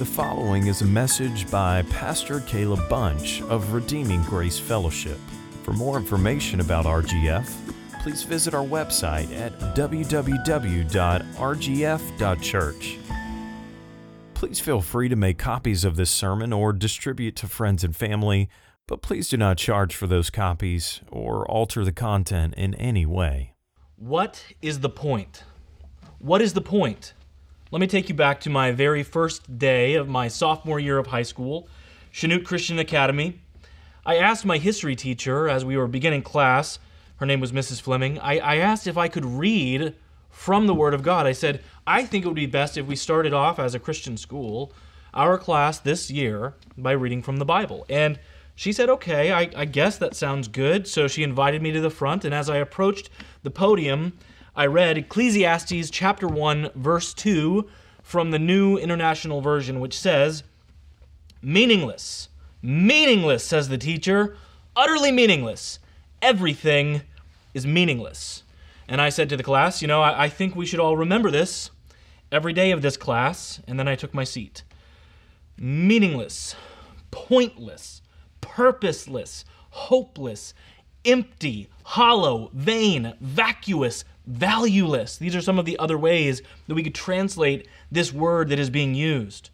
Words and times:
The 0.00 0.06
following 0.06 0.66
is 0.68 0.80
a 0.80 0.86
message 0.86 1.50
by 1.50 1.82
Pastor 1.82 2.40
Caleb 2.40 2.88
Bunch 2.88 3.42
of 3.42 3.74
Redeeming 3.74 4.22
Grace 4.22 4.58
Fellowship. 4.58 5.18
For 5.62 5.74
more 5.74 5.98
information 5.98 6.60
about 6.60 6.86
RGF, 6.86 7.46
please 8.02 8.22
visit 8.22 8.54
our 8.54 8.64
website 8.64 9.30
at 9.38 9.52
www.rgf.church. 9.76 10.88
Please 14.32 14.58
feel 14.58 14.80
free 14.80 15.10
to 15.10 15.16
make 15.16 15.36
copies 15.36 15.84
of 15.84 15.96
this 15.96 16.10
sermon 16.10 16.54
or 16.54 16.72
distribute 16.72 17.36
to 17.36 17.46
friends 17.46 17.84
and 17.84 17.94
family, 17.94 18.48
but 18.86 19.02
please 19.02 19.28
do 19.28 19.36
not 19.36 19.58
charge 19.58 19.94
for 19.94 20.06
those 20.06 20.30
copies 20.30 21.02
or 21.10 21.46
alter 21.46 21.84
the 21.84 21.92
content 21.92 22.54
in 22.54 22.72
any 22.76 23.04
way. 23.04 23.52
What 23.96 24.46
is 24.62 24.80
the 24.80 24.88
point? 24.88 25.44
What 26.20 26.40
is 26.40 26.54
the 26.54 26.62
point? 26.62 27.12
Let 27.72 27.78
me 27.78 27.86
take 27.86 28.08
you 28.08 28.16
back 28.16 28.40
to 28.40 28.50
my 28.50 28.72
very 28.72 29.04
first 29.04 29.56
day 29.56 29.94
of 29.94 30.08
my 30.08 30.26
sophomore 30.26 30.80
year 30.80 30.98
of 30.98 31.06
high 31.06 31.22
school, 31.22 31.68
Chanute 32.12 32.44
Christian 32.44 32.80
Academy. 32.80 33.40
I 34.04 34.16
asked 34.16 34.44
my 34.44 34.58
history 34.58 34.96
teacher 34.96 35.48
as 35.48 35.64
we 35.64 35.76
were 35.76 35.86
beginning 35.86 36.22
class, 36.22 36.80
her 37.18 37.26
name 37.26 37.38
was 37.38 37.52
Mrs. 37.52 37.80
Fleming, 37.80 38.18
I, 38.18 38.38
I 38.38 38.56
asked 38.56 38.88
if 38.88 38.98
I 38.98 39.06
could 39.06 39.24
read 39.24 39.94
from 40.30 40.66
the 40.66 40.74
Word 40.74 40.94
of 40.94 41.04
God. 41.04 41.28
I 41.28 41.32
said, 41.32 41.62
I 41.86 42.04
think 42.04 42.24
it 42.24 42.26
would 42.26 42.34
be 42.34 42.46
best 42.46 42.76
if 42.76 42.86
we 42.86 42.96
started 42.96 43.32
off 43.32 43.60
as 43.60 43.72
a 43.72 43.78
Christian 43.78 44.16
school, 44.16 44.72
our 45.14 45.38
class 45.38 45.78
this 45.78 46.10
year, 46.10 46.54
by 46.76 46.90
reading 46.90 47.22
from 47.22 47.36
the 47.36 47.44
Bible. 47.44 47.86
And 47.88 48.18
she 48.56 48.72
said, 48.72 48.88
okay, 48.88 49.30
I, 49.30 49.48
I 49.54 49.64
guess 49.64 49.96
that 49.98 50.16
sounds 50.16 50.48
good. 50.48 50.88
So 50.88 51.06
she 51.06 51.22
invited 51.22 51.62
me 51.62 51.70
to 51.70 51.80
the 51.80 51.88
front, 51.88 52.24
and 52.24 52.34
as 52.34 52.50
I 52.50 52.56
approached 52.56 53.10
the 53.44 53.50
podium, 53.52 54.18
I 54.56 54.66
read 54.66 54.98
Ecclesiastes 54.98 55.90
chapter 55.90 56.26
1, 56.26 56.70
verse 56.74 57.14
2 57.14 57.68
from 58.02 58.32
the 58.32 58.38
New 58.38 58.76
International 58.76 59.40
Version, 59.40 59.78
which 59.78 59.98
says, 59.98 60.42
Meaningless, 61.40 62.28
meaningless, 62.60 63.44
says 63.44 63.68
the 63.68 63.78
teacher, 63.78 64.36
utterly 64.74 65.12
meaningless. 65.12 65.78
Everything 66.20 67.02
is 67.54 67.66
meaningless. 67.66 68.42
And 68.88 69.00
I 69.00 69.08
said 69.08 69.28
to 69.28 69.36
the 69.36 69.44
class, 69.44 69.80
You 69.80 69.88
know, 69.88 70.02
I, 70.02 70.24
I 70.24 70.28
think 70.28 70.56
we 70.56 70.66
should 70.66 70.80
all 70.80 70.96
remember 70.96 71.30
this 71.30 71.70
every 72.32 72.52
day 72.52 72.72
of 72.72 72.82
this 72.82 72.96
class. 72.96 73.60
And 73.68 73.78
then 73.78 73.86
I 73.86 73.94
took 73.94 74.12
my 74.12 74.24
seat. 74.24 74.64
Meaningless, 75.56 76.56
pointless, 77.12 78.02
purposeless, 78.40 79.44
hopeless, 79.70 80.54
empty, 81.04 81.68
hollow, 81.84 82.50
vain, 82.52 83.14
vacuous, 83.20 84.04
valueless. 84.30 85.16
These 85.16 85.34
are 85.34 85.40
some 85.40 85.58
of 85.58 85.64
the 85.64 85.78
other 85.78 85.98
ways 85.98 86.42
that 86.66 86.74
we 86.74 86.82
could 86.82 86.94
translate 86.94 87.66
this 87.90 88.12
word 88.12 88.48
that 88.48 88.58
is 88.58 88.70
being 88.70 88.94
used. 88.94 89.50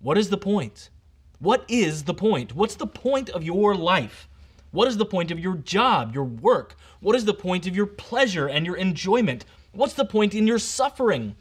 What 0.00 0.18
is 0.18 0.28
the 0.28 0.36
point? 0.36 0.90
What 1.38 1.64
is 1.68 2.04
the 2.04 2.14
point? 2.14 2.54
What's 2.54 2.74
the 2.74 2.86
point 2.86 3.30
of 3.30 3.42
your 3.42 3.74
life? 3.74 4.28
What 4.70 4.88
is 4.88 4.96
the 4.96 5.06
point 5.06 5.30
of 5.30 5.38
your 5.38 5.56
job, 5.56 6.14
your 6.14 6.24
work? 6.24 6.76
What 7.00 7.16
is 7.16 7.24
the 7.24 7.34
point 7.34 7.66
of 7.66 7.76
your 7.76 7.86
pleasure 7.86 8.46
and 8.46 8.66
your 8.66 8.76
enjoyment? 8.76 9.44
What's 9.72 9.94
the 9.94 10.04
point 10.04 10.34
in 10.34 10.46
your 10.46 10.58
suffering? 10.58 11.36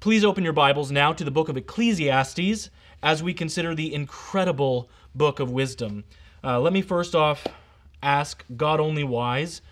Please 0.00 0.24
open 0.24 0.44
your 0.44 0.52
Bibles 0.52 0.90
now 0.90 1.12
to 1.12 1.24
the 1.24 1.30
book 1.30 1.48
of 1.48 1.56
Ecclesiastes 1.56 2.70
as 3.02 3.22
we 3.22 3.34
consider 3.34 3.74
the 3.74 3.92
incredible 3.94 4.88
book 5.14 5.40
of 5.40 5.50
wisdom. 5.50 6.04
Uh, 6.42 6.60
let 6.60 6.72
me 6.72 6.82
first 6.82 7.14
off 7.14 7.46
ask 8.02 8.44
God 8.56 8.80
only 8.80 9.04
wise 9.04 9.62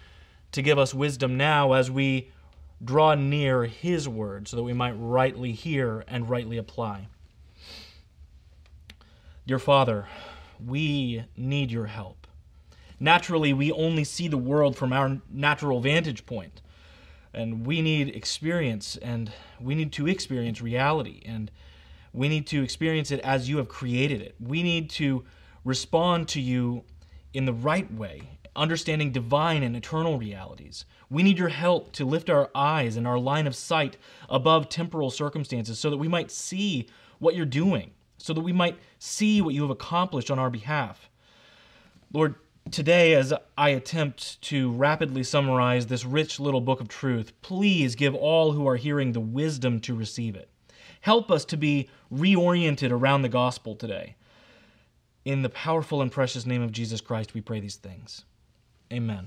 to 0.53 0.63
give 0.63 0.79
us 0.79 0.95
wisdom 0.95 1.37
now 1.37 1.73
as 1.73 1.91
we 1.91 2.31
draw 2.85 3.15
near 3.15 3.65
His 3.65 4.09
word 4.09 4.49
so 4.49 4.57
that 4.57 4.63
we 4.63 4.73
might 4.73 4.93
rightly 4.93 5.53
hear 5.53 6.05
and 6.07 6.29
rightly 6.29 6.59
apply. 6.59 7.09
Dear 9.47 9.59
Father, 9.59 10.07
we 10.65 11.25
need 11.37 11.73
your 11.73 11.87
help. 11.87 12.27
Naturally, 13.01 13.53
we 13.53 13.73
only 13.73 14.05
see 14.05 14.29
the 14.29 14.39
world 14.39 14.77
from 14.77 14.93
our 14.93 15.21
natural 15.29 15.81
vantage 15.81 16.25
point, 16.25 16.63
and 17.35 17.67
we 17.67 17.83
need 17.83 18.15
experience, 18.15 18.97
and 18.97 19.33
we 19.61 19.75
need 19.75 19.93
to 19.95 20.07
experience 20.07 20.61
reality, 20.61 21.21
and 21.25 21.51
we 22.13 22.29
need 22.29 22.47
to 22.49 22.63
experience 22.63 23.11
it 23.11 23.19
as 23.21 23.49
you 23.49 23.57
have 23.57 23.69
created 23.69 24.21
it. 24.21 24.37
We 24.39 24.63
need 24.63 24.91
to 24.91 25.25
respond 25.65 26.29
to 26.29 26.41
you 26.41 26.85
in 27.35 27.45
the 27.47 27.53
right 27.53 27.93
way 27.93 28.32
understanding 28.55 29.13
divine 29.13 29.63
and 29.63 29.77
eternal 29.77 30.19
realities. 30.19 30.85
We 31.11 31.23
need 31.23 31.39
your 31.39 31.49
help 31.49 31.93
to 31.93 32.05
lift 32.05 32.31
our 32.31 32.51
eyes 32.55 32.97
and 32.97 33.07
our 33.07 33.19
line 33.19 33.47
of 33.47 33.57
sight 33.57 33.97
above 34.29 34.69
temporal 34.69 35.11
circumstances 35.11 35.79
so 35.79 35.91
that 35.91 35.97
we 35.97 36.09
might 36.09 36.31
see 36.31 36.89
what 37.19 37.35
you're 37.35 37.47
doing, 37.47 37.93
so 38.19 38.33
that 38.33 38.41
we 38.41 38.53
might 38.53 38.79
see 38.99 39.41
what 39.41 39.55
you 39.55 39.63
have 39.63 39.71
accomplished 39.71 40.31
on 40.31 40.39
our 40.39 40.51
behalf. 40.51 41.09
Lord, 42.13 42.35
today, 42.71 43.15
as 43.15 43.33
I 43.57 43.71
attempt 43.71 44.41
to 44.43 44.73
rapidly 44.73 45.23
summarize 45.23 45.87
this 45.87 46.05
rich 46.05 46.39
little 46.39 46.61
book 46.61 46.81
of 46.81 46.89
truth, 46.89 47.33
please 47.43 47.95
give 47.95 48.15
all 48.15 48.53
who 48.53 48.69
are 48.69 48.77
hearing 48.77 49.13
the 49.13 49.21
wisdom 49.21 49.81
to 49.81 49.95
receive 49.95 50.37
it. 50.37 50.49
Help 51.01 51.31
us 51.31 51.45
to 51.47 51.57
be 51.57 51.89
reoriented 52.13 52.91
around 52.91 53.23
the 53.23 53.29
gospel 53.29 53.75
today. 53.75 54.15
In 55.25 55.43
the 55.43 55.49
powerful 55.49 56.03
and 56.03 56.11
precious 56.11 56.47
name 56.47 56.63
of 56.63 56.73
Jesus 56.73 57.01
Christ, 57.01 57.35
we 57.35 57.41
pray 57.41 57.61
these 57.61 57.77
things. 57.77 58.25
Amen. 58.93 59.27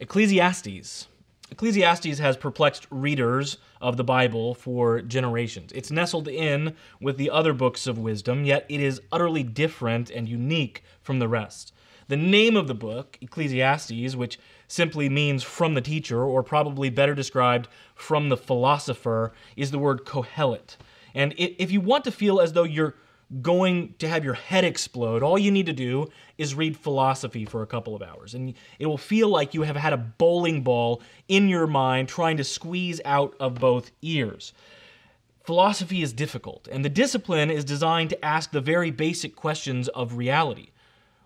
Ecclesiastes. 0.00 1.06
Ecclesiastes 1.50 2.18
has 2.18 2.36
perplexed 2.36 2.86
readers 2.90 3.58
of 3.80 3.96
the 3.96 4.04
Bible 4.04 4.54
for 4.54 5.00
generations. 5.00 5.72
It's 5.72 5.90
nestled 5.90 6.28
in 6.28 6.74
with 7.00 7.16
the 7.16 7.30
other 7.30 7.52
books 7.52 7.86
of 7.86 7.96
wisdom, 7.96 8.44
yet 8.44 8.66
it 8.68 8.80
is 8.80 9.00
utterly 9.12 9.42
different 9.44 10.10
and 10.10 10.28
unique 10.28 10.82
from 11.00 11.20
the 11.20 11.28
rest. 11.28 11.72
The 12.08 12.16
name 12.16 12.56
of 12.56 12.66
the 12.66 12.74
book, 12.74 13.18
Ecclesiastes, 13.20 14.16
which 14.16 14.38
simply 14.66 15.08
means 15.08 15.42
from 15.42 15.74
the 15.74 15.80
teacher, 15.80 16.22
or 16.22 16.42
probably 16.42 16.90
better 16.90 17.14
described, 17.14 17.68
from 17.94 18.28
the 18.28 18.36
philosopher, 18.36 19.32
is 19.56 19.70
the 19.70 19.78
word 19.78 20.04
Kohelet. 20.04 20.76
And 21.14 21.34
if 21.36 21.70
you 21.70 21.80
want 21.80 22.04
to 22.04 22.10
feel 22.10 22.40
as 22.40 22.52
though 22.52 22.64
you're 22.64 22.94
going 23.42 23.94
to 23.98 24.08
have 24.08 24.24
your 24.24 24.34
head 24.34 24.64
explode, 24.64 25.22
all 25.22 25.38
you 25.38 25.50
need 25.50 25.66
to 25.66 25.72
do 25.72 26.08
is 26.38 26.54
read 26.54 26.76
philosophy 26.76 27.44
for 27.44 27.62
a 27.62 27.66
couple 27.66 27.94
of 27.94 28.02
hours. 28.02 28.34
And 28.34 28.54
it 28.78 28.86
will 28.86 28.98
feel 28.98 29.28
like 29.28 29.54
you 29.54 29.62
have 29.62 29.76
had 29.76 29.92
a 29.92 29.98
bowling 29.98 30.62
ball 30.62 31.02
in 31.28 31.48
your 31.48 31.66
mind 31.66 32.08
trying 32.08 32.38
to 32.38 32.44
squeeze 32.44 33.00
out 33.04 33.34
of 33.38 33.56
both 33.56 33.90
ears. 34.00 34.52
Philosophy 35.44 36.02
is 36.02 36.12
difficult, 36.12 36.68
and 36.70 36.84
the 36.84 36.90
discipline 36.90 37.50
is 37.50 37.64
designed 37.64 38.10
to 38.10 38.24
ask 38.24 38.50
the 38.50 38.60
very 38.60 38.90
basic 38.90 39.34
questions 39.34 39.88
of 39.88 40.16
reality 40.16 40.68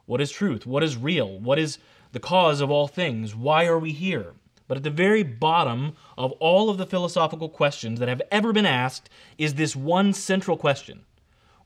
What 0.06 0.20
is 0.20 0.30
truth? 0.30 0.66
What 0.66 0.82
is 0.82 0.96
real? 0.96 1.38
What 1.40 1.58
is 1.58 1.78
the 2.12 2.20
cause 2.20 2.60
of 2.60 2.70
all 2.70 2.88
things? 2.88 3.34
Why 3.34 3.66
are 3.66 3.78
we 3.78 3.92
here? 3.92 4.34
But 4.68 4.76
at 4.76 4.82
the 4.84 4.90
very 4.90 5.22
bottom 5.22 5.94
of 6.16 6.32
all 6.32 6.70
of 6.70 6.78
the 6.78 6.86
philosophical 6.86 7.48
questions 7.48 7.98
that 7.98 8.08
have 8.08 8.22
ever 8.30 8.52
been 8.52 8.66
asked 8.66 9.10
is 9.38 9.54
this 9.54 9.76
one 9.76 10.12
central 10.12 10.56
question 10.56 11.04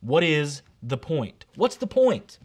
what 0.06 0.22
is 0.22 0.62
the 0.82 0.96
point? 0.96 1.46
What's 1.56 1.76
the 1.76 1.86
point? 1.86 2.38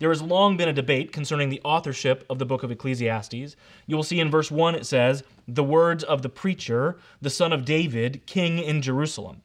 There 0.00 0.10
has 0.10 0.20
long 0.20 0.56
been 0.56 0.68
a 0.68 0.72
debate 0.72 1.12
concerning 1.12 1.48
the 1.48 1.60
authorship 1.64 2.24
of 2.28 2.38
the 2.38 2.46
book 2.46 2.62
of 2.62 2.70
Ecclesiastes. 2.70 3.56
You 3.86 3.96
will 3.96 4.02
see 4.02 4.20
in 4.20 4.30
verse 4.30 4.50
1 4.50 4.74
it 4.74 4.86
says, 4.86 5.22
The 5.46 5.64
words 5.64 6.02
of 6.04 6.22
the 6.22 6.28
preacher, 6.28 6.98
the 7.20 7.30
son 7.30 7.52
of 7.52 7.64
David, 7.64 8.26
king 8.26 8.58
in 8.58 8.82
Jerusalem. 8.82 9.42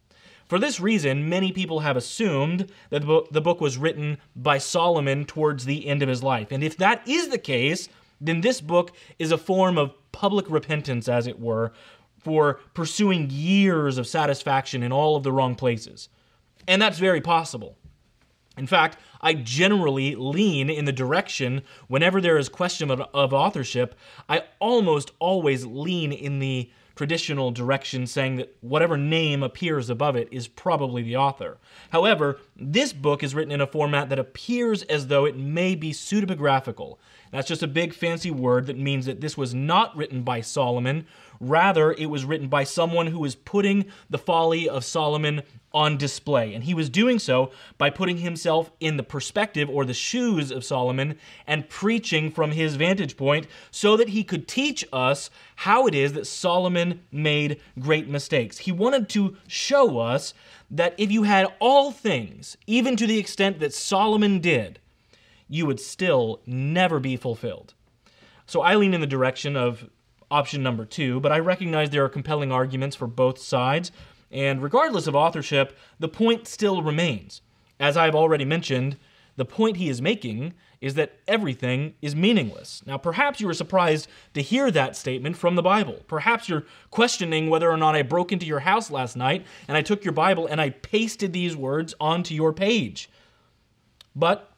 For 0.47 0.59
this 0.59 0.80
reason, 0.80 1.30
many 1.30 1.52
people 1.52 1.80
have 1.80 1.96
assumed 1.97 2.72
that 2.90 3.06
the 3.31 3.42
book 3.42 3.62
was 3.62 3.78
written 3.78 4.18
by 4.36 4.58
Solomon 4.58 5.25
towards 5.25 5.66
the 5.66 5.88
end 5.88 6.02
of 6.02 6.09
his 6.09 6.22
life. 6.22 6.52
And 6.52 6.63
if 6.63 6.78
that 6.78 7.08
is 7.08 7.30
the 7.30 7.38
case, 7.38 7.88
then 8.19 8.42
this 8.42 8.62
book 8.62 8.92
is 9.19 9.31
a 9.31 9.38
form 9.38 9.78
of 9.78 9.94
public 10.12 10.50
repentance, 10.50 11.08
as 11.08 11.28
it 11.28 11.40
were, 11.40 11.72
for 12.19 12.59
pursuing 12.74 13.30
years 13.30 13.97
of 13.97 14.08
satisfaction 14.08 14.81
in 14.81 14.92
all 14.92 15.16
of 15.16 15.24
the 15.24 15.31
wrong 15.31 15.56
places. 15.56 16.09
And 16.68 16.81
that's 16.81 17.00
very 17.00 17.21
possible. 17.21 17.77
In 18.57 18.68
fact, 18.68 18.98
I 19.21 19.33
generally 19.33 20.15
lean 20.15 20.69
in 20.69 20.86
the 20.86 20.92
direction, 20.92 21.63
whenever 21.88 22.21
there 22.21 22.38
is 22.38 22.50
question 22.50 22.92
of, 22.92 23.01
of, 23.13 23.33
authorship, 23.33 23.95
I 24.30 24.44
almost 24.60 25.12
always 25.19 25.65
lean 25.65 26.12
in 26.12 26.39
the 26.39 26.69
traditional 26.95 27.50
direction, 27.50 28.06
saying 28.06 28.36
that 28.36 28.56
whatever 28.62 28.95
name 28.95 29.42
appears 29.42 29.89
above 29.89 30.15
it 30.15 30.27
is 30.31 30.48
probably 30.48 31.01
the 31.01 31.18
author. 31.18 31.57
However, 31.89 32.38
this 32.56 32.94
book 32.94 33.24
is 33.24 33.33
written 33.33 33.51
in 33.51 33.62
a 33.62 33.66
format 33.66 34.09
that 34.09 34.19
appears 34.19 34.83
as 34.83 35.07
though 35.07 35.25
it 35.25 35.36
may 35.36 35.74
be 35.74 35.92
pseudepigraphical. 35.92 36.98
That's 37.31 37.48
just 37.48 37.63
a 37.63 37.68
big 37.68 37.95
fancy 37.95 38.30
word 38.30 38.68
that 38.68 38.77
means 38.77 39.07
that 39.07 39.21
this 39.21 39.36
was 39.36 39.56
not 39.56 39.95
written 39.98 40.21
by 40.21 40.42
Solomon. 40.42 41.07
Rather, 41.39 41.91
it 41.91 42.07
was 42.07 42.25
written 42.25 42.47
by 42.47 42.63
someone 42.63 43.07
who 43.07 43.19
was 43.19 43.35
putting 43.35 43.85
the 44.09 44.18
folly 44.18 44.68
of 44.68 44.85
Solomon 44.85 45.44
on 45.74 45.97
display. 45.97 46.53
And 46.53 46.63
he 46.63 46.74
was 46.74 46.89
doing 46.89 47.18
so 47.18 47.51
by 47.77 47.89
putting 47.89 48.18
himself 48.18 48.71
in 48.80 48.97
the 48.97 49.03
perspective 49.03 49.69
or 49.69 49.85
the 49.85 49.94
shoes 49.94 50.51
of 50.51 50.63
Solomon 50.63 51.18
and 51.47 51.68
preaching 51.68 52.30
from 52.30 52.51
his 52.51 52.75
vantage 52.75 53.18
point 53.18 53.47
so 53.71 53.97
that 53.97 54.09
he 54.09 54.24
could 54.24 54.47
teach 54.47 54.85
us 54.94 55.30
how 55.57 55.88
it 55.88 55.95
is 55.95 56.13
that 56.13 56.27
Solomon 56.27 57.01
made 57.12 57.59
great 57.80 58.07
mistakes. 58.07 58.59
He 58.59 58.71
wanted 58.71 59.09
to 59.09 59.35
show 59.47 59.97
us 59.97 60.33
that 60.69 60.94
if 60.97 61.12
you 61.12 61.24
had 61.24 61.51
all 61.59 61.91
things, 61.91 62.56
even 62.68 62.95
to 62.97 63.07
the 63.07 63.18
extent 63.18 63.59
that 63.59 63.74
Solomon 63.74 64.39
did, 64.39 64.80
you 65.47 65.65
would 65.65 65.80
still 65.80 66.41
never 66.45 67.00
be 67.00 67.15
fulfilled. 67.15 67.74
So 68.45 68.62
I 68.62 68.75
lean 68.75 68.94
in 68.94 69.01
the 69.01 69.07
direction 69.07 69.56
of 69.56 69.89
option 70.33 70.63
number 70.63 70.83
two, 70.83 71.19
but 71.19 71.31
I 71.31 71.39
recognize 71.39 71.91
there 71.91 72.03
are 72.03 72.09
compelling 72.09 72.51
arguments 72.51 72.95
for 72.95 73.07
both 73.07 73.38
sides. 73.38 73.91
And 74.31 74.63
regardless 74.63 75.06
of 75.06 75.15
authorship, 75.15 75.77
the 76.00 76.07
point 76.07 76.47
still 76.47 76.81
remains. 76.81 77.41
As 77.80 77.95
I've 77.95 78.15
already 78.15 78.44
mentioned, 78.44 78.97
the 79.35 79.45
point 79.45 79.77
he 79.77 79.89
is 79.89 80.01
making 80.01 80.53
is 80.81 80.95
that 80.95 81.19
everything 81.27 81.94
is 82.01 82.15
meaningless. 82.15 82.81
Now, 82.85 82.97
perhaps 82.97 83.39
you 83.39 83.47
were 83.47 83.53
surprised 83.53 84.07
to 84.33 84.41
hear 84.41 84.71
that 84.71 84.95
statement 84.95 85.38
from 85.38 85.56
the 85.56 85.62
Bible. 85.62 86.01
Perhaps 86.07 86.50
you're 86.50 86.65
questioning 86.89 87.50
whether 87.50 87.71
or 87.71 87.77
not 87.77 87.95
I 87.95 88.01
broke 88.01 88.31
into 88.31 88.45
your 88.45 88.59
house 88.59 88.91
last 88.91 89.15
night 89.15 89.45
and 89.68 89.77
I 89.77 89.81
took 89.81 90.03
your 90.03 90.13
Bible 90.13 90.47
and 90.47 90.59
I 90.59 90.71
pasted 90.71 91.31
these 91.31 91.56
words 91.56 91.94
onto 92.00 92.33
your 92.33 92.53
page. 92.53 93.09
But 94.15 94.53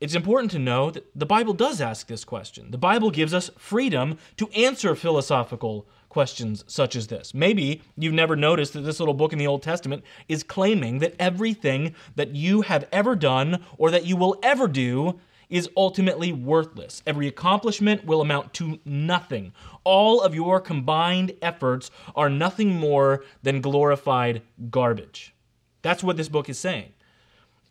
it's 0.00 0.14
important 0.14 0.50
to 0.52 0.58
know 0.58 0.90
that 0.90 1.06
the 1.14 1.26
Bible 1.26 1.54
does 1.54 1.80
ask 1.80 2.06
this 2.06 2.24
question. 2.24 2.70
The 2.70 2.78
Bible 2.78 3.10
gives 3.10 3.32
us 3.32 3.50
freedom 3.56 4.18
to 4.36 4.48
answer 4.50 4.94
philosophical 4.94 5.86
questions 6.08 6.64
such 6.66 6.96
as 6.96 7.06
this. 7.06 7.34
Maybe 7.34 7.82
you've 7.96 8.12
never 8.12 8.36
noticed 8.36 8.72
that 8.74 8.80
this 8.80 9.00
little 9.00 9.14
book 9.14 9.32
in 9.32 9.38
the 9.38 9.46
Old 9.46 9.62
Testament 9.62 10.04
is 10.28 10.42
claiming 10.42 10.98
that 10.98 11.14
everything 11.18 11.94
that 12.14 12.34
you 12.34 12.62
have 12.62 12.86
ever 12.92 13.16
done 13.16 13.64
or 13.78 13.90
that 13.90 14.06
you 14.06 14.16
will 14.16 14.38
ever 14.42 14.68
do 14.68 15.18
is 15.48 15.70
ultimately 15.76 16.32
worthless. 16.32 17.02
Every 17.06 17.28
accomplishment 17.28 18.04
will 18.04 18.20
amount 18.20 18.52
to 18.54 18.80
nothing. 18.84 19.52
All 19.84 20.20
of 20.20 20.34
your 20.34 20.60
combined 20.60 21.32
efforts 21.40 21.90
are 22.14 22.28
nothing 22.28 22.74
more 22.74 23.24
than 23.42 23.60
glorified 23.60 24.42
garbage. 24.70 25.34
That's 25.82 26.02
what 26.02 26.16
this 26.16 26.28
book 26.28 26.48
is 26.48 26.58
saying. 26.58 26.92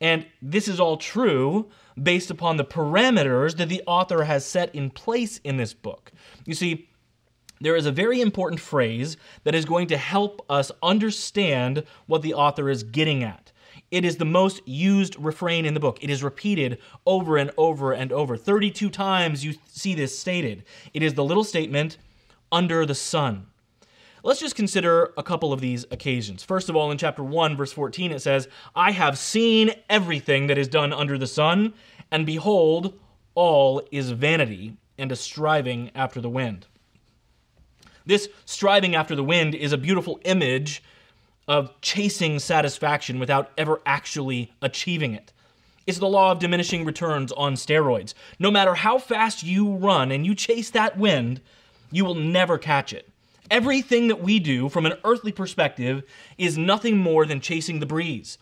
And 0.02 0.26
this 0.42 0.68
is 0.68 0.80
all 0.80 0.98
true 0.98 1.70
based 2.02 2.30
upon 2.30 2.58
the 2.58 2.66
parameters 2.66 3.56
that 3.58 3.70
the 3.70 3.82
author 3.88 4.24
has 4.24 4.46
set 4.46 4.74
in 4.76 4.90
place 4.90 5.40
in 5.44 5.58
this 5.58 5.74
book. 5.74 6.12
You 6.46 6.54
see, 6.54 6.90
there 7.62 7.76
is 7.76 7.86
a 7.86 7.92
very 7.92 8.20
important 8.20 8.60
phrase 8.60 9.16
that 9.44 9.56
is 9.56 9.64
going 9.64 9.88
to 9.88 9.98
help 9.98 10.46
us 10.50 10.72
understand 10.84 11.84
what 12.06 12.22
the 12.22 12.34
author 12.34 12.70
is 12.70 12.84
getting 12.84 13.24
at. 13.24 13.52
It 13.92 14.04
is 14.04 14.18
the 14.18 14.26
most 14.26 14.62
used 14.68 15.16
refrain 15.18 15.66
in 15.66 15.74
the 15.74 15.80
book. 15.80 16.00
It 16.02 16.10
is 16.10 16.24
repeated 16.24 16.80
over 17.06 17.38
and 17.38 17.52
over 17.58 17.94
and 17.94 18.12
over. 18.12 18.36
32 18.36 18.90
times 18.90 19.46
you 19.46 19.54
see 19.68 19.96
this 19.96 20.18
stated. 20.18 20.66
It 20.94 21.02
is 21.02 21.14
the 21.14 21.24
little 21.24 21.44
statement, 21.44 21.98
under 22.52 22.86
the 22.86 22.96
sun. 22.96 23.48
Let's 24.26 24.40
just 24.40 24.56
consider 24.56 25.14
a 25.18 25.22
couple 25.22 25.54
of 25.54 25.62
these 25.62 25.86
occasions. 25.92 26.42
First 26.42 26.68
of 26.68 26.76
all, 26.76 26.90
in 26.90 26.98
chapter 26.98 27.24
1, 27.24 27.56
verse 27.56 27.72
14, 27.72 28.12
it 28.12 28.24
says, 28.24 28.48
I 28.76 28.90
have 28.90 29.20
seen 29.20 29.72
everything 29.88 30.48
that 30.48 30.58
is 30.58 30.68
done 30.68 30.92
under 30.92 31.16
the 31.20 31.28
sun, 31.28 31.76
and 32.10 32.26
behold, 32.26 33.00
all 33.36 33.84
is 33.92 34.10
vanity 34.10 34.78
and 34.98 35.12
a 35.12 35.16
striving 35.16 35.92
after 35.94 36.22
the 36.22 36.30
wind. 36.30 36.66
This 38.04 38.28
striving 38.46 38.96
after 38.96 39.16
the 39.16 39.24
wind 39.24 39.54
is 39.54 39.74
a 39.74 39.78
beautiful 39.78 40.20
image 40.26 40.82
of 41.48 41.80
chasing 41.82 42.40
satisfaction 42.40 43.20
without 43.20 43.52
ever 43.60 43.80
actually 43.86 44.52
achieving 44.60 45.14
it. 45.14 45.34
It's 45.86 46.00
the 46.00 46.08
law 46.08 46.32
of 46.32 46.40
diminishing 46.40 46.84
returns 46.84 47.32
on 47.34 47.54
steroids. 47.54 48.16
No 48.40 48.50
matter 48.50 48.74
how 48.74 48.98
fast 48.98 49.44
you 49.44 49.76
run 49.76 50.12
and 50.12 50.26
you 50.26 50.34
chase 50.34 50.72
that 50.72 50.98
wind, 50.98 51.42
you 51.92 52.04
will 52.04 52.16
never 52.16 52.58
catch 52.58 52.92
it. 52.92 53.08
Everything 53.52 54.08
that 54.08 54.22
we 54.22 54.40
do 54.40 54.70
from 54.70 54.86
an 54.86 54.94
earthly 55.04 55.32
perspective 55.32 56.04
is 56.38 56.58
nothing 56.58 56.98
more 56.98 57.26
than 57.26 57.42
chasing 57.42 57.80
the 57.80 57.86
breeze. 57.86 58.38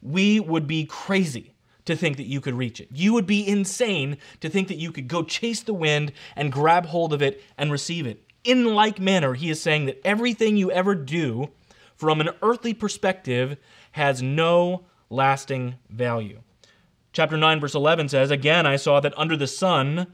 We 0.00 0.40
would 0.40 0.66
be 0.66 0.86
crazy 0.86 1.54
to 1.84 1.96
think 1.96 2.16
that 2.16 2.26
you 2.26 2.40
could 2.40 2.54
reach 2.54 2.80
it. 2.80 2.88
You 2.92 3.12
would 3.12 3.26
be 3.26 3.46
insane 3.46 4.18
to 4.40 4.48
think 4.48 4.68
that 4.68 4.78
you 4.78 4.90
could 4.92 5.08
go 5.08 5.22
chase 5.22 5.62
the 5.62 5.74
wind 5.74 6.12
and 6.34 6.50
grab 6.50 6.86
hold 6.86 7.12
of 7.12 7.22
it 7.22 7.42
and 7.56 7.70
receive 7.70 8.06
it 8.06 8.26
in 8.46 8.64
like 8.74 9.00
manner, 9.00 9.34
he 9.34 9.50
is 9.50 9.60
saying 9.60 9.86
that 9.86 10.00
everything 10.04 10.56
you 10.56 10.70
ever 10.70 10.94
do 10.94 11.50
from 11.96 12.20
an 12.20 12.30
earthly 12.42 12.72
perspective 12.72 13.56
has 13.92 14.22
no 14.22 14.84
lasting 15.10 15.74
value. 15.90 16.40
Chapter 17.12 17.36
9, 17.36 17.60
verse 17.60 17.74
11 17.74 18.08
says, 18.08 18.30
Again, 18.30 18.66
I 18.66 18.76
saw 18.76 19.00
that 19.00 19.18
under 19.18 19.36
the 19.36 19.46
sun, 19.46 20.06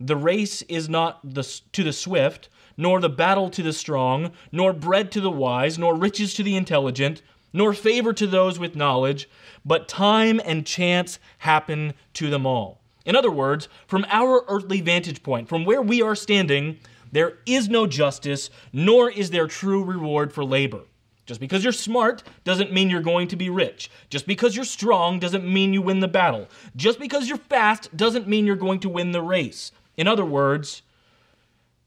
the 0.00 0.16
race 0.16 0.62
is 0.62 0.88
not 0.88 1.20
the, 1.24 1.42
to 1.72 1.82
the 1.82 1.92
swift, 1.92 2.48
nor 2.76 3.00
the 3.00 3.08
battle 3.08 3.50
to 3.50 3.62
the 3.62 3.72
strong, 3.72 4.30
nor 4.52 4.72
bread 4.72 5.10
to 5.12 5.20
the 5.20 5.30
wise, 5.30 5.78
nor 5.78 5.94
riches 5.94 6.34
to 6.34 6.42
the 6.42 6.56
intelligent, 6.56 7.22
nor 7.52 7.74
favor 7.74 8.12
to 8.12 8.26
those 8.26 8.58
with 8.58 8.76
knowledge, 8.76 9.28
but 9.64 9.88
time 9.88 10.40
and 10.44 10.66
chance 10.66 11.18
happen 11.38 11.94
to 12.14 12.30
them 12.30 12.46
all. 12.46 12.80
In 13.04 13.16
other 13.16 13.30
words, 13.30 13.68
from 13.86 14.06
our 14.08 14.44
earthly 14.48 14.80
vantage 14.80 15.22
point, 15.22 15.48
from 15.48 15.64
where 15.64 15.82
we 15.82 16.02
are 16.02 16.14
standing, 16.14 16.78
there 17.10 17.38
is 17.46 17.68
no 17.68 17.86
justice, 17.86 18.50
nor 18.72 19.10
is 19.10 19.30
there 19.30 19.46
true 19.46 19.82
reward 19.82 20.32
for 20.32 20.44
labor. 20.44 20.82
Just 21.24 21.40
because 21.40 21.62
you're 21.62 21.72
smart 21.72 22.22
doesn't 22.44 22.72
mean 22.72 22.88
you're 22.88 23.02
going 23.02 23.28
to 23.28 23.36
be 23.36 23.50
rich. 23.50 23.90
Just 24.08 24.26
because 24.26 24.56
you're 24.56 24.64
strong 24.64 25.18
doesn't 25.18 25.46
mean 25.46 25.74
you 25.74 25.82
win 25.82 26.00
the 26.00 26.08
battle. 26.08 26.48
Just 26.74 26.98
because 26.98 27.28
you're 27.28 27.36
fast 27.36 27.94
doesn't 27.94 28.28
mean 28.28 28.46
you're 28.46 28.56
going 28.56 28.80
to 28.80 28.88
win 28.88 29.12
the 29.12 29.20
race. 29.20 29.72
In 29.98 30.06
other 30.06 30.24
words, 30.24 30.82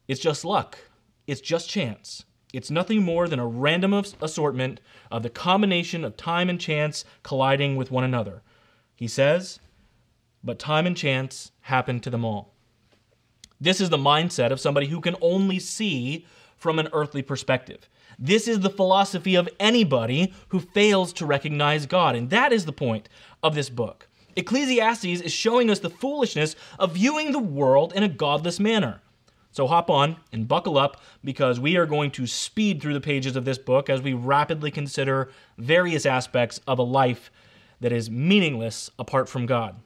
it's 0.06 0.20
just 0.20 0.44
luck. 0.44 0.78
It's 1.26 1.40
just 1.40 1.68
chance. 1.68 2.24
It's 2.52 2.70
nothing 2.70 3.02
more 3.02 3.26
than 3.26 3.38
a 3.38 3.46
random 3.46 3.94
assortment 4.20 4.80
of 5.10 5.22
the 5.22 5.30
combination 5.30 6.04
of 6.04 6.18
time 6.18 6.50
and 6.50 6.60
chance 6.60 7.06
colliding 7.22 7.74
with 7.74 7.90
one 7.90 8.04
another. 8.04 8.42
He 8.94 9.08
says, 9.08 9.58
but 10.44 10.58
time 10.58 10.86
and 10.86 10.96
chance 10.96 11.52
happen 11.62 12.00
to 12.00 12.10
them 12.10 12.24
all. 12.24 12.52
This 13.58 13.80
is 13.80 13.88
the 13.88 13.96
mindset 13.96 14.50
of 14.50 14.60
somebody 14.60 14.88
who 14.88 15.00
can 15.00 15.16
only 15.22 15.58
see 15.58 16.26
from 16.56 16.78
an 16.78 16.88
earthly 16.92 17.22
perspective. 17.22 17.88
This 18.18 18.46
is 18.46 18.60
the 18.60 18.68
philosophy 18.68 19.36
of 19.36 19.48
anybody 19.58 20.34
who 20.48 20.60
fails 20.60 21.14
to 21.14 21.24
recognize 21.24 21.86
God. 21.86 22.14
And 22.14 22.28
that 22.28 22.52
is 22.52 22.66
the 22.66 22.72
point 22.72 23.08
of 23.42 23.54
this 23.54 23.70
book. 23.70 24.08
Ecclesiastes 24.36 25.04
is 25.04 25.32
showing 25.32 25.70
us 25.70 25.78
the 25.78 25.90
foolishness 25.90 26.56
of 26.78 26.94
viewing 26.94 27.32
the 27.32 27.38
world 27.38 27.92
in 27.94 28.02
a 28.02 28.08
godless 28.08 28.58
manner. 28.58 29.00
So 29.52 29.66
hop 29.66 29.90
on 29.90 30.16
and 30.32 30.48
buckle 30.48 30.78
up 30.78 31.02
because 31.22 31.60
we 31.60 31.76
are 31.76 31.84
going 31.84 32.10
to 32.12 32.26
speed 32.26 32.80
through 32.80 32.94
the 32.94 33.00
pages 33.00 33.36
of 33.36 33.44
this 33.44 33.58
book 33.58 33.90
as 33.90 34.00
we 34.00 34.14
rapidly 34.14 34.70
consider 34.70 35.30
various 35.58 36.06
aspects 36.06 36.60
of 36.66 36.78
a 36.78 36.82
life 36.82 37.30
that 37.80 37.92
is 37.92 38.10
meaningless 38.10 38.90
apart 38.98 39.28
from 39.28 39.44
God. 39.44 39.76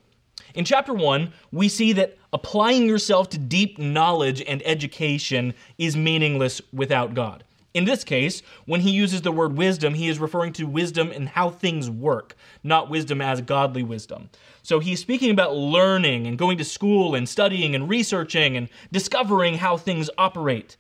In 0.54 0.64
chapter 0.64 0.94
1, 0.94 1.32
we 1.50 1.68
see 1.68 1.92
that 1.94 2.16
applying 2.32 2.86
yourself 2.86 3.28
to 3.30 3.38
deep 3.38 3.78
knowledge 3.78 4.42
and 4.42 4.62
education 4.64 5.54
is 5.78 5.96
meaningless 5.96 6.60
without 6.72 7.14
God. 7.14 7.42
In 7.76 7.84
this 7.84 8.04
case, 8.04 8.40
when 8.64 8.80
he 8.80 8.90
uses 8.90 9.20
the 9.20 9.30
word 9.30 9.58
wisdom, 9.58 9.92
he 9.92 10.08
is 10.08 10.18
referring 10.18 10.54
to 10.54 10.66
wisdom 10.66 11.12
in 11.12 11.26
how 11.26 11.50
things 11.50 11.90
work, 11.90 12.34
not 12.64 12.88
wisdom 12.88 13.20
as 13.20 13.42
godly 13.42 13.82
wisdom. 13.82 14.30
So 14.62 14.78
he's 14.78 14.98
speaking 14.98 15.30
about 15.30 15.54
learning 15.54 16.26
and 16.26 16.38
going 16.38 16.56
to 16.56 16.64
school 16.64 17.14
and 17.14 17.28
studying 17.28 17.74
and 17.74 17.86
researching 17.86 18.56
and 18.56 18.70
discovering 18.90 19.58
how 19.58 19.76
things 19.76 20.08
operate. 20.16 20.78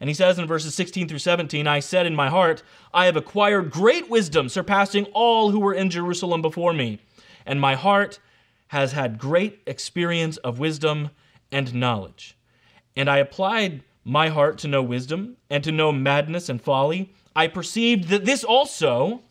And 0.00 0.10
he 0.10 0.12
says 0.12 0.38
in 0.38 0.46
verses 0.46 0.74
16 0.74 1.08
through 1.08 1.18
17, 1.18 1.66
I 1.66 1.80
said 1.80 2.04
in 2.04 2.14
my 2.14 2.28
heart, 2.28 2.62
I 2.92 3.06
have 3.06 3.16
acquired 3.16 3.70
great 3.70 4.10
wisdom, 4.10 4.50
surpassing 4.50 5.06
all 5.14 5.50
who 5.50 5.60
were 5.60 5.72
in 5.72 5.88
Jerusalem 5.88 6.42
before 6.42 6.74
me. 6.74 6.98
And 7.46 7.58
my 7.58 7.74
heart 7.74 8.18
has 8.66 8.92
had 8.92 9.16
great 9.16 9.62
experience 9.66 10.36
of 10.36 10.58
wisdom 10.58 11.08
and 11.50 11.74
knowledge. 11.74 12.36
And 12.94 13.08
I 13.08 13.16
applied 13.16 13.82
my 14.08 14.28
heart 14.28 14.58
to 14.58 14.68
know 14.68 14.82
wisdom 14.82 15.36
and 15.50 15.62
to 15.64 15.72
know 15.72 15.92
madness 15.92 16.48
and 16.48 16.60
folly. 16.60 17.12
I 17.36 17.46
perceived 17.46 18.08
that 18.08 18.24
this 18.24 18.42
also 18.42 19.22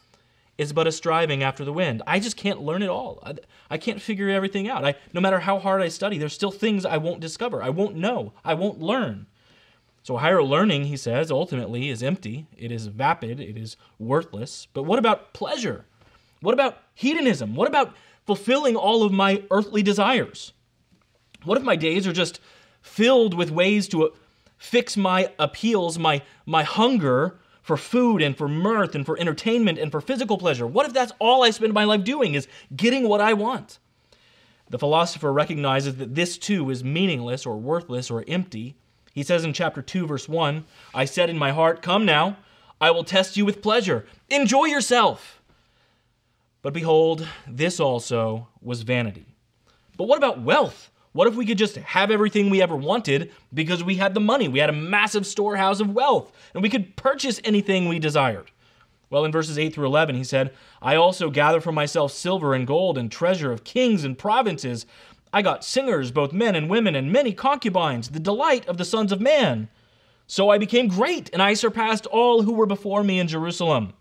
is 0.57 0.73
but 0.73 0.87
a 0.87 0.91
striving 0.91 1.43
after 1.43 1.65
the 1.65 1.73
wind. 1.73 2.01
I 2.07 2.19
just 2.19 2.37
can't 2.37 2.61
learn 2.61 2.81
it 2.81 2.89
all. 2.89 3.19
I, 3.23 3.35
I 3.69 3.77
can't 3.77 4.01
figure 4.01 4.29
everything 4.29 4.69
out. 4.69 4.85
I, 4.85 4.95
no 5.13 5.21
matter 5.21 5.39
how 5.39 5.59
hard 5.59 5.81
I 5.81 5.87
study, 5.89 6.17
there's 6.17 6.33
still 6.33 6.51
things 6.51 6.85
I 6.85 6.97
won't 6.97 7.19
discover. 7.19 7.61
I 7.61 7.69
won't 7.69 7.95
know. 7.95 8.33
I 8.45 8.53
won't 8.53 8.79
learn. 8.79 9.27
So 10.03 10.17
higher 10.17 10.41
learning, 10.41 10.85
he 10.85 10.95
says, 10.95 11.29
ultimately 11.29 11.89
is 11.89 12.01
empty. 12.01 12.47
It 12.57 12.71
is 12.71 12.87
vapid. 12.87 13.39
It 13.39 13.57
is 13.57 13.75
worthless. 13.99 14.67
But 14.73 14.83
what 14.83 14.99
about 14.99 15.33
pleasure? 15.33 15.85
What 16.39 16.53
about 16.53 16.77
hedonism? 16.93 17.55
What 17.55 17.67
about 17.67 17.93
fulfilling 18.27 18.75
all 18.75 19.03
of 19.03 19.11
my 19.11 19.41
earthly 19.49 19.81
desires. 19.81 20.51
What 21.45 21.57
if 21.57 21.63
my 21.63 21.77
days 21.77 22.05
are 22.05 22.13
just 22.13 22.41
filled 22.81 23.33
with 23.33 23.49
ways 23.49 23.87
to 23.87 24.13
fix 24.57 24.97
my 24.97 25.31
appeals, 25.39 25.97
my 25.99 26.21
my 26.45 26.63
hunger 26.63 27.39
for 27.61 27.77
food 27.77 28.21
and 28.21 28.37
for 28.37 28.47
mirth 28.47 28.95
and 28.95 29.05
for 29.05 29.19
entertainment 29.19 29.77
and 29.77 29.91
for 29.91 30.01
physical 30.01 30.37
pleasure? 30.37 30.65
What 30.65 30.85
if 30.85 30.93
that's 30.93 31.11
all 31.19 31.43
I 31.43 31.49
spend 31.49 31.73
my 31.73 31.83
life 31.83 32.03
doing 32.03 32.33
is 32.33 32.47
getting 32.75 33.07
what 33.07 33.21
I 33.21 33.33
want? 33.33 33.79
The 34.69 34.79
philosopher 34.79 35.31
recognizes 35.31 35.95
that 35.97 36.15
this 36.15 36.37
too 36.37 36.69
is 36.69 36.83
meaningless 36.83 37.45
or 37.45 37.57
worthless 37.57 38.09
or 38.09 38.23
empty. 38.27 38.75
He 39.13 39.23
says 39.23 39.43
in 39.43 39.53
chapter 39.53 39.81
2 39.81 40.07
verse 40.07 40.29
1, 40.29 40.65
I 40.93 41.05
said 41.05 41.29
in 41.29 41.37
my 41.37 41.51
heart, 41.51 41.81
come 41.81 42.05
now, 42.05 42.37
I 42.79 42.91
will 42.91 43.03
test 43.03 43.37
you 43.37 43.45
with 43.45 43.61
pleasure. 43.61 44.05
Enjoy 44.29 44.65
yourself. 44.65 45.41
But 46.61 46.73
behold, 46.73 47.27
this 47.47 47.79
also 47.79 48.47
was 48.61 48.81
vanity. 48.81 49.25
But 49.97 50.07
what 50.07 50.17
about 50.17 50.41
wealth? 50.41 50.91
What 51.17 51.27
if 51.27 51.33
we 51.33 51.47
could 51.47 51.57
just 51.57 51.77
have 51.77 52.11
everything 52.11 52.51
we 52.51 52.61
ever 52.61 52.75
wanted 52.75 53.31
because 53.51 53.83
we 53.83 53.95
had 53.95 54.13
the 54.13 54.19
money? 54.19 54.47
We 54.47 54.59
had 54.59 54.69
a 54.69 54.73
massive 54.73 55.25
storehouse 55.25 55.79
of 55.79 55.95
wealth 55.95 56.31
and 56.53 56.61
we 56.61 56.69
could 56.69 56.95
purchase 56.95 57.41
anything 57.43 57.87
we 57.87 57.97
desired. 57.97 58.51
Well, 59.09 59.25
in 59.25 59.31
verses 59.31 59.57
8 59.57 59.73
through 59.73 59.87
11, 59.87 60.13
he 60.13 60.23
said, 60.23 60.53
I 60.79 60.95
also 60.95 61.31
gather 61.31 61.59
for 61.59 61.71
myself 61.71 62.11
silver 62.11 62.53
and 62.53 62.67
gold 62.67 62.99
and 62.99 63.11
treasure 63.11 63.51
of 63.51 63.63
kings 63.63 64.03
and 64.03 64.15
provinces. 64.15 64.85
I 65.33 65.41
got 65.41 65.65
singers, 65.65 66.11
both 66.11 66.33
men 66.33 66.53
and 66.53 66.69
women, 66.69 66.93
and 66.93 67.11
many 67.11 67.33
concubines, 67.33 68.09
the 68.09 68.19
delight 68.19 68.67
of 68.67 68.77
the 68.77 68.85
sons 68.85 69.11
of 69.11 69.19
man. 69.19 69.69
So 70.27 70.51
I 70.51 70.59
became 70.59 70.87
great, 70.87 71.31
and 71.33 71.41
I 71.41 71.55
surpassed 71.55 72.05
all 72.05 72.43
who 72.43 72.53
were 72.53 72.67
before 72.67 73.03
me 73.03 73.19
in 73.19 73.27
Jerusalem. 73.27 73.93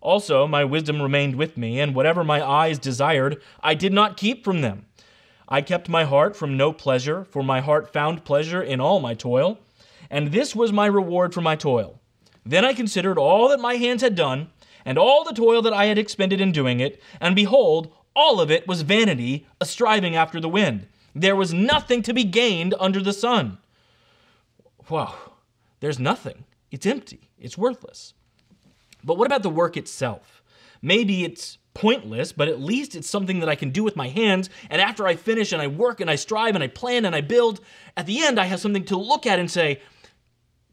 Also, 0.00 0.48
my 0.48 0.64
wisdom 0.64 1.00
remained 1.00 1.36
with 1.36 1.56
me, 1.56 1.78
and 1.78 1.94
whatever 1.94 2.24
my 2.24 2.44
eyes 2.44 2.80
desired, 2.80 3.40
I 3.60 3.74
did 3.74 3.92
not 3.92 4.16
keep 4.16 4.42
from 4.42 4.62
them. 4.62 4.86
I 5.48 5.62
kept 5.62 5.88
my 5.88 6.04
heart 6.04 6.36
from 6.36 6.56
no 6.56 6.72
pleasure, 6.72 7.24
for 7.24 7.42
my 7.42 7.60
heart 7.60 7.92
found 7.92 8.24
pleasure 8.24 8.62
in 8.62 8.80
all 8.80 9.00
my 9.00 9.14
toil, 9.14 9.58
and 10.10 10.32
this 10.32 10.56
was 10.56 10.72
my 10.72 10.86
reward 10.86 11.32
for 11.32 11.40
my 11.40 11.56
toil. 11.56 12.00
Then 12.44 12.64
I 12.64 12.74
considered 12.74 13.18
all 13.18 13.48
that 13.48 13.60
my 13.60 13.74
hands 13.74 14.02
had 14.02 14.14
done, 14.14 14.48
and 14.84 14.98
all 14.98 15.24
the 15.24 15.32
toil 15.34 15.62
that 15.62 15.72
I 15.72 15.86
had 15.86 15.98
expended 15.98 16.40
in 16.40 16.52
doing 16.52 16.80
it, 16.80 17.00
and 17.20 17.36
behold, 17.36 17.92
all 18.14 18.40
of 18.40 18.50
it 18.50 18.66
was 18.66 18.82
vanity, 18.82 19.46
a 19.60 19.66
striving 19.66 20.16
after 20.16 20.40
the 20.40 20.48
wind. 20.48 20.86
There 21.14 21.36
was 21.36 21.52
nothing 21.52 22.02
to 22.02 22.14
be 22.14 22.24
gained 22.24 22.74
under 22.78 23.00
the 23.00 23.12
sun. 23.12 23.58
Wow, 24.88 25.14
there's 25.80 25.98
nothing. 25.98 26.44
It's 26.70 26.86
empty, 26.86 27.30
it's 27.38 27.58
worthless. 27.58 28.14
But 29.04 29.16
what 29.18 29.26
about 29.26 29.42
the 29.42 29.50
work 29.50 29.76
itself? 29.76 30.42
Maybe 30.82 31.24
it's 31.24 31.58
pointless, 31.76 32.32
but 32.32 32.48
at 32.48 32.58
least 32.58 32.96
it's 32.96 33.08
something 33.08 33.40
that 33.40 33.50
I 33.50 33.54
can 33.54 33.68
do 33.68 33.84
with 33.84 33.96
my 33.96 34.08
hands. 34.08 34.48
And 34.70 34.80
after 34.80 35.06
I 35.06 35.14
finish 35.14 35.52
and 35.52 35.60
I 35.60 35.66
work 35.66 36.00
and 36.00 36.10
I 36.10 36.16
strive 36.16 36.54
and 36.54 36.64
I 36.64 36.68
plan 36.68 37.04
and 37.04 37.14
I 37.14 37.20
build, 37.20 37.60
at 37.98 38.06
the 38.06 38.24
end 38.24 38.40
I 38.40 38.46
have 38.46 38.60
something 38.60 38.86
to 38.86 38.96
look 38.96 39.26
at 39.26 39.38
and 39.38 39.50
say, 39.50 39.82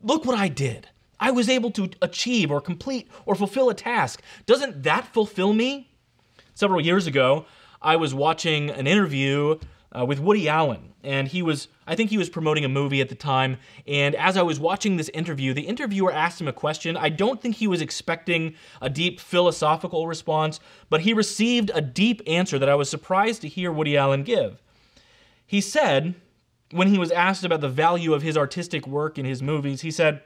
look 0.01 0.25
what 0.25 0.39
I 0.39 0.47
did. 0.47 0.87
I 1.19 1.31
was 1.31 1.49
able 1.49 1.71
to 1.71 1.89
achieve 2.01 2.51
or 2.51 2.61
complete 2.61 3.09
or 3.25 3.35
fulfill 3.35 3.69
a 3.69 3.73
task. 3.73 4.21
Doesn't 4.45 4.83
that 4.83 5.13
fulfill 5.13 5.51
me? 5.51 5.89
Several 6.53 6.79
years 6.79 7.05
ago, 7.05 7.47
I 7.81 7.97
was 7.97 8.13
watching 8.13 8.69
an 8.69 8.87
interview 8.87 9.59
uh, 9.97 10.05
with 10.05 10.19
Woody 10.19 10.49
Allen, 10.49 10.93
and 11.03 11.27
he 11.27 11.41
was, 11.41 11.67
I 11.85 11.95
think 11.95 12.09
he 12.09 12.17
was 12.17 12.29
promoting 12.29 12.65
a 12.65 12.69
movie 12.69 13.01
at 13.01 13.09
the 13.09 13.15
time. 13.15 13.57
And 13.85 14.15
as 14.15 14.37
I 14.37 14.41
was 14.41 14.59
watching 14.59 14.97
this 14.97 15.09
interview, 15.09 15.53
the 15.53 15.61
interviewer 15.61 16.11
asked 16.11 16.41
him 16.41 16.47
a 16.47 16.53
question. 16.53 16.97
I 16.97 17.09
don't 17.09 17.41
think 17.41 17.55
he 17.55 17.67
was 17.67 17.81
expecting 17.81 18.55
a 18.81 18.89
deep 18.89 19.19
philosophical 19.19 20.07
response, 20.07 20.59
but 20.89 21.01
he 21.01 21.13
received 21.13 21.71
a 21.73 21.81
deep 21.81 22.21
answer 22.25 22.57
that 22.57 22.69
I 22.69 22.75
was 22.75 22.89
surprised 22.89 23.41
to 23.41 23.47
hear 23.47 23.71
Woody 23.71 23.95
Allen 23.95 24.23
give. 24.23 24.61
He 25.45 25.61
said, 25.61 26.15
when 26.71 26.87
he 26.87 26.97
was 26.97 27.11
asked 27.11 27.43
about 27.43 27.61
the 27.61 27.69
value 27.69 28.13
of 28.13 28.23
his 28.23 28.35
artistic 28.35 28.87
work 28.87 29.19
in 29.19 29.25
his 29.25 29.43
movies, 29.43 29.81
he 29.81 29.91
said, 29.91 30.23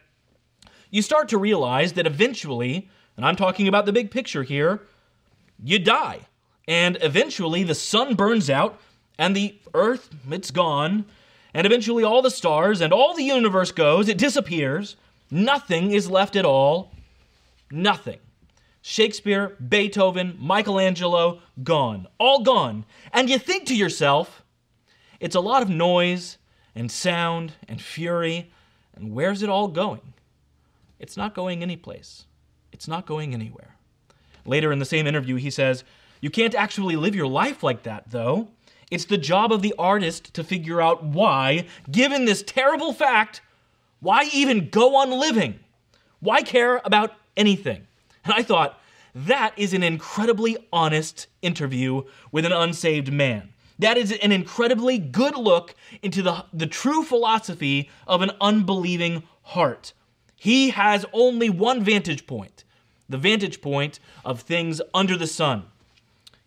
you 0.90 1.02
start 1.02 1.28
to 1.30 1.38
realize 1.38 1.94
that 1.94 2.08
eventually, 2.08 2.90
and 3.18 3.26
I'm 3.26 3.36
talking 3.36 3.68
about 3.68 3.86
the 3.86 3.92
big 3.92 4.12
picture 4.12 4.44
here, 4.44 4.84
you 5.62 5.80
die. 5.80 6.22
And 6.68 6.98
eventually 7.02 7.64
the 7.64 7.76
sun 7.76 8.16
burns 8.16 8.50
out 8.50 8.80
and 9.18 9.36
the 9.36 9.58
earth, 9.74 10.10
it's 10.30 10.52
gone. 10.52 11.06
And 11.54 11.66
eventually 11.66 12.04
all 12.04 12.22
the 12.22 12.32
stars 12.32 12.82
and 12.82 12.94
all 12.94 13.16
the 13.16 13.24
universe 13.24 13.72
goes, 13.72 14.08
it 14.10 14.18
disappears. 14.18 14.96
Nothing 15.32 15.92
is 15.92 16.10
left 16.10 16.36
at 16.36 16.46
all. 16.46 16.92
Nothing. 17.72 18.20
Shakespeare, 18.82 19.56
Beethoven, 19.68 20.38
Michelangelo, 20.40 21.42
gone. 21.64 22.08
All 22.20 22.44
gone. 22.44 22.86
And 23.12 23.30
you 23.30 23.38
think 23.38 23.66
to 23.66 23.76
yourself, 23.76 24.44
it's 25.20 25.36
a 25.36 25.42
lot 25.42 25.62
of 25.62 25.70
noise 25.70 26.38
and 26.76 26.92
sound 26.92 27.54
and 27.68 27.82
fury, 27.82 28.52
and 28.96 29.12
where's 29.14 29.42
it 29.42 29.50
all 29.50 29.68
going? 29.68 30.14
It's 31.00 31.18
not 31.18 31.34
going 31.34 31.62
anyplace. 31.62 32.26
It's 32.72 32.88
not 32.88 33.06
going 33.06 33.34
anywhere. 33.34 33.76
Later 34.46 34.72
in 34.72 34.80
the 34.80 34.86
same 34.86 35.08
interview, 35.08 35.36
he 35.36 35.50
says, 35.50 35.84
You 36.22 36.30
can't 36.30 36.56
actually 36.56 36.96
live 36.96 37.16
your 37.16 37.28
life 37.28 37.64
like 37.64 37.84
that, 37.84 38.12
though. 38.12 38.50
It's 38.90 39.06
the 39.06 39.18
job 39.18 39.52
of 39.52 39.62
the 39.62 39.76
artist 39.78 40.34
to 40.36 40.44
figure 40.44 40.82
out 40.82 41.04
why, 41.04 41.66
given 41.92 42.26
this 42.26 42.42
terrible 42.44 42.94
fact, 42.94 43.42
why 44.00 44.30
even 44.34 44.70
go 44.70 44.96
on 44.96 45.12
living? 45.12 45.60
Why 46.20 46.42
care 46.42 46.82
about 46.86 47.14
anything? 47.36 47.88
And 48.24 48.34
I 48.34 48.44
thought, 48.44 48.80
that 49.14 49.54
is 49.58 49.74
an 49.74 49.84
incredibly 49.84 50.58
honest 50.72 51.28
interview 51.42 52.04
with 52.32 52.46
an 52.46 52.52
unsaved 52.52 53.12
man. 53.12 53.50
That 53.80 53.98
is 53.98 54.12
an 54.12 54.32
incredibly 54.32 54.98
good 54.98 55.36
look 55.36 55.76
into 56.02 56.22
the, 56.22 56.46
the 56.54 56.68
true 56.68 57.04
philosophy 57.04 57.90
of 58.08 58.22
an 58.22 58.32
unbelieving 58.42 59.24
heart. 59.44 59.94
He 60.36 60.70
has 60.70 61.06
only 61.14 61.50
one 61.50 61.84
vantage 61.84 62.28
point 62.28 62.64
the 63.10 63.18
vantage 63.18 63.62
point 63.62 64.00
of 64.26 64.42
things 64.42 64.82
under 64.94 65.16
the 65.16 65.28
sun. 65.28 65.64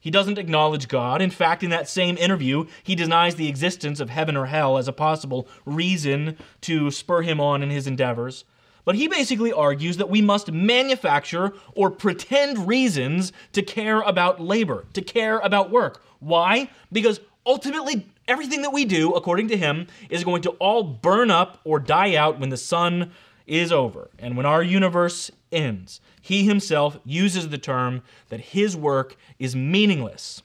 He 0.01 0.11
doesn't 0.11 0.39
acknowledge 0.39 0.89
God. 0.89 1.21
In 1.21 1.31
fact, 1.31 1.63
in 1.63 1.71
that 1.71 1.89
same 1.89 2.17
interview, 2.17 2.67
he 2.83 2.95
denies 2.95 3.35
the 3.35 3.49
existence 3.49 4.01
of 4.01 4.09
heaven 4.09 4.37
or 4.37 4.47
hell 4.47 4.79
as 4.79 4.89
a 4.89 4.93
possible 4.93 5.47
reason 5.67 6.37
to 6.63 6.91
spur 6.91 7.23
him 7.23 7.41
on 7.41 7.63
in 7.63 7.71
his 7.71 7.87
endeavors. 7.87 8.45
But 8.85 8.95
he 8.95 9.09
basically 9.09 9.53
argues 9.53 9.99
that 9.99 10.09
we 10.09 10.23
must 10.23 10.51
manufacture 10.51 11.53
or 11.75 11.91
pretend 11.91 12.67
reasons 12.67 13.33
to 13.53 13.63
care 13.63 14.01
about 14.01 14.41
labor, 14.41 14.87
to 14.95 15.03
care 15.03 15.39
about 15.41 15.71
work. 15.71 16.03
Why? 16.19 16.71
Because 16.91 17.21
ultimately, 17.45 18.07
everything 18.27 18.63
that 18.63 18.73
we 18.73 18.87
do, 18.87 19.13
according 19.13 19.49
to 19.49 19.57
him, 19.57 19.87
is 20.09 20.25
going 20.25 20.43
to 20.43 20.51
all 20.53 20.83
burn 20.83 21.31
up 21.31 21.61
or 21.65 21.79
die 21.79 22.15
out 22.15 22.41
when 22.41 22.49
the 22.49 22.57
sun 22.57 23.13
is 23.47 23.71
over 23.71 24.09
and 24.19 24.37
when 24.37 24.47
our 24.47 24.63
universe 24.63 25.31
ends. 25.53 26.01
He 26.21 26.45
himself 26.45 26.99
uses 27.05 27.49
the 27.49 27.59
term 27.59 28.03
that 28.29 28.41
his 28.41 28.77
work 28.77 29.17
is 29.39 29.57
meaningless. 29.57 30.43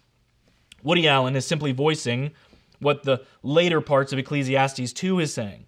Woody 0.83 1.07
Allen 1.07 1.35
is 1.35 1.45
simply 1.45 1.71
voicing 1.71 2.31
what 2.79 3.03
the 3.03 3.23
later 3.43 3.81
parts 3.81 4.13
of 4.13 4.19
Ecclesiastes 4.19 4.93
2 4.93 5.19
is 5.19 5.33
saying. 5.33 5.65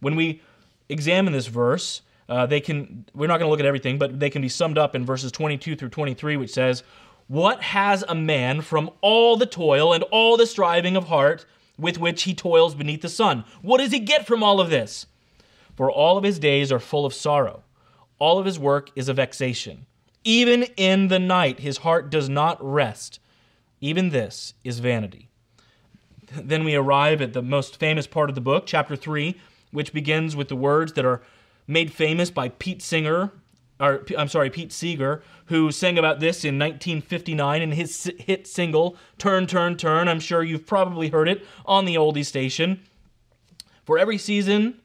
When 0.00 0.14
we 0.14 0.42
examine 0.88 1.32
this 1.32 1.46
verse, 1.46 2.02
uh, 2.28 2.46
they 2.46 2.60
can 2.60 3.06
we're 3.14 3.26
not 3.26 3.38
going 3.38 3.46
to 3.46 3.50
look 3.50 3.60
at 3.60 3.66
everything, 3.66 3.98
but 3.98 4.20
they 4.20 4.30
can 4.30 4.42
be 4.42 4.48
summed 4.48 4.76
up 4.76 4.94
in 4.94 5.04
verses 5.04 5.32
22 5.32 5.76
through 5.76 5.88
23, 5.88 6.36
which 6.36 6.50
says, 6.50 6.82
"What 7.26 7.62
has 7.62 8.04
a 8.06 8.14
man 8.14 8.60
from 8.60 8.90
all 9.00 9.36
the 9.36 9.46
toil 9.46 9.92
and 9.94 10.04
all 10.04 10.36
the 10.36 10.46
striving 10.46 10.94
of 10.96 11.08
heart 11.08 11.46
with 11.78 11.98
which 11.98 12.24
he 12.24 12.34
toils 12.34 12.74
beneath 12.74 13.00
the 13.00 13.08
sun? 13.08 13.44
What 13.62 13.78
does 13.78 13.92
he 13.92 14.00
get 14.00 14.26
from 14.26 14.42
all 14.42 14.60
of 14.60 14.68
this? 14.68 15.06
For 15.74 15.90
all 15.90 16.18
of 16.18 16.24
his 16.24 16.38
days 16.38 16.70
are 16.70 16.80
full 16.80 17.06
of 17.06 17.14
sorrow. 17.14 17.62
All 18.18 18.38
of 18.38 18.46
his 18.46 18.58
work 18.58 18.90
is 18.96 19.08
a 19.08 19.14
vexation. 19.14 19.86
Even 20.24 20.64
in 20.76 21.08
the 21.08 21.18
night, 21.18 21.60
his 21.60 21.78
heart 21.78 22.10
does 22.10 22.28
not 22.28 22.58
rest. 22.60 23.20
Even 23.80 24.10
this 24.10 24.54
is 24.64 24.80
vanity. 24.80 25.28
Then 26.34 26.64
we 26.64 26.74
arrive 26.74 27.22
at 27.22 27.32
the 27.32 27.42
most 27.42 27.78
famous 27.78 28.06
part 28.06 28.28
of 28.28 28.34
the 28.34 28.40
book, 28.40 28.66
chapter 28.66 28.96
3, 28.96 29.36
which 29.70 29.92
begins 29.92 30.36
with 30.36 30.48
the 30.48 30.56
words 30.56 30.92
that 30.94 31.04
are 31.04 31.22
made 31.66 31.92
famous 31.92 32.30
by 32.30 32.48
Pete 32.48 32.82
Singer, 32.82 33.32
or 33.80 34.04
I'm 34.16 34.28
sorry, 34.28 34.50
Pete 34.50 34.72
Seeger, 34.72 35.22
who 35.46 35.70
sang 35.70 35.98
about 35.98 36.20
this 36.20 36.44
in 36.44 36.58
1959 36.58 37.62
in 37.62 37.72
his 37.72 38.10
hit 38.18 38.46
single, 38.46 38.96
Turn, 39.18 39.46
Turn, 39.46 39.76
Turn. 39.76 40.08
I'm 40.08 40.20
sure 40.20 40.42
you've 40.42 40.66
probably 40.66 41.08
heard 41.10 41.28
it 41.28 41.46
on 41.64 41.84
the 41.84 41.94
oldie 41.94 42.24
station. 42.24 42.80
For 43.84 43.98
every 43.98 44.18
season, 44.18 44.80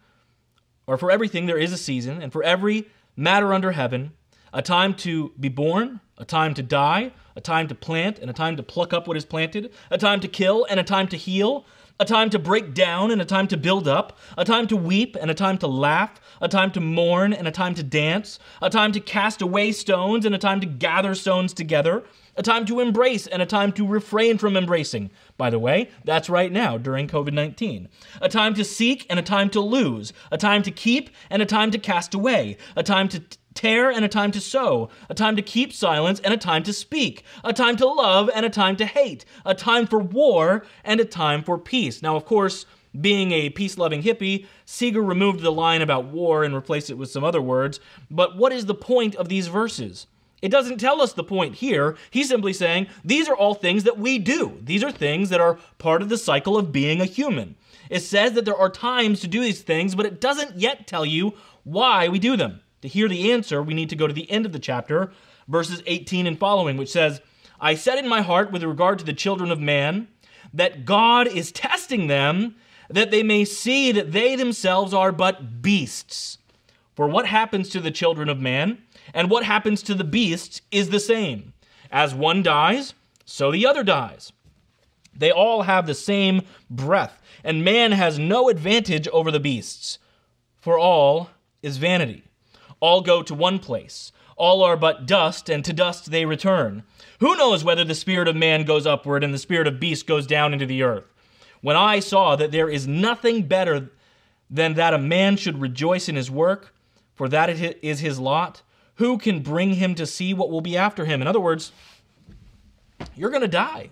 or 0.86 0.98
for 0.98 1.12
everything 1.12 1.48
there 1.48 1.58
is 1.58 1.74
a 1.74 1.78
season, 1.78 2.22
and 2.22 2.32
for 2.32 2.44
every 2.44 2.86
matter 3.16 3.54
under 3.54 3.72
heaven, 3.72 4.12
a 4.54 4.62
time 4.62 4.94
to 4.94 5.34
be 5.40 5.50
born, 5.50 6.00
a 6.18 6.26
time 6.26 6.54
to 6.54 6.64
die, 6.64 7.12
a 7.36 7.42
time 7.42 7.68
to 7.68 7.76
plant, 7.76 8.20
and 8.20 8.30
a 8.30 8.34
time 8.34 8.56
to 8.56 8.64
pluck 8.64 8.94
up 8.94 9.08
what 9.08 9.18
is 9.18 9.26
planted, 9.26 9.72
a 9.90 9.98
time 9.98 10.20
to 10.20 10.28
kill, 10.28 10.66
and 10.70 10.80
a 10.80 10.84
time 10.84 11.08
to 11.08 11.18
heal, 11.18 11.66
a 12.00 12.06
time 12.06 12.30
to 12.30 12.40
break 12.40 12.74
down 12.74 13.12
and 13.12 13.22
a 13.22 13.26
time 13.26 13.48
to 13.48 13.58
build 13.58 13.88
up, 13.88 14.18
a 14.38 14.46
time 14.46 14.68
to 14.68 14.76
weep 14.76 15.16
and 15.20 15.30
a 15.30 15.34
time 15.34 15.58
to 15.58 15.68
laugh, 15.68 16.20
a 16.42 16.48
time 16.48 16.72
to 16.72 16.80
mourn 16.80 17.34
and 17.34 17.48
a 17.48 17.52
time 17.52 17.74
to 17.76 17.84
dance, 17.84 18.40
a 18.62 18.70
time 18.70 18.92
to 18.92 19.00
cast 19.00 19.42
away 19.42 19.72
stones 19.72 20.26
and 20.26 20.34
a 20.34 20.40
time 20.40 20.60
to 20.60 20.66
gather 20.66 21.16
stones 21.16 21.54
together, 21.54 22.04
a 22.36 22.44
time 22.44 22.66
to 22.66 22.80
embrace 22.80 23.28
and 23.28 23.42
a 23.42 23.46
time 23.46 23.72
to 23.74 23.88
refrain 23.88 24.38
from 24.38 24.58
embracing. 24.58 25.12
By 25.38 25.50
the 25.50 25.60
way, 25.60 25.90
that's 26.04 26.30
right 26.30 26.52
now 26.52 26.78
during 26.78 27.08
COVID 27.08 27.34
19. 27.34 27.90
A 28.22 28.30
time 28.30 28.54
to 28.56 28.64
seek 28.64 29.06
and 29.10 29.20
a 29.20 29.24
time 29.24 29.50
to 29.52 29.60
lose, 29.60 30.14
a 30.32 30.38
time 30.38 30.64
to 30.64 30.72
keep 30.72 31.10
and 31.30 31.42
a 31.42 31.46
time 31.46 31.72
to 31.72 31.78
cast 31.78 32.14
away, 32.14 32.58
a 32.76 32.84
time 32.84 33.08
to 33.10 33.22
tear 33.54 33.92
and 33.92 34.04
a 34.04 34.10
time 34.10 34.32
to 34.32 34.42
sow, 34.42 34.90
a 35.10 35.14
time 35.14 35.36
to 35.36 35.42
keep 35.42 35.74
silence 35.74 36.20
and 36.22 36.34
a 36.34 36.38
time 36.38 36.64
to 36.64 36.74
speak, 36.74 37.24
a 37.44 37.54
time 37.54 37.76
to 37.78 37.86
love 37.88 38.30
and 38.34 38.46
a 38.46 38.50
time 38.50 38.76
to 38.78 38.86
hate, 38.86 39.26
a 39.46 39.54
time 39.54 39.86
for 39.86 40.00
war 40.00 40.66
and 40.84 41.00
a 41.00 41.06
time 41.06 41.44
for 41.44 41.58
peace. 41.58 42.02
Now, 42.02 42.16
of 42.16 42.26
course, 42.26 42.66
being 43.00 43.32
a 43.32 43.50
peace 43.50 43.78
loving 43.78 44.04
hippie, 44.04 44.46
Seeger 44.66 45.02
removed 45.02 45.42
the 45.42 45.52
line 45.52 45.82
about 45.82 46.06
war 46.06 46.44
and 46.44 46.54
replaced 46.54 46.90
it 46.90 46.98
with 46.98 47.10
some 47.10 47.24
other 47.24 47.42
words. 47.42 47.80
But 48.12 48.38
what 48.38 48.52
is 48.52 48.66
the 48.66 48.76
point 48.76 49.16
of 49.16 49.30
these 49.30 49.48
verses? 49.48 50.08
It 50.44 50.52
doesn't 50.52 50.78
tell 50.78 51.02
us 51.02 51.14
the 51.14 51.24
point 51.24 51.56
here. 51.56 51.96
He's 52.12 52.28
simply 52.28 52.52
saying 52.52 52.88
these 53.02 53.30
are 53.30 53.36
all 53.36 53.56
things 53.56 53.86
that 53.86 53.98
we 53.98 54.20
do. 54.20 54.60
These 54.62 54.84
are 54.84 54.92
things 54.92 55.30
that 55.30 55.40
are 55.40 55.58
part 55.78 56.02
of 56.02 56.10
the 56.10 56.18
cycle 56.18 56.58
of 56.58 56.74
being 56.74 57.00
a 57.00 57.06
human. 57.06 57.56
It 57.90 58.02
says 58.02 58.34
that 58.34 58.44
there 58.44 58.58
are 58.58 58.70
times 58.70 59.22
to 59.22 59.30
do 59.30 59.40
these 59.40 59.62
things, 59.62 59.96
but 59.96 60.06
it 60.06 60.20
doesn't 60.20 60.60
yet 60.60 60.86
tell 60.86 61.06
you 61.06 61.34
why 61.64 62.10
we 62.10 62.20
do 62.20 62.36
them. 62.36 62.60
To 62.82 62.90
hear 62.90 63.08
the 63.08 63.32
answer, 63.32 63.64
we 63.64 63.74
need 63.74 63.90
to 63.92 63.96
go 63.96 64.06
to 64.06 64.14
the 64.14 64.30
end 64.30 64.46
of 64.46 64.52
the 64.52 64.60
chapter, 64.60 65.14
verses 65.48 65.82
18 65.86 66.28
and 66.28 66.38
following, 66.38 66.76
which 66.76 66.92
says, 66.92 67.22
I 67.62 67.76
said 67.76 67.98
in 67.98 68.10
my 68.10 68.20
heart 68.20 68.52
with 68.52 68.64
regard 68.64 69.00
to 69.00 69.06
the 69.06 69.14
children 69.14 69.50
of 69.50 69.62
man 69.62 70.10
that 70.54 70.84
God 70.84 71.26
is 71.26 71.54
testing 71.54 72.08
them 72.08 72.56
that 72.90 73.12
they 73.12 73.24
may 73.24 73.46
see 73.46 73.94
that 73.94 74.12
they 74.12 74.36
themselves 74.36 74.94
are 74.94 75.14
but 75.14 75.62
beasts. 75.62 76.38
For 76.96 77.08
what 77.08 77.28
happens 77.28 77.70
to 77.70 77.80
the 77.80 77.92
children 77.92 78.28
of 78.28 78.40
man 78.40 78.80
and 79.14 79.30
what 79.30 79.44
happens 79.44 79.84
to 79.84 79.94
the 79.94 80.04
beasts 80.04 80.62
is 80.72 80.90
the 80.90 81.00
same. 81.00 81.54
As 81.92 82.16
one 82.16 82.42
dies, 82.42 82.94
so 83.26 83.52
the 83.52 83.66
other 83.66 83.84
dies. 83.84 84.32
They 85.16 85.32
all 85.32 85.64
have 85.64 85.86
the 85.86 85.94
same 85.94 86.42
breath, 86.70 87.22
and 87.44 87.64
man 87.64 87.92
has 87.92 88.18
no 88.18 88.50
advantage 88.50 89.08
over 89.10 89.32
the 89.32 89.40
beasts, 89.40 90.00
for 90.60 90.80
all 90.80 91.30
is 91.62 91.78
vanity. 91.78 92.24
All 92.80 93.02
go 93.02 93.22
to 93.22 93.34
one 93.36 93.60
place. 93.60 94.12
All 94.36 94.64
are 94.64 94.76
but 94.76 95.06
dust, 95.06 95.50
and 95.50 95.64
to 95.64 95.72
dust 95.72 96.10
they 96.10 96.26
return. 96.26 96.84
Who 97.20 97.36
knows 97.36 97.64
whether 97.64 97.84
the 97.84 97.94
spirit 97.94 98.28
of 98.28 98.36
man 98.36 98.64
goes 98.64 98.88
upward 98.88 99.24
and 99.24 99.34
the 99.34 99.38
spirit 99.38 99.68
of 99.68 99.80
beast 99.80 100.08
goes 100.08 100.26
down 100.26 100.52
into 100.52 100.66
the 100.66 100.82
earth? 100.82 101.06
When 101.62 101.76
I 101.76 102.00
saw 102.00 102.36
that 102.36 102.52
there 102.52 102.68
is 102.68 102.88
nothing 102.88 103.44
better 103.44 103.92
than 104.50 104.74
that 104.74 104.94
a 104.94 104.98
man 104.98 105.38
should 105.38 105.62
rejoice 105.62 106.10
in 106.10 106.16
his 106.16 106.32
work, 106.32 106.74
for 107.16 107.30
that 107.30 107.50
is 107.50 108.00
his 108.00 108.20
lot, 108.20 108.64
who 108.96 109.18
can 109.18 109.42
bring 109.42 109.76
him 109.76 109.96
to 109.96 110.06
see 110.06 110.34
what 110.34 110.50
will 110.50 110.62
be 110.62 110.78
after 110.78 111.06
him? 111.06 111.22
In 111.22 111.28
other 111.28 111.40
words, 111.40 111.72
you're 113.16 113.30
going 113.30 113.42
to 113.42 113.48
die. 113.48 113.90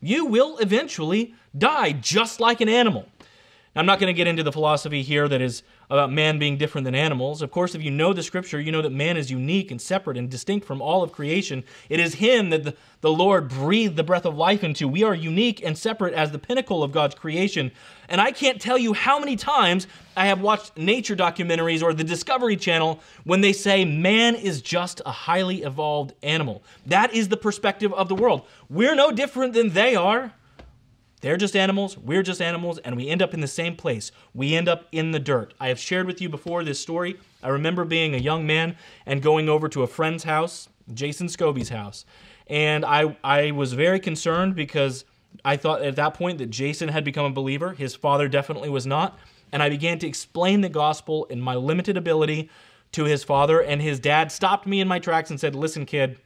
You 0.00 0.26
will 0.26 0.58
eventually 0.58 1.34
die 1.56 1.92
just 1.92 2.40
like 2.40 2.60
an 2.60 2.68
animal. 2.68 3.08
I'm 3.76 3.86
not 3.86 3.98
going 3.98 4.12
to 4.12 4.16
get 4.16 4.28
into 4.28 4.44
the 4.44 4.52
philosophy 4.52 5.02
here 5.02 5.26
that 5.26 5.40
is 5.40 5.64
about 5.90 6.12
man 6.12 6.38
being 6.38 6.56
different 6.56 6.84
than 6.84 6.94
animals. 6.94 7.42
Of 7.42 7.50
course, 7.50 7.74
if 7.74 7.82
you 7.82 7.90
know 7.90 8.12
the 8.12 8.22
scripture, 8.22 8.60
you 8.60 8.70
know 8.70 8.82
that 8.82 8.92
man 8.92 9.16
is 9.16 9.32
unique 9.32 9.72
and 9.72 9.80
separate 9.80 10.16
and 10.16 10.30
distinct 10.30 10.64
from 10.64 10.80
all 10.80 11.02
of 11.02 11.10
creation. 11.10 11.64
It 11.88 11.98
is 11.98 12.14
him 12.14 12.50
that 12.50 12.62
the, 12.62 12.76
the 13.00 13.10
Lord 13.10 13.48
breathed 13.48 13.96
the 13.96 14.04
breath 14.04 14.26
of 14.26 14.36
life 14.36 14.62
into. 14.62 14.86
We 14.86 15.02
are 15.02 15.14
unique 15.14 15.60
and 15.64 15.76
separate 15.76 16.14
as 16.14 16.30
the 16.30 16.38
pinnacle 16.38 16.84
of 16.84 16.92
God's 16.92 17.16
creation. 17.16 17.72
And 18.08 18.20
I 18.20 18.30
can't 18.30 18.60
tell 18.60 18.78
you 18.78 18.92
how 18.92 19.18
many 19.18 19.34
times 19.34 19.88
I 20.16 20.26
have 20.26 20.40
watched 20.40 20.76
nature 20.76 21.16
documentaries 21.16 21.82
or 21.82 21.92
the 21.92 22.04
Discovery 22.04 22.56
Channel 22.56 23.00
when 23.24 23.40
they 23.40 23.52
say 23.52 23.84
man 23.84 24.36
is 24.36 24.62
just 24.62 25.02
a 25.04 25.10
highly 25.10 25.64
evolved 25.64 26.12
animal. 26.22 26.62
That 26.86 27.12
is 27.12 27.28
the 27.28 27.36
perspective 27.36 27.92
of 27.92 28.08
the 28.08 28.14
world. 28.14 28.42
We're 28.70 28.94
no 28.94 29.10
different 29.10 29.52
than 29.52 29.70
they 29.70 29.96
are. 29.96 30.32
They're 31.24 31.38
just 31.38 31.56
animals, 31.56 31.96
we're 31.96 32.22
just 32.22 32.42
animals, 32.42 32.76
and 32.76 32.96
we 32.96 33.08
end 33.08 33.22
up 33.22 33.32
in 33.32 33.40
the 33.40 33.48
same 33.48 33.76
place. 33.76 34.12
We 34.34 34.54
end 34.54 34.68
up 34.68 34.84
in 34.92 35.12
the 35.12 35.18
dirt. 35.18 35.54
I 35.58 35.68
have 35.68 35.78
shared 35.78 36.06
with 36.06 36.20
you 36.20 36.28
before 36.28 36.62
this 36.62 36.78
story. 36.78 37.18
I 37.42 37.48
remember 37.48 37.86
being 37.86 38.14
a 38.14 38.18
young 38.18 38.46
man 38.46 38.76
and 39.06 39.22
going 39.22 39.48
over 39.48 39.66
to 39.70 39.82
a 39.82 39.86
friend's 39.86 40.24
house, 40.24 40.68
Jason 40.92 41.28
Scobie's 41.28 41.70
house. 41.70 42.04
And 42.46 42.84
I, 42.84 43.16
I 43.24 43.52
was 43.52 43.72
very 43.72 44.00
concerned 44.00 44.54
because 44.54 45.06
I 45.46 45.56
thought 45.56 45.80
at 45.80 45.96
that 45.96 46.12
point 46.12 46.36
that 46.40 46.50
Jason 46.50 46.90
had 46.90 47.04
become 47.04 47.24
a 47.24 47.30
believer. 47.30 47.72
His 47.72 47.94
father 47.94 48.28
definitely 48.28 48.68
was 48.68 48.86
not. 48.86 49.18
And 49.50 49.62
I 49.62 49.70
began 49.70 49.98
to 50.00 50.06
explain 50.06 50.60
the 50.60 50.68
gospel 50.68 51.24
in 51.30 51.40
my 51.40 51.54
limited 51.54 51.96
ability 51.96 52.50
to 52.92 53.04
his 53.04 53.24
father. 53.24 53.62
And 53.62 53.80
his 53.80 53.98
dad 53.98 54.30
stopped 54.30 54.66
me 54.66 54.82
in 54.82 54.88
my 54.88 54.98
tracks 54.98 55.30
and 55.30 55.40
said, 55.40 55.54
Listen, 55.54 55.86
kid, 55.86 56.18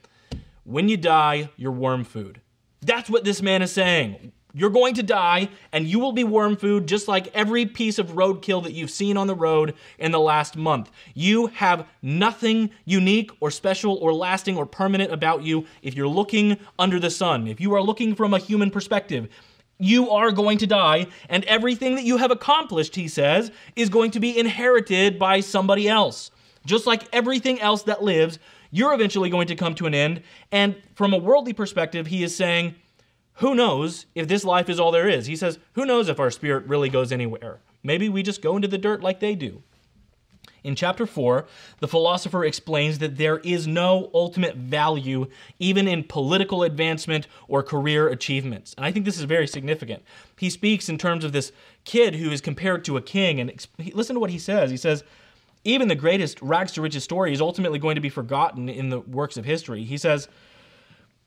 when 0.65 0.89
you 0.89 0.97
die, 0.97 1.51
you're 1.55 1.71
worm 1.71 2.03
food. 2.03 2.41
That's 2.81 3.09
what 3.09 3.23
this 3.23 3.41
man 3.41 3.61
is 3.61 3.71
saying. 3.71 4.33
You're 4.53 4.71
going 4.71 4.95
to 4.95 5.03
die, 5.03 5.49
and 5.71 5.85
you 5.85 5.99
will 5.99 6.11
be 6.11 6.23
worm 6.23 6.57
food 6.57 6.87
just 6.87 7.07
like 7.07 7.27
every 7.35 7.67
piece 7.67 7.99
of 7.99 8.13
roadkill 8.13 8.63
that 8.63 8.73
you've 8.73 8.89
seen 8.89 9.15
on 9.15 9.27
the 9.27 9.35
road 9.35 9.75
in 9.99 10.11
the 10.11 10.19
last 10.19 10.57
month. 10.57 10.89
You 11.13 11.47
have 11.47 11.87
nothing 12.01 12.71
unique 12.83 13.29
or 13.41 13.51
special 13.51 13.95
or 13.97 14.11
lasting 14.11 14.57
or 14.57 14.65
permanent 14.65 15.13
about 15.13 15.43
you 15.43 15.67
if 15.83 15.93
you're 15.93 16.07
looking 16.07 16.57
under 16.79 16.99
the 16.99 17.11
sun. 17.11 17.45
If 17.45 17.61
you 17.61 17.75
are 17.75 17.81
looking 17.81 18.15
from 18.15 18.33
a 18.33 18.39
human 18.39 18.71
perspective, 18.71 19.29
you 19.77 20.09
are 20.09 20.31
going 20.31 20.57
to 20.57 20.67
die, 20.67 21.07
and 21.29 21.45
everything 21.45 21.93
that 21.95 22.03
you 22.03 22.17
have 22.17 22.31
accomplished, 22.31 22.95
he 22.95 23.07
says, 23.07 23.51
is 23.75 23.89
going 23.89 24.11
to 24.11 24.19
be 24.19 24.37
inherited 24.37 25.19
by 25.19 25.41
somebody 25.41 25.87
else. 25.87 26.31
Just 26.65 26.87
like 26.87 27.07
everything 27.13 27.61
else 27.61 27.83
that 27.83 28.03
lives, 28.03 28.39
you're 28.71 28.93
eventually 28.93 29.29
going 29.29 29.47
to 29.47 29.55
come 29.55 29.75
to 29.75 29.85
an 29.85 29.93
end. 29.93 30.23
And 30.51 30.75
from 30.95 31.13
a 31.13 31.17
worldly 31.17 31.53
perspective, 31.53 32.07
he 32.07 32.23
is 32.23 32.35
saying, 32.35 32.75
who 33.39 33.55
knows 33.55 34.05
if 34.15 34.27
this 34.27 34.43
life 34.43 34.69
is 34.69 34.79
all 34.79 34.91
there 34.91 35.07
is? 35.07 35.25
He 35.25 35.35
says, 35.35 35.59
Who 35.73 35.85
knows 35.85 36.09
if 36.09 36.19
our 36.19 36.31
spirit 36.31 36.65
really 36.65 36.89
goes 36.89 37.11
anywhere? 37.11 37.59
Maybe 37.83 38.09
we 38.09 38.21
just 38.21 38.41
go 38.41 38.55
into 38.55 38.67
the 38.67 38.77
dirt 38.77 39.01
like 39.01 39.19
they 39.19 39.35
do. 39.35 39.63
In 40.61 40.75
chapter 40.75 41.05
4, 41.05 41.47
the 41.79 41.87
philosopher 41.87 42.43
explains 42.43 42.99
that 42.99 43.17
there 43.17 43.37
is 43.39 43.65
no 43.65 44.11
ultimate 44.13 44.57
value 44.57 45.27
even 45.57 45.87
in 45.87 46.03
political 46.03 46.63
advancement 46.63 47.27
or 47.47 47.63
career 47.63 48.09
achievements. 48.09 48.73
And 48.75 48.85
I 48.85 48.91
think 48.91 49.05
this 49.05 49.17
is 49.17 49.23
very 49.23 49.47
significant. 49.47 50.03
He 50.37 50.49
speaks 50.49 50.89
in 50.89 50.97
terms 50.97 51.23
of 51.23 51.31
this 51.31 51.53
kid 51.85 52.15
who 52.15 52.31
is 52.31 52.41
compared 52.41 52.83
to 52.85 52.97
a 52.97 53.01
king. 53.01 53.39
And 53.39 53.67
listen 53.93 54.15
to 54.15 54.19
what 54.19 54.31
he 54.31 54.39
says. 54.39 54.69
He 54.69 54.75
says, 54.75 55.05
even 55.63 55.87
the 55.87 55.95
greatest 55.95 56.41
rags 56.41 56.73
to 56.73 56.81
riches 56.81 57.05
story 57.05 57.31
is 57.31 57.39
ultimately 57.39 57.79
going 57.79 57.95
to 57.95 58.01
be 58.01 58.09
forgotten 58.09 58.67
in 58.67 58.89
the 58.89 58.99
works 58.99 59.37
of 59.37 59.45
history. 59.45 59.85
He 59.85 59.97
says, 59.97 60.27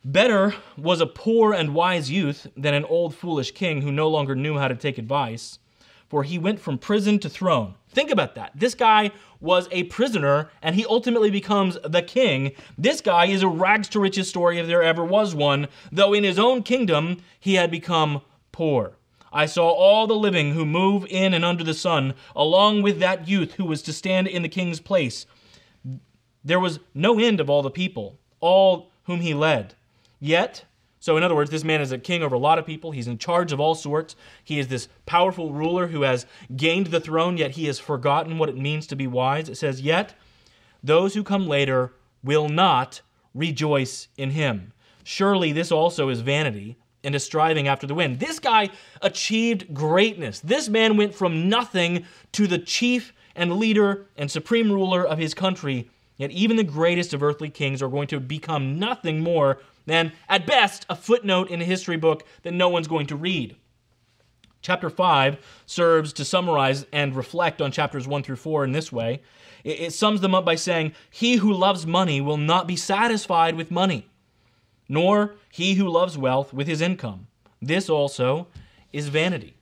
Better 0.05 0.57
was 0.77 1.01
a 1.01 1.07
poor 1.07 1.53
and 1.53 1.75
wise 1.75 2.11
youth 2.11 2.49
than 2.57 2.75
an 2.75 2.85
old 2.87 3.15
foolish 3.15 3.53
king 3.53 3.83
who 3.83 3.93
no 3.93 4.09
longer 4.09 4.35
knew 4.35 4.59
how 4.59 4.67
to 4.67 4.75
take 4.75 4.99
advice, 4.99 5.61
for 6.09 6.25
he 6.25 6.41
went 6.41 6.59
from 6.59 6.77
prison 6.77 7.21
to 7.21 7.29
throne. 7.29 7.77
Think 7.89 8.11
about 8.11 8.35
that. 8.35 8.51
This 8.53 8.75
guy 8.75 9.13
was 9.39 9.69
a 9.71 9.85
prisoner 9.85 10.51
and 10.61 10.75
he 10.75 10.85
ultimately 10.87 11.31
becomes 11.31 11.79
the 11.85 12.03
king. 12.03 12.51
This 12.77 13.01
guy 13.01 13.27
is 13.27 13.45
a 13.45 13.49
rags 13.49 13.89
to 13.91 14.01
riches 14.01 14.29
story 14.29 14.59
if 14.59 14.67
there 14.67 14.83
ever 14.83 15.05
was 15.05 15.37
one, 15.37 15.69
though 15.93 16.13
in 16.13 16.25
his 16.25 16.39
own 16.39 16.65
kingdom 16.65 17.19
he 17.39 17.55
had 17.55 17.71
become 17.71 18.23
poor. 18.51 18.97
I 19.33 19.47
saw 19.47 19.71
all 19.71 20.09
the 20.09 20.15
living 20.15 20.53
who 20.53 20.67
move 20.67 21.07
in 21.11 21.33
and 21.33 21.45
under 21.45 21.63
the 21.63 21.75
sun, 21.75 22.15
along 22.35 22.83
with 22.83 22.99
that 22.99 23.29
youth 23.29 23.55
who 23.55 23.65
was 23.65 23.83
to 23.83 23.93
stand 23.93 24.27
in 24.27 24.43
the 24.43 24.49
king's 24.49 24.81
place. 24.81 25.27
There 26.45 26.61
was 26.61 26.81
no 26.93 27.21
end 27.21 27.39
of 27.39 27.49
all 27.49 27.63
the 27.63 27.71
people, 27.71 28.19
all 28.41 28.91
whom 29.05 29.21
he 29.21 29.33
led. 29.33 29.77
Yet, 30.25 30.67
so 31.01 31.17
in 31.17 31.25
other 31.25 31.35
words, 31.35 31.51
this 31.51 31.65
man 31.65 31.81
is 31.81 31.91
a 31.91 31.99
king 31.99 32.23
over 32.23 32.37
a 32.37 32.39
lot 32.39 32.57
of 32.57 32.65
people. 32.65 32.93
He's 32.93 33.09
in 33.09 33.19
charge 33.19 33.51
of 33.51 33.59
all 33.59 33.75
sorts. 33.75 34.15
He 34.45 34.61
is 34.61 34.69
this 34.69 34.87
powerful 35.05 35.53
ruler 35.53 35.89
who 35.89 36.03
has 36.03 36.27
gained 36.55 36.87
the 36.87 37.01
throne, 37.01 37.37
yet 37.37 37.51
he 37.51 37.67
has 37.67 37.81
forgotten 37.81 38.39
what 38.39 38.49
it 38.49 38.57
means 38.57 38.87
to 38.87 38.95
be 38.95 39.09
wise. 39.09 39.49
It 39.49 39.57
says, 39.57 39.81
Yet 39.81 40.15
those 40.81 41.15
who 41.15 41.25
come 41.25 41.49
later 41.49 41.95
will 42.23 42.49
not 42.49 43.01
rejoice 43.35 44.07
in 44.17 44.31
him. 44.31 44.73
Surely 45.03 45.51
this 45.51 45.73
also 45.73 46.09
is 46.09 46.21
vanity 46.21 46.77
and 47.03 47.17
a 47.17 47.19
striving 47.19 47.67
after 47.67 47.89
the 47.89 47.95
wind. 47.97 48.21
This 48.21 48.39
guy 48.39 48.71
achieved 49.01 49.75
greatness. 49.75 50.39
This 50.39 50.69
man 50.69 50.97
went 50.97 51.17
from 51.17 51.49
nothing 51.49 52.07
to 52.31 52.47
the 52.47 52.61
chief 52.61 53.13
and 53.35 53.57
leader 53.57 54.07
and 54.17 54.31
supreme 54.31 54.71
ruler 54.71 55.05
of 55.05 55.19
his 55.19 55.35
country. 55.35 55.91
Yet 56.17 56.31
even 56.31 56.57
the 56.57 56.63
greatest 56.63 57.13
of 57.13 57.25
earthly 57.25 57.51
kings 57.51 57.83
are 57.83 57.89
going 57.89 58.07
to 58.07 58.21
become 58.21 58.79
nothing 58.79 59.19
more 59.19 59.59
than, 59.87 60.13
at 60.29 60.47
best, 60.47 60.87
a 60.89 60.97
footnote 60.97 61.51
in 61.51 61.61
a 61.61 61.65
history 61.65 61.97
book 61.97 62.25
that 62.43 62.53
no 62.53 62.69
one's 62.69 62.89
going 62.89 63.07
to 63.07 63.17
read. 63.17 63.57
Chapter 64.63 64.89
5 64.89 65.39
serves 65.67 66.13
to 66.13 66.25
summarize 66.25 66.87
and 66.93 67.17
reflect 67.17 67.61
on 67.61 67.73
chapters 67.73 68.07
1 68.07 68.23
through 68.23 68.37
4 68.37 68.65
in 68.65 68.73
this 68.73 68.93
way. 68.93 69.21
It, 69.65 69.81
it 69.81 69.93
sums 69.93 70.21
them 70.21 70.35
up 70.35 70.45
by 70.45 70.55
saying, 70.55 70.93
He 71.11 71.37
who 71.37 71.53
loves 71.53 71.87
money 71.87 72.21
will 72.21 72.37
not 72.37 72.69
be 72.69 72.77
satisfied 72.77 73.57
with 73.57 73.73
money, 73.73 74.07
nor 74.89 75.35
he 75.51 75.75
who 75.75 75.89
loves 75.89 76.17
wealth 76.17 76.53
with 76.53 76.69
his 76.69 76.81
income. 76.81 77.27
This 77.61 77.91
also 77.91 78.47
is 78.93 79.09
vanity. 79.09 79.55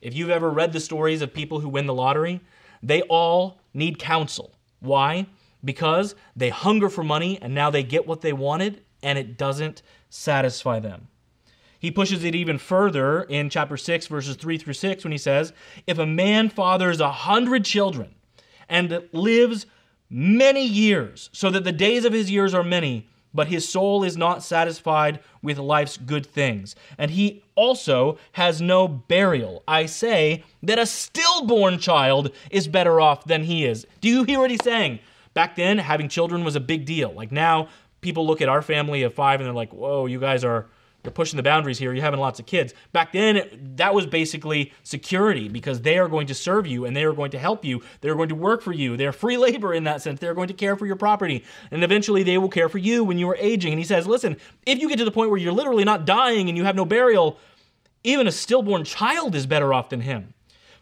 If 0.00 0.14
you've 0.14 0.30
ever 0.30 0.50
read 0.50 0.72
the 0.72 0.80
stories 0.80 1.22
of 1.22 1.34
people 1.34 1.60
who 1.60 1.68
win 1.68 1.86
the 1.86 1.94
lottery, 1.94 2.40
they 2.82 3.02
all 3.02 3.58
need 3.72 3.98
counsel. 3.98 4.52
Why? 4.80 5.26
Because 5.64 6.14
they 6.36 6.50
hunger 6.50 6.88
for 6.88 7.02
money 7.02 7.40
and 7.40 7.54
now 7.54 7.70
they 7.70 7.82
get 7.82 8.06
what 8.06 8.20
they 8.20 8.32
wanted 8.32 8.83
and 9.04 9.18
it 9.18 9.36
doesn't 9.38 9.82
satisfy 10.08 10.80
them. 10.80 11.08
He 11.78 11.90
pushes 11.90 12.24
it 12.24 12.34
even 12.34 12.56
further 12.56 13.24
in 13.24 13.50
chapter 13.50 13.76
6, 13.76 14.06
verses 14.06 14.36
3 14.36 14.56
through 14.56 14.72
6, 14.72 15.04
when 15.04 15.12
he 15.12 15.18
says, 15.18 15.52
If 15.86 15.98
a 15.98 16.06
man 16.06 16.48
fathers 16.48 16.98
a 16.98 17.12
hundred 17.12 17.64
children 17.64 18.14
and 18.68 19.06
lives 19.12 19.66
many 20.08 20.64
years, 20.66 21.28
so 21.32 21.50
that 21.50 21.64
the 21.64 21.72
days 21.72 22.06
of 22.06 22.14
his 22.14 22.30
years 22.30 22.54
are 22.54 22.64
many, 22.64 23.06
but 23.34 23.48
his 23.48 23.68
soul 23.68 24.04
is 24.04 24.16
not 24.16 24.42
satisfied 24.42 25.20
with 25.42 25.58
life's 25.58 25.98
good 25.98 26.24
things. 26.24 26.74
And 26.96 27.10
he 27.10 27.42
also 27.56 28.18
has 28.32 28.62
no 28.62 28.88
burial. 28.88 29.62
I 29.68 29.86
say 29.86 30.44
that 30.62 30.78
a 30.78 30.86
stillborn 30.86 31.78
child 31.78 32.30
is 32.50 32.68
better 32.68 33.00
off 33.00 33.24
than 33.24 33.44
he 33.44 33.66
is. 33.66 33.86
Do 34.00 34.08
you 34.08 34.22
hear 34.22 34.38
what 34.38 34.50
he's 34.50 34.64
saying? 34.64 35.00
Back 35.34 35.56
then, 35.56 35.78
having 35.78 36.08
children 36.08 36.44
was 36.44 36.54
a 36.54 36.60
big 36.60 36.86
deal. 36.86 37.12
Like 37.12 37.32
now, 37.32 37.68
people 38.04 38.26
look 38.26 38.40
at 38.40 38.48
our 38.48 38.62
family 38.62 39.02
of 39.02 39.12
five 39.12 39.40
and 39.40 39.46
they're 39.46 39.54
like, 39.54 39.72
whoa, 39.72 40.06
you 40.06 40.20
guys 40.20 40.44
are 40.44 40.66
you're 41.04 41.12
pushing 41.12 41.36
the 41.36 41.42
boundaries 41.42 41.78
here. 41.78 41.92
You're 41.92 42.02
having 42.02 42.20
lots 42.20 42.40
of 42.40 42.46
kids. 42.46 42.72
Back 42.92 43.12
then, 43.12 43.74
that 43.76 43.94
was 43.94 44.06
basically 44.06 44.72
security 44.82 45.48
because 45.48 45.82
they 45.82 45.98
are 45.98 46.08
going 46.08 46.26
to 46.28 46.34
serve 46.34 46.66
you 46.66 46.86
and 46.86 46.96
they 46.96 47.04
are 47.04 47.12
going 47.12 47.30
to 47.32 47.38
help 47.38 47.62
you. 47.64 47.82
They're 48.00 48.14
going 48.14 48.30
to 48.30 48.34
work 48.34 48.62
for 48.62 48.72
you. 48.72 48.96
They're 48.96 49.12
free 49.12 49.36
labor 49.46 49.74
in 49.74 49.84
that 49.84 50.00
sense. 50.00 50.18
They're 50.18 50.34
going 50.34 50.48
to 50.48 50.54
care 50.54 50.76
for 50.76 50.86
your 50.86 50.96
property. 50.96 51.44
And 51.70 51.84
eventually, 51.84 52.22
they 52.22 52.38
will 52.38 52.48
care 52.48 52.70
for 52.70 52.78
you 52.78 53.04
when 53.04 53.18
you 53.18 53.28
are 53.28 53.36
aging. 53.36 53.72
And 53.72 53.78
he 53.78 53.84
says, 53.84 54.06
listen, 54.06 54.38
if 54.64 54.80
you 54.80 54.88
get 54.88 54.98
to 54.98 55.04
the 55.04 55.10
point 55.10 55.30
where 55.30 55.38
you're 55.38 55.52
literally 55.52 55.84
not 55.84 56.06
dying 56.06 56.48
and 56.48 56.56
you 56.56 56.64
have 56.64 56.76
no 56.76 56.86
burial, 56.86 57.38
even 58.02 58.26
a 58.26 58.32
stillborn 58.32 58.84
child 58.84 59.34
is 59.34 59.46
better 59.46 59.74
off 59.74 59.90
than 59.90 60.00
him. 60.00 60.32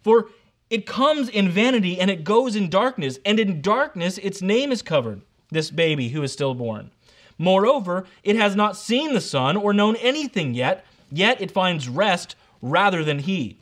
For 0.02 0.28
it 0.70 0.86
comes 0.86 1.28
in 1.28 1.50
vanity 1.50 2.00
and 2.00 2.10
it 2.10 2.22
goes 2.22 2.54
in 2.54 2.70
darkness. 2.70 3.18
And 3.26 3.40
in 3.40 3.60
darkness, 3.60 4.18
its 4.18 4.40
name 4.40 4.70
is 4.70 4.82
covered, 4.82 5.22
this 5.50 5.70
baby 5.70 6.10
who 6.10 6.22
is 6.22 6.32
stillborn. 6.32 6.92
Moreover, 7.42 8.04
it 8.22 8.36
has 8.36 8.54
not 8.54 8.76
seen 8.76 9.14
the 9.14 9.20
sun 9.20 9.56
or 9.56 9.74
known 9.74 9.96
anything 9.96 10.54
yet, 10.54 10.86
yet 11.10 11.40
it 11.40 11.50
finds 11.50 11.88
rest 11.88 12.36
rather 12.60 13.02
than 13.02 13.18
he. 13.18 13.58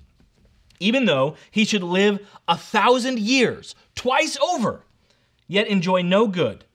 Even 0.80 1.06
though 1.06 1.34
he 1.50 1.64
should 1.64 1.82
live 1.82 2.20
a 2.46 2.58
thousand 2.58 3.18
years, 3.18 3.74
twice 3.94 4.36
over, 4.42 4.84
yet 5.48 5.66
enjoy 5.66 6.02
no 6.02 6.26
good. 6.26 6.66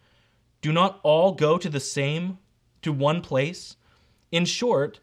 Do 0.64 0.74
not 0.74 1.00
all 1.04 1.34
go 1.34 1.60
to 1.60 1.70
the 1.70 1.80
same, 1.80 2.40
to 2.82 2.92
one 2.92 3.22
place? 3.22 3.78
In 4.32 4.46
short, 4.46 5.00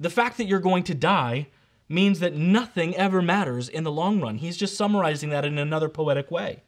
the 0.00 0.10
fact 0.10 0.36
that 0.36 0.48
you're 0.48 0.58
going 0.58 0.82
to 0.82 0.96
die 0.96 1.46
means 1.88 2.18
that 2.18 2.34
nothing 2.34 2.96
ever 2.96 3.22
matters 3.22 3.68
in 3.68 3.84
the 3.84 3.92
long 3.92 4.20
run. 4.20 4.38
He's 4.38 4.56
just 4.56 4.76
summarizing 4.76 5.30
that 5.30 5.44
in 5.44 5.58
another 5.58 5.88
poetic 5.88 6.28
way. 6.32 6.64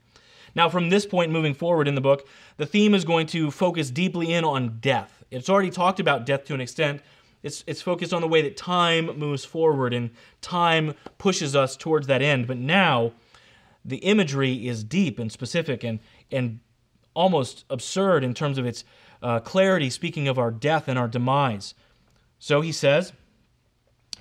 Now, 0.55 0.69
from 0.69 0.91
this 0.91 1.07
point 1.07 1.33
moving 1.33 1.55
forward 1.55 1.88
in 1.88 1.95
the 1.95 2.01
book, 2.01 2.27
the 2.57 2.67
theme 2.67 2.95
is 2.95 3.05
going 3.05 3.27
to 3.29 3.51
focus 3.51 3.91
deeply 3.91 4.33
in 4.33 4.45
on 4.45 4.79
death. 4.81 5.25
It's 5.31 5.49
already 5.49 5.71
talked 5.71 5.99
about 5.99 6.27
death 6.27 6.45
to 6.47 6.55
an 6.55 6.61
extent. 6.61 7.01
It's, 7.43 7.65
it's 7.67 7.83
focused 7.83 8.12
on 8.12 8.21
the 8.21 8.29
way 8.29 8.43
that 8.43 8.57
time 8.57 9.19
moves 9.19 9.45
forward 9.45 9.93
and 9.93 10.11
time 10.41 10.95
pushes 11.19 11.57
us 11.57 11.77
towards 11.77 12.07
that 12.07 12.23
end. 12.23 12.47
But 12.47 12.59
now, 12.59 13.12
the 13.85 13.97
imagery 13.99 14.69
is 14.69 14.85
deep 14.85 15.19
and 15.19 15.33
specific 15.33 15.83
and, 15.83 15.99
and 16.31 16.61
almost 17.15 17.65
absurd 17.69 18.23
in 18.23 18.35
terms 18.35 18.59
of 18.59 18.67
its 18.67 18.85
uh, 19.23 19.41
clarity, 19.41 19.91
speaking 19.91 20.29
of 20.29 20.38
our 20.38 20.51
death 20.51 20.87
and 20.87 20.99
our 20.99 21.09
demise. 21.09 21.75
So 22.38 22.61
he 22.61 22.73
says, 22.73 23.12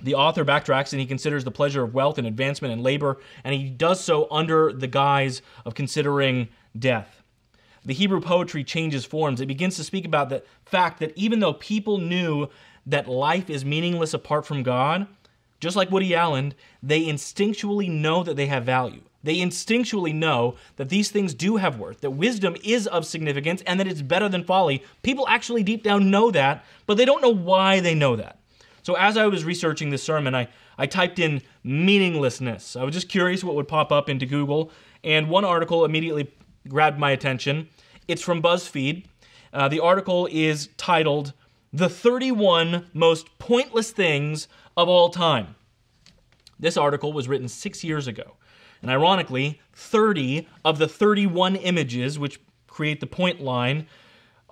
the 0.02 0.14
author 0.14 0.44
backtracks 0.44 0.92
and 0.92 1.00
he 1.00 1.06
considers 1.06 1.44
the 1.44 1.50
pleasure 1.50 1.82
of 1.82 1.94
wealth 1.94 2.18
and 2.18 2.26
advancement 2.26 2.72
and 2.72 2.82
labor, 2.82 3.18
and 3.44 3.54
he 3.54 3.68
does 3.68 4.02
so 4.02 4.26
under 4.30 4.72
the 4.72 4.86
guise 4.86 5.42
of 5.64 5.74
considering 5.74 6.48
death. 6.78 7.22
The 7.84 7.94
Hebrew 7.94 8.20
poetry 8.20 8.62
changes 8.62 9.04
forms. 9.04 9.40
It 9.40 9.46
begins 9.46 9.76
to 9.76 9.84
speak 9.84 10.04
about 10.04 10.28
the 10.28 10.44
fact 10.64 11.00
that 11.00 11.12
even 11.16 11.40
though 11.40 11.54
people 11.54 11.98
knew 11.98 12.48
that 12.86 13.08
life 13.08 13.50
is 13.50 13.64
meaningless 13.64 14.14
apart 14.14 14.46
from 14.46 14.62
God, 14.62 15.06
just 15.60 15.76
like 15.76 15.90
Woody 15.90 16.14
Allen, 16.14 16.54
they 16.82 17.04
instinctually 17.04 17.88
know 17.88 18.22
that 18.22 18.36
they 18.36 18.46
have 18.46 18.64
value. 18.64 19.02
They 19.24 19.36
instinctually 19.36 20.12
know 20.12 20.56
that 20.76 20.88
these 20.88 21.10
things 21.10 21.34
do 21.34 21.56
have 21.56 21.78
worth, 21.78 22.00
that 22.00 22.10
wisdom 22.10 22.56
is 22.64 22.88
of 22.88 23.06
significance, 23.06 23.62
and 23.66 23.78
that 23.78 23.86
it's 23.86 24.02
better 24.02 24.28
than 24.28 24.42
folly. 24.42 24.82
People 25.02 25.28
actually 25.28 25.62
deep 25.62 25.84
down 25.84 26.10
know 26.10 26.32
that, 26.32 26.64
but 26.86 26.96
they 26.96 27.04
don't 27.04 27.22
know 27.22 27.34
why 27.34 27.78
they 27.78 27.94
know 27.94 28.16
that. 28.16 28.38
So 28.82 28.94
as 28.94 29.16
I 29.16 29.26
was 29.26 29.44
researching 29.44 29.90
this 29.90 30.02
sermon, 30.02 30.34
I, 30.34 30.48
I 30.76 30.86
typed 30.86 31.18
in 31.18 31.42
meaninglessness. 31.62 32.76
I 32.76 32.82
was 32.82 32.94
just 32.94 33.08
curious 33.08 33.44
what 33.44 33.54
would 33.54 33.68
pop 33.68 33.92
up 33.92 34.08
into 34.08 34.26
Google, 34.26 34.72
and 35.04 35.28
one 35.28 35.44
article 35.44 35.84
immediately 35.84 36.32
grabbed 36.68 36.98
my 36.98 37.12
attention. 37.12 37.68
It's 38.08 38.22
from 38.22 38.42
BuzzFeed. 38.42 39.04
Uh, 39.52 39.68
the 39.68 39.80
article 39.80 40.28
is 40.30 40.68
titled 40.76 41.32
The 41.72 41.88
31 41.88 42.86
Most 42.92 43.38
Pointless 43.38 43.92
Things 43.92 44.48
of 44.76 44.88
All 44.88 45.10
Time. 45.10 45.54
This 46.58 46.76
article 46.76 47.12
was 47.12 47.28
written 47.28 47.48
six 47.48 47.84
years 47.84 48.06
ago. 48.06 48.36
And 48.80 48.90
ironically, 48.90 49.60
30 49.74 50.48
of 50.64 50.78
the 50.78 50.88
31 50.88 51.56
images 51.56 52.18
which 52.18 52.40
create 52.66 53.00
the 53.00 53.06
point 53.06 53.40
line 53.40 53.86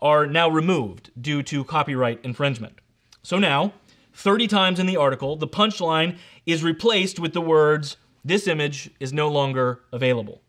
are 0.01 0.27
now 0.27 0.49
removed 0.49 1.11
due 1.21 1.43
to 1.43 1.65
copyright 1.65 2.21
infringement. 2.25 2.75
So 3.23 3.39
now, 3.39 3.73
30 4.21 4.49
times 4.49 4.79
in 4.79 4.85
the 4.85 4.99
article, 4.99 5.35
the 5.37 5.49
punchline 5.49 6.19
is 6.45 6.63
replaced 6.63 7.19
with 7.19 7.33
the 7.33 7.41
words, 7.41 7.97
This 8.23 8.47
image 8.47 8.91
is 9.01 9.15
no 9.15 9.29
longer 9.29 9.81
available. 9.93 10.43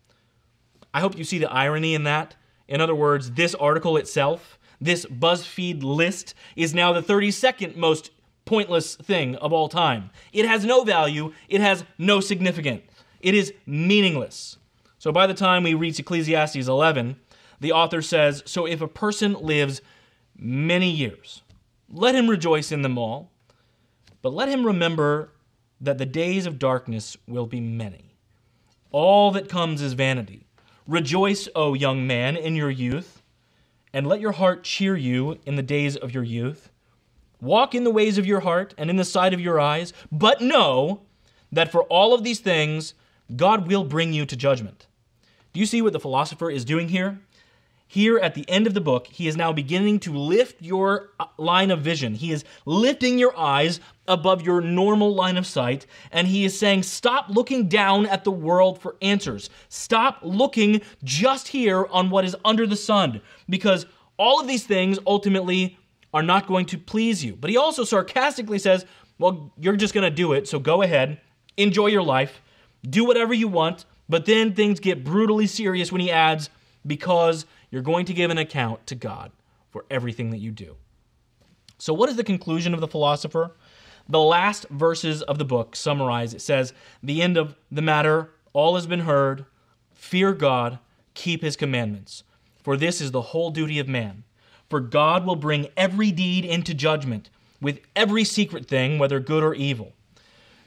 I 0.94 1.00
hope 1.00 1.18
you 1.18 1.24
see 1.24 1.40
the 1.40 1.50
irony 1.50 1.96
in 1.96 2.04
that. 2.04 2.36
In 2.68 2.82
other 2.82 2.94
words, 2.94 3.32
this 3.32 3.56
article 3.56 3.96
itself, 3.96 4.60
this 4.82 5.06
BuzzFeed 5.06 5.84
list, 5.84 6.34
is 6.58 6.74
now 6.74 6.92
the 6.92 7.02
32nd 7.02 7.78
most 7.78 8.12
pointless 8.44 8.96
thing 8.98 9.38
of 9.38 9.54
all 9.54 9.70
time. 9.70 10.10
It 10.34 10.46
has 10.46 10.66
no 10.66 10.84
value, 10.84 11.32
it 11.48 11.62
has 11.62 11.86
no 11.98 12.20
significance, 12.20 12.82
it 13.22 13.34
is 13.34 13.54
meaningless. 13.66 14.58
So 14.98 15.14
by 15.14 15.28
the 15.28 15.34
time 15.34 15.64
we 15.64 15.76
reach 15.76 15.98
Ecclesiastes 15.98 16.68
11, 16.68 17.16
the 17.62 17.72
author 17.72 18.02
says 18.02 18.44
So 18.46 18.66
if 18.66 18.82
a 18.82 18.88
person 18.90 19.34
lives 19.34 19.82
many 20.36 20.92
years, 20.92 21.42
let 21.90 22.16
him 22.16 22.30
rejoice 22.30 22.74
in 22.74 22.82
them 22.82 22.98
all 22.98 23.31
but 24.22 24.34
let 24.34 24.50
him 24.50 24.66
remember 24.66 25.32
that 25.80 25.98
the 25.98 26.06
days 26.06 26.46
of 26.46 26.60
darkness 26.60 27.18
will 27.28 27.48
be 27.48 27.60
many. 27.60 28.16
All 28.92 29.32
that 29.32 29.50
comes 29.50 29.82
is 29.82 29.94
vanity. 29.94 30.46
Rejoice, 30.88 31.48
O 31.56 31.74
young 31.74 32.06
man, 32.06 32.36
in 32.36 32.56
your 32.56 32.70
youth, 32.70 33.22
and 33.94 34.08
let 34.08 34.20
your 34.20 34.34
heart 34.34 34.64
cheer 34.64 34.96
you 34.96 35.40
in 35.46 35.56
the 35.56 35.64
days 35.64 35.96
of 35.96 36.14
your 36.14 36.24
youth. 36.24 36.72
Walk 37.42 37.74
in 37.74 37.84
the 37.84 37.92
ways 37.92 38.18
of 38.18 38.26
your 38.26 38.42
heart 38.42 38.74
and 38.78 38.90
in 38.90 38.98
the 38.98 39.06
sight 39.06 39.34
of 39.34 39.42
your 39.42 39.60
eyes, 39.60 39.94
but 40.12 40.42
know 40.42 41.02
that 41.52 41.72
for 41.72 41.84
all 41.84 42.14
of 42.14 42.24
these 42.24 42.40
things, 42.40 42.94
God 43.36 43.68
will 43.68 43.84
bring 43.84 44.14
you 44.14 44.26
to 44.26 44.36
judgment. 44.36 44.88
Do 45.54 45.60
you 45.60 45.66
see 45.66 45.82
what 45.82 45.94
the 45.94 46.00
philosopher 46.00 46.50
is 46.50 46.64
doing 46.64 46.90
here? 46.90 47.20
Here 47.92 48.18
at 48.20 48.36
the 48.36 48.50
end 48.50 48.68
of 48.68 48.74
the 48.74 48.80
book, 48.80 49.06
he 49.08 49.28
is 49.28 49.36
now 49.36 49.52
beginning 49.52 50.00
to 50.00 50.18
lift 50.18 50.62
your 50.62 51.10
uh, 51.20 51.26
line 51.38 51.72
of 51.72 51.82
vision. 51.82 52.16
He 52.16 52.32
is 52.32 52.46
lifting 52.66 53.20
your 53.20 53.38
eyes 53.38 53.82
above 54.08 54.42
your 54.44 54.62
normal 54.62 55.14
line 55.14 55.36
of 55.36 55.46
sight, 55.46 55.86
and 56.10 56.26
he 56.26 56.46
is 56.46 56.58
saying, 56.58 56.84
Stop 56.84 57.28
looking 57.28 57.68
down 57.68 58.06
at 58.06 58.24
the 58.24 58.32
world 58.32 58.82
for 58.82 58.96
answers. 59.02 59.50
Stop 59.68 60.20
looking 60.24 60.80
just 61.04 61.50
here 61.50 61.86
on 61.88 62.10
what 62.10 62.24
is 62.24 62.34
under 62.46 62.66
the 62.66 62.78
sun, 62.78 63.20
because 63.50 63.86
all 64.16 64.40
of 64.40 64.48
these 64.48 64.66
things 64.66 64.98
ultimately 65.06 65.78
are 66.14 66.24
not 66.24 66.48
going 66.48 66.68
to 66.68 66.78
please 66.78 67.26
you. 67.26 67.36
But 67.36 67.50
he 67.50 67.58
also 67.58 67.84
sarcastically 67.84 68.60
says, 68.60 68.86
Well, 69.20 69.52
you're 69.60 69.76
just 69.76 69.94
going 69.94 70.10
to 70.10 70.16
do 70.16 70.32
it, 70.32 70.48
so 70.48 70.60
go 70.60 70.82
ahead, 70.82 71.20
enjoy 71.58 71.88
your 71.88 72.04
life, 72.04 72.42
do 72.90 73.04
whatever 73.04 73.34
you 73.34 73.50
want. 73.50 73.84
But 74.08 74.26
then 74.26 74.54
things 74.54 74.80
get 74.80 75.04
brutally 75.04 75.46
serious 75.46 75.92
when 75.92 76.00
he 76.00 76.10
adds, 76.10 76.50
Because 76.88 77.46
you're 77.72 77.82
going 77.82 78.06
to 78.06 78.14
give 78.14 78.30
an 78.30 78.38
account 78.38 78.86
to 78.88 78.96
God 78.96 79.32
for 79.72 79.86
everything 79.90 80.30
that 80.30 80.38
you 80.38 80.52
do. 80.52 80.76
So, 81.78 81.94
what 81.94 82.10
is 82.10 82.18
the 82.18 82.24
conclusion 82.24 82.74
of 82.74 82.82
the 82.82 82.88
philosopher? 82.88 83.56
The 84.08 84.20
last 84.20 84.68
verses 84.70 85.22
of 85.24 85.38
the 85.38 85.46
book 85.46 85.76
summarize 85.76 86.34
it 86.34 86.42
says, 86.42 86.74
The 87.02 87.22
end 87.22 87.38
of 87.38 87.56
the 87.72 87.82
matter, 87.82 88.30
all 88.54 88.76
has 88.76 88.86
been 88.86 89.02
heard. 89.02 89.46
Fear 89.94 90.34
God, 90.34 90.80
keep 91.14 91.42
his 91.42 91.56
commandments, 91.56 92.24
for 92.62 92.76
this 92.76 93.02
is 93.02 93.12
the 93.12 93.22
whole 93.22 93.52
duty 93.52 93.80
of 93.80 93.88
man. 93.88 94.24
For 94.70 94.80
God 94.80 95.26
will 95.26 95.36
bring 95.36 95.70
every 95.76 96.12
deed 96.12 96.46
into 96.46 96.74
judgment 96.74 97.30
with 97.62 97.80
every 97.96 98.24
secret 98.24 98.68
thing, 98.68 99.00
whether 99.00 99.20
good 99.20 99.44
or 99.44 99.54
evil. 99.54 99.94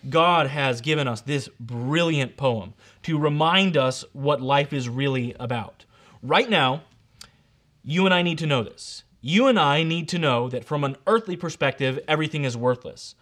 God 0.09 0.49
has 0.49 0.81
given 0.81 1.09
us 1.09 1.21
this 1.21 1.49
brilliant 1.59 2.37
poem 2.37 2.75
to 3.05 3.19
remind 3.19 3.77
us 3.77 4.05
what 4.12 4.40
life 4.40 4.73
is 4.73 4.88
really 4.88 5.35
about. 5.40 5.85
Right 6.23 6.49
now, 6.49 6.83
you 7.85 8.07
and 8.07 8.14
I 8.14 8.23
need 8.23 8.38
to 8.38 8.47
know 8.47 8.62
this. 8.62 9.05
You 9.20 9.47
and 9.47 9.59
I 9.59 9.83
need 9.83 10.09
to 10.09 10.18
know 10.18 10.49
that 10.49 10.64
from 10.64 10.85
an 10.85 10.97
earthly 11.07 11.37
perspective, 11.37 11.99
everything 12.09 12.44
is 12.44 12.57
worthless. 12.57 13.14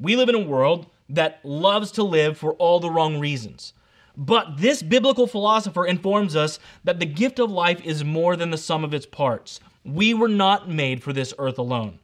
We 0.00 0.16
live 0.16 0.28
in 0.28 0.34
a 0.34 0.40
world 0.40 0.86
that 1.08 1.40
loves 1.44 1.90
to 1.92 2.02
live 2.02 2.36
for 2.36 2.54
all 2.54 2.80
the 2.80 2.90
wrong 2.90 3.18
reasons. 3.18 3.72
But 4.16 4.56
this 4.56 4.82
biblical 4.82 5.26
philosopher 5.26 5.86
informs 5.86 6.34
us 6.34 6.58
that 6.84 6.98
the 6.98 7.06
gift 7.06 7.38
of 7.38 7.50
life 7.50 7.84
is 7.84 8.04
more 8.04 8.36
than 8.36 8.50
the 8.50 8.58
sum 8.58 8.84
of 8.84 8.94
its 8.94 9.06
parts. 9.06 9.60
We 9.84 10.14
were 10.14 10.28
not 10.28 10.68
made 10.68 11.02
for 11.02 11.12
this 11.12 11.34
earth 11.38 11.58
alone. 11.58 11.98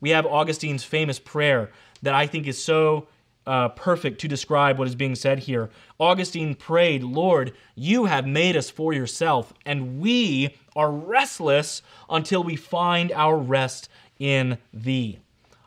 We 0.00 0.10
have 0.10 0.26
Augustine's 0.26 0.82
famous 0.82 1.20
prayer 1.20 1.70
that 2.02 2.14
I 2.14 2.26
think 2.26 2.48
is 2.48 2.62
so 2.62 3.06
uh, 3.46 3.68
perfect 3.70 4.20
to 4.20 4.28
describe 4.28 4.78
what 4.78 4.88
is 4.88 4.94
being 4.94 5.14
said 5.14 5.40
here. 5.40 5.70
Augustine 5.98 6.54
prayed, 6.54 7.02
Lord, 7.02 7.52
you 7.74 8.04
have 8.06 8.26
made 8.26 8.56
us 8.56 8.70
for 8.70 8.92
yourself, 8.92 9.52
and 9.66 10.00
we 10.00 10.56
are 10.76 10.90
restless 10.90 11.82
until 12.08 12.42
we 12.42 12.56
find 12.56 13.12
our 13.12 13.36
rest 13.36 13.88
in 14.18 14.58
thee. 14.72 15.18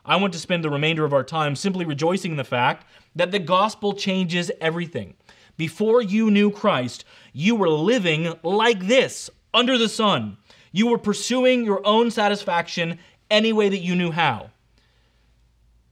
I 0.04 0.16
want 0.16 0.32
to 0.32 0.38
spend 0.38 0.62
the 0.62 0.70
remainder 0.70 1.04
of 1.04 1.12
our 1.12 1.24
time 1.24 1.56
simply 1.56 1.84
rejoicing 1.84 2.30
in 2.30 2.36
the 2.36 2.44
fact 2.44 2.86
that 3.14 3.32
the 3.32 3.38
gospel 3.38 3.92
changes 3.92 4.50
everything. 4.60 5.14
Before 5.56 6.00
you 6.00 6.30
knew 6.30 6.50
Christ, 6.50 7.04
you 7.32 7.56
were 7.56 7.68
living 7.68 8.34
like 8.42 8.86
this, 8.86 9.30
under 9.52 9.78
the 9.78 9.88
sun. 9.88 10.36
You 10.70 10.88
were 10.88 10.98
pursuing 10.98 11.64
your 11.64 11.84
own 11.86 12.10
satisfaction 12.10 12.98
any 13.30 13.52
way 13.52 13.68
that 13.68 13.78
you 13.78 13.96
knew 13.96 14.10
how. 14.10 14.50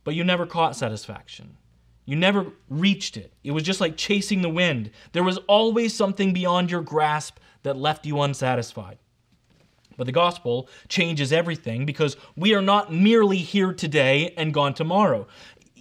But 0.04 0.14
you 0.14 0.22
never 0.22 0.44
caught 0.44 0.76
satisfaction. 0.76 1.56
You 2.04 2.16
never 2.16 2.46
reached 2.68 3.16
it. 3.16 3.32
It 3.42 3.52
was 3.52 3.62
just 3.62 3.80
like 3.80 3.96
chasing 3.96 4.42
the 4.42 4.48
wind. 4.48 4.90
There 5.12 5.22
was 5.22 5.38
always 5.48 5.94
something 5.94 6.32
beyond 6.32 6.70
your 6.70 6.82
grasp 6.82 7.38
that 7.62 7.76
left 7.76 8.04
you 8.04 8.20
unsatisfied. 8.20 8.98
But 9.96 10.06
the 10.06 10.12
gospel 10.12 10.68
changes 10.88 11.32
everything 11.32 11.86
because 11.86 12.16
we 12.36 12.54
are 12.54 12.62
not 12.62 12.92
merely 12.92 13.38
here 13.38 13.72
today 13.72 14.34
and 14.36 14.52
gone 14.52 14.74
tomorrow. 14.74 15.26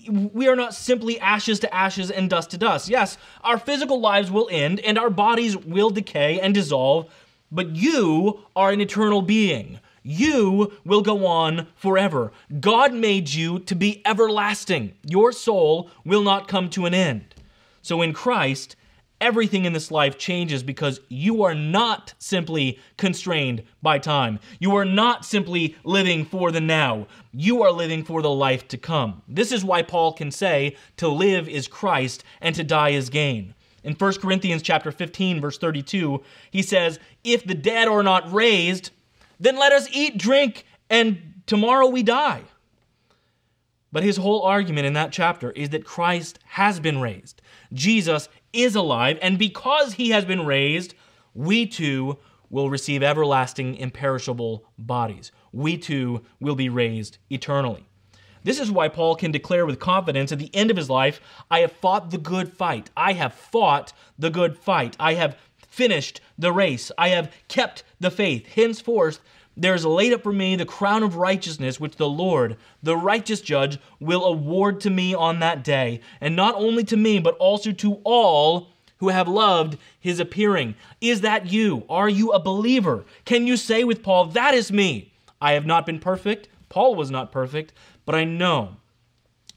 We 0.10 0.48
are 0.48 0.56
not 0.56 0.74
simply 0.74 1.20
ashes 1.20 1.60
to 1.62 1.74
ashes 1.74 2.12
and 2.12 2.30
dust 2.30 2.52
to 2.52 2.58
dust. 2.58 2.90
Yes, 2.90 3.18
our 3.44 3.58
physical 3.58 4.00
lives 4.00 4.30
will 4.30 4.50
end 4.52 4.80
and 4.82 4.98
our 4.98 5.10
bodies 5.10 5.58
will 5.58 5.90
decay 5.90 6.40
and 6.40 6.54
dissolve, 6.54 7.12
but 7.52 7.76
you 7.76 8.44
are 8.56 8.72
an 8.72 8.82
eternal 8.82 9.22
being. 9.22 9.80
You 10.04 10.74
will 10.86 11.02
go 11.02 11.26
on 11.26 11.68
forever. 11.76 12.32
God 12.60 12.94
made 12.94 13.34
you 13.34 13.60
to 13.60 13.76
be 13.76 14.02
everlasting. 14.06 14.94
Your 15.04 15.32
soul 15.32 15.90
will 16.06 16.24
not 16.24 16.48
come 16.48 16.70
to 16.72 16.86
an 16.86 16.94
end. 16.94 17.34
So 17.82 18.02
in 18.02 18.14
Christ, 18.14 18.76
everything 19.22 19.64
in 19.64 19.72
this 19.72 19.90
life 19.90 20.18
changes 20.18 20.64
because 20.64 21.00
you 21.08 21.44
are 21.44 21.56
not 21.56 22.14
simply 22.20 22.78
constrained 22.98 23.64
by 23.82 23.98
time. 23.98 24.40
You 24.60 24.76
are 24.76 24.86
not 24.86 25.24
simply 25.24 25.76
living 25.86 26.26
for 26.26 26.52
the 26.52 26.60
now. 26.60 27.08
You 27.32 27.64
are 27.64 27.72
living 27.72 28.04
for 28.04 28.22
the 28.22 28.30
life 28.30 28.68
to 28.68 28.78
come. 28.78 29.22
This 29.28 29.54
is 29.54 29.64
why 29.64 29.82
Paul 29.82 30.12
can 30.12 30.30
say, 30.30 30.76
to 30.98 31.08
live 31.08 31.48
is 31.48 31.70
Christ 31.70 32.26
and 32.42 32.54
to 32.56 32.64
die 32.64 32.90
is 32.90 33.10
gain. 33.10 33.54
In 33.84 33.96
1 33.96 34.14
Corinthians 34.16 34.62
chapter 34.62 34.92
15 34.92 35.40
verse 35.42 35.58
32, 35.58 36.22
he 36.52 36.62
says, 36.62 37.00
"If 37.24 37.46
the 37.46 37.54
dead 37.54 37.88
are 37.88 38.04
not 38.04 38.32
raised, 38.32 38.92
then 39.44 39.58
let 39.58 39.72
us 39.72 39.88
eat, 39.92 40.18
drink, 40.18 40.66
and 40.90 41.42
tomorrow 41.46 41.88
we 41.88 42.02
die." 42.04 42.42
But 43.92 44.04
his 44.04 44.18
whole 44.18 44.42
argument 44.42 44.88
in 44.88 44.94
that 44.94 45.12
chapter 45.12 45.52
is 45.52 45.70
that 45.70 45.86
Christ 45.86 46.40
has 46.46 46.80
been 46.80 47.00
raised. 47.00 47.42
Jesus 47.72 48.28
is 48.52 48.76
alive, 48.76 49.20
and 49.22 49.38
because 49.38 49.94
he 49.94 50.10
has 50.10 50.26
been 50.26 50.46
raised, 50.46 50.96
we 51.36 51.68
too 51.68 52.18
will 52.50 52.70
receive 52.70 53.04
everlasting, 53.04 53.76
imperishable 53.76 54.66
bodies. 54.78 55.32
We 55.52 55.78
too 55.78 56.24
will 56.40 56.56
be 56.56 56.70
raised 56.70 57.18
eternally. 57.30 57.86
This 58.44 58.60
is 58.60 58.72
why 58.72 58.90
Paul 58.90 59.16
can 59.16 59.32
declare 59.32 59.66
with 59.66 59.80
confidence 59.80 60.32
at 60.32 60.40
the 60.40 60.54
end 60.54 60.70
of 60.70 60.78
his 60.78 60.90
life, 60.90 61.22
I 61.50 61.60
have 61.60 61.72
fought 61.72 62.12
the 62.12 62.18
good 62.18 62.52
fight. 62.52 62.90
I 62.98 63.14
have 63.14 63.34
fought 63.34 63.94
the 64.20 64.30
good 64.30 64.58
fight. 64.58 64.96
I 65.00 65.14
have 65.14 65.38
finished 65.74 66.22
the 66.38 66.52
race. 66.52 66.92
I 67.00 67.10
have 67.10 67.34
kept 67.48 67.84
the 68.00 68.12
faith. 68.12 68.46
Henceforth, 68.46 69.20
there 69.58 69.74
is 69.74 69.86
laid 69.86 70.14
up 70.14 70.22
for 70.22 70.32
me 70.32 70.56
the 70.56 70.68
crown 70.68 71.02
of 71.02 71.16
righteousness, 71.16 71.80
which 71.80 71.96
the 71.96 72.08
Lord, 72.08 72.58
the 72.84 72.96
righteous 72.96 73.42
judge, 73.42 73.80
will 74.00 74.24
award 74.24 74.80
to 74.82 74.92
me 74.92 75.16
on 75.16 75.40
that 75.40 75.64
day. 75.64 76.02
And 76.22 76.36
not 76.36 76.54
only 76.56 76.84
to 76.86 76.96
me, 76.96 77.18
but 77.18 77.36
also 77.38 77.72
to 77.72 78.00
all 78.04 78.68
who 78.98 79.10
have 79.10 79.28
loved 79.28 79.80
his 80.00 80.20
appearing. 80.20 80.76
Is 81.02 81.22
that 81.22 81.52
you? 81.52 81.84
Are 81.90 82.10
you 82.10 82.32
a 82.32 82.40
believer? 82.40 83.04
Can 83.26 83.48
you 83.48 83.58
say 83.58 83.84
with 83.84 84.04
Paul, 84.04 84.28
That 84.28 84.54
is 84.54 84.72
me? 84.72 85.12
I 85.42 85.54
have 85.54 85.66
not 85.66 85.88
been 85.88 86.00
perfect. 86.00 86.50
Paul 86.70 86.94
was 86.94 87.10
not 87.10 87.32
perfect, 87.32 87.74
but 88.06 88.14
I 88.14 88.26
know 88.26 88.78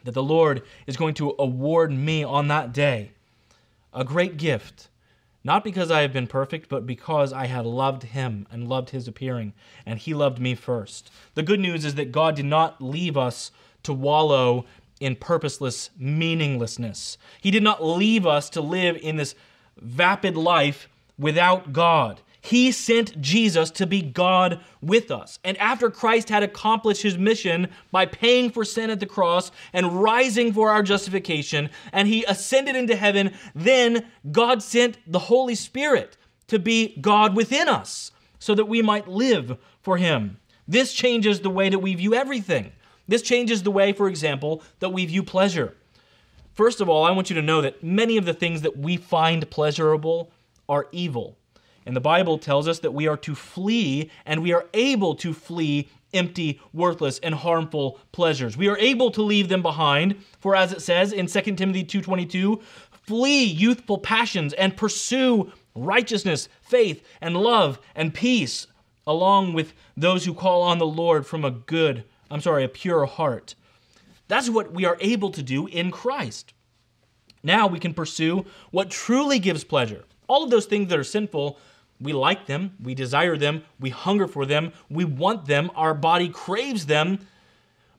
that 0.05 0.13
the 0.13 0.23
Lord 0.23 0.63
is 0.87 0.97
going 0.97 1.15
to 1.15 1.35
award 1.39 1.93
me 1.93 2.25
on 2.25 2.49
that 2.49 2.73
day 2.73 3.11
a 3.93 4.03
great 4.03 4.39
gift 4.39 4.89
not 5.47 5.63
because 5.63 5.93
I 5.93 6.03
have 6.03 6.13
been 6.13 6.27
perfect, 6.27 6.69
but 6.69 6.89
because 6.89 7.33
I 7.33 7.47
had 7.47 7.65
loved 7.65 8.03
him 8.03 8.49
and 8.51 8.69
loved 8.69 8.91
his 8.91 9.07
appearing, 9.07 9.53
and 9.87 9.97
he 10.01 10.13
loved 10.13 10.41
me 10.41 10.57
first. 10.57 11.09
The 11.35 11.45
good 11.45 11.61
news 11.61 11.85
is 11.85 11.95
that 11.95 12.11
God 12.11 12.35
did 12.35 12.47
not 12.47 12.83
leave 12.83 13.17
us 13.17 13.53
to 13.85 13.93
wallow 13.93 14.65
in 14.99 15.15
purposeless 15.15 15.91
meaninglessness. 15.97 17.17
He 17.41 17.53
did 17.53 17.63
not 17.63 17.85
leave 17.85 18.27
us 18.27 18.51
to 18.51 18.61
live 18.61 18.97
in 18.97 19.19
this 19.19 19.37
vapid 19.81 20.37
life 20.37 20.89
without 21.17 21.73
God. 21.73 22.21
He 22.47 22.71
sent 22.71 23.21
Jesus 23.21 23.73
to 23.73 23.89
be 23.89 24.03
God 24.03 24.61
with 24.81 25.11
us. 25.11 25.41
And 25.43 25.57
after 25.57 25.91
Christ 25.91 26.29
had 26.29 26.45
accomplished 26.45 27.03
his 27.03 27.19
mission 27.19 27.71
by 27.91 28.07
paying 28.07 28.51
for 28.51 28.65
sin 28.65 28.89
at 28.89 29.01
the 29.01 29.07
cross 29.07 29.51
and 29.73 30.01
rising 30.01 30.53
for 30.53 30.71
our 30.71 30.85
justification, 30.85 31.71
and 31.93 32.07
he 32.07 32.23
ascended 32.23 32.77
into 32.77 32.95
heaven, 32.95 33.35
then 33.57 34.07
God 34.31 34.63
sent 34.63 34.97
the 35.11 35.19
Holy 35.19 35.57
Spirit 35.57 36.17
to 36.47 36.61
be 36.61 36.97
God 37.01 37.35
within 37.35 37.69
us 37.69 38.13
so 38.39 38.55
that 38.55 38.67
we 38.67 38.81
might 38.81 39.09
live 39.09 39.59
for 39.83 39.97
him. 39.97 40.39
This 40.69 40.93
changes 40.93 41.41
the 41.41 41.51
way 41.51 41.69
that 41.69 41.81
we 41.81 41.97
view 41.97 42.15
everything. 42.15 42.71
This 43.09 43.23
changes 43.23 43.65
the 43.65 43.73
way, 43.73 43.93
for 43.93 44.07
example, 44.07 44.63
that 44.79 44.91
we 44.91 45.05
view 45.05 45.25
pleasure. 45.25 45.75
First 46.55 46.81
of 46.81 46.89
all, 46.89 47.03
I 47.03 47.11
want 47.11 47.29
you 47.29 47.35
to 47.35 47.43
know 47.43 47.61
that 47.63 47.83
many 47.83 48.17
of 48.17 48.25
the 48.25 48.35
things 48.35 48.63
that 48.63 48.79
we 48.79 48.97
find 48.97 49.51
pleasurable 49.51 50.31
are 50.69 50.87
evil. 50.93 51.37
And 51.87 51.95
the 51.95 52.01
Bible 52.01 52.37
tells 52.37 52.67
us 52.67 52.81
that 52.81 52.93
we 52.93 53.07
are 53.07 53.17
to 53.19 53.35
flee 53.35 54.11
and 54.27 54.43
we 54.43 54.53
are 54.53 54.67
able 54.75 55.15
to 55.17 55.33
flee 55.33 55.89
empty, 56.13 56.61
worthless, 56.73 57.21
and 57.21 57.35
harmful 57.35 58.01
pleasures. 58.11 58.57
We 58.57 58.69
are 58.69 58.79
able 58.79 59.11
to 59.13 59.23
leave 59.23 59.49
them 59.49 59.63
behind, 59.63 60.17
for 60.41 60.57
as 60.57 60.73
it 60.73 60.83
says 60.83 61.13
in 61.13 61.29
2 61.29 61.57
Timothy 61.57 61.85
2:22, 61.85 62.61
flee 62.91 63.45
youthful 63.45 63.99
passions 63.99 64.53
and 64.55 64.77
pursue 64.77 65.53
righteousness, 65.75 66.49
faith, 66.61 67.07
and 67.21 67.37
love 67.37 67.79
and 67.95 68.13
peace, 68.13 68.67
along 69.07 69.53
with 69.53 69.73
those 69.97 70.25
who 70.25 70.35
call 70.35 70.63
on 70.63 70.79
the 70.79 70.87
Lord 70.87 71.27
from 71.27 71.45
a 71.45 71.51
good, 71.51 72.05
I'm 72.31 72.41
sorry, 72.41 72.65
a 72.65 72.69
pure 72.69 73.07
heart. 73.07 73.55
That's 74.27 74.51
what 74.51 74.73
we 74.73 74.85
are 74.85 74.97
able 75.01 75.31
to 75.31 75.43
do 75.43 75.69
in 75.69 75.93
Christ. 75.93 76.53
Now 77.45 77.69
we 77.69 77.79
can 77.79 77.95
pursue 77.95 78.45
what 78.73 78.91
truly 78.91 79.39
gives 79.39 79.63
pleasure. 79.63 80.05
All 80.27 80.43
of 80.43 80.51
those 80.51 80.67
things 80.67 80.89
that 80.89 80.99
are 80.99 81.05
sinful 81.05 81.59
we 82.01 82.13
like 82.13 82.47
them, 82.47 82.75
we 82.83 82.95
desire 82.95 83.37
them, 83.37 83.63
we 83.81 83.91
hunger 83.91 84.29
for 84.29 84.47
them, 84.47 84.73
we 84.91 85.05
want 85.05 85.47
them, 85.47 85.71
our 85.75 85.95
body 85.95 86.29
craves 86.29 86.87
them, 86.87 87.21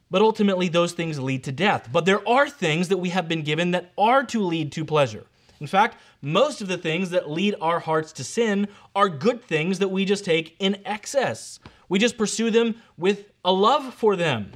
but 0.09 0.21
ultimately 0.21 0.67
those 0.69 0.93
things 0.93 1.19
lead 1.19 1.43
to 1.45 1.51
death. 1.51 1.89
But 1.91 2.05
there 2.05 2.27
are 2.27 2.49
things 2.49 2.89
that 2.89 2.97
we 2.97 3.09
have 3.09 3.27
been 3.27 3.41
given 3.41 3.71
that 3.71 3.91
are 3.97 4.23
to 4.25 4.41
lead 4.41 4.71
to 4.73 4.85
pleasure. 4.85 5.25
In 5.59 5.67
fact, 5.67 5.97
most 6.21 6.61
of 6.61 6.67
the 6.67 6.77
things 6.77 7.09
that 7.09 7.29
lead 7.29 7.55
our 7.61 7.79
hearts 7.79 8.11
to 8.13 8.23
sin 8.23 8.67
are 8.95 9.09
good 9.09 9.43
things 9.43 9.79
that 9.79 9.89
we 9.89 10.05
just 10.05 10.23
take 10.23 10.55
in 10.59 10.77
excess. 10.85 11.59
We 11.89 11.99
just 11.99 12.17
pursue 12.17 12.51
them 12.51 12.75
with 12.97 13.31
a 13.43 13.51
love 13.51 13.93
for 13.93 14.15
them. 14.15 14.53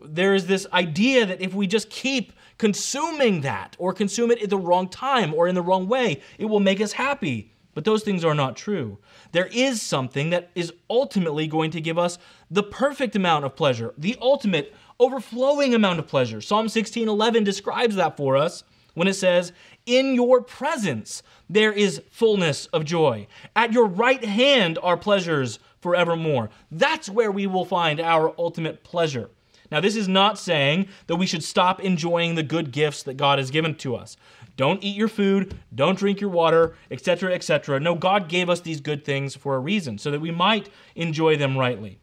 There 0.00 0.34
is 0.34 0.46
this 0.46 0.66
idea 0.72 1.26
that 1.26 1.40
if 1.40 1.54
we 1.54 1.66
just 1.66 1.90
keep 1.90 2.32
consuming 2.58 3.40
that 3.40 3.74
or 3.78 3.92
consume 3.92 4.30
it 4.30 4.42
at 4.42 4.50
the 4.50 4.58
wrong 4.58 4.88
time 4.88 5.34
or 5.34 5.48
in 5.48 5.54
the 5.54 5.62
wrong 5.62 5.88
way, 5.88 6.22
it 6.38 6.44
will 6.44 6.60
make 6.60 6.80
us 6.80 6.92
happy. 6.92 7.53
But 7.74 7.84
those 7.84 8.02
things 8.02 8.24
are 8.24 8.34
not 8.34 8.56
true. 8.56 8.98
There 9.32 9.48
is 9.52 9.82
something 9.82 10.30
that 10.30 10.50
is 10.54 10.72
ultimately 10.88 11.46
going 11.46 11.70
to 11.72 11.80
give 11.80 11.98
us 11.98 12.18
the 12.50 12.62
perfect 12.62 13.16
amount 13.16 13.44
of 13.44 13.56
pleasure, 13.56 13.92
the 13.98 14.16
ultimate 14.20 14.74
overflowing 15.00 15.74
amount 15.74 15.98
of 15.98 16.06
pleasure. 16.06 16.40
Psalm 16.40 16.68
16:11 16.68 17.44
describes 17.44 17.96
that 17.96 18.16
for 18.16 18.36
us 18.36 18.62
when 18.94 19.08
it 19.08 19.14
says, 19.14 19.52
"In 19.86 20.14
your 20.14 20.40
presence 20.40 21.22
there 21.50 21.72
is 21.72 22.00
fullness 22.10 22.66
of 22.66 22.84
joy. 22.84 23.26
At 23.56 23.72
your 23.72 23.86
right 23.86 24.24
hand 24.24 24.78
are 24.82 24.96
pleasures 24.96 25.58
forevermore." 25.80 26.50
That's 26.70 27.10
where 27.10 27.32
we 27.32 27.46
will 27.46 27.64
find 27.64 28.00
our 28.00 28.32
ultimate 28.38 28.84
pleasure. 28.84 29.30
Now, 29.74 29.80
this 29.80 29.96
is 29.96 30.06
not 30.06 30.38
saying 30.38 30.86
that 31.08 31.16
we 31.16 31.26
should 31.26 31.42
stop 31.42 31.80
enjoying 31.80 32.36
the 32.36 32.44
good 32.44 32.70
gifts 32.70 33.02
that 33.02 33.16
God 33.16 33.40
has 33.40 33.50
given 33.50 33.74
to 33.78 33.96
us. 33.96 34.16
Don't 34.56 34.84
eat 34.84 34.94
your 34.94 35.08
food, 35.08 35.56
don't 35.74 35.98
drink 35.98 36.20
your 36.20 36.30
water, 36.30 36.76
etc., 36.92 37.34
etc. 37.34 37.80
No, 37.80 37.96
God 37.96 38.28
gave 38.28 38.48
us 38.48 38.60
these 38.60 38.80
good 38.80 39.04
things 39.04 39.34
for 39.34 39.56
a 39.56 39.58
reason, 39.58 39.98
so 39.98 40.12
that 40.12 40.20
we 40.20 40.30
might 40.30 40.68
enjoy 40.94 41.36
them 41.36 41.58
rightly. 41.58 41.98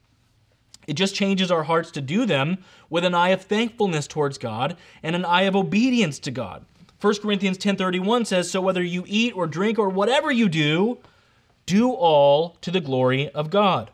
It 0.86 0.95
just 0.95 1.15
changes 1.15 1.49
our 1.49 1.63
hearts 1.63 1.91
to 1.91 2.01
do 2.01 2.25
them 2.25 2.57
with 2.89 3.05
an 3.05 3.15
eye 3.15 3.29
of 3.29 3.43
thankfulness 3.43 4.05
towards 4.05 4.38
God 4.38 4.75
and 5.01 5.15
an 5.15 5.23
eye 5.23 5.43
of 5.43 5.55
obedience 5.55 6.19
to 6.19 6.31
God. 6.31 6.65
1 6.99 7.21
Corinthians 7.21 7.57
10:31 7.57 8.25
says, 8.25 8.51
"So 8.51 8.60
whether 8.60 8.84
you 8.84 9.05
eat 9.07 9.34
or 9.34 9.47
drink 9.47 9.79
or 9.79 9.88
whatever 9.88 10.29
you 10.29 10.49
do, 10.49 10.97
do 11.65 11.89
all 11.91 12.57
to 12.60 12.69
the 12.69 12.81
glory 12.81 13.29
of 13.29 13.49
God." 13.49 13.91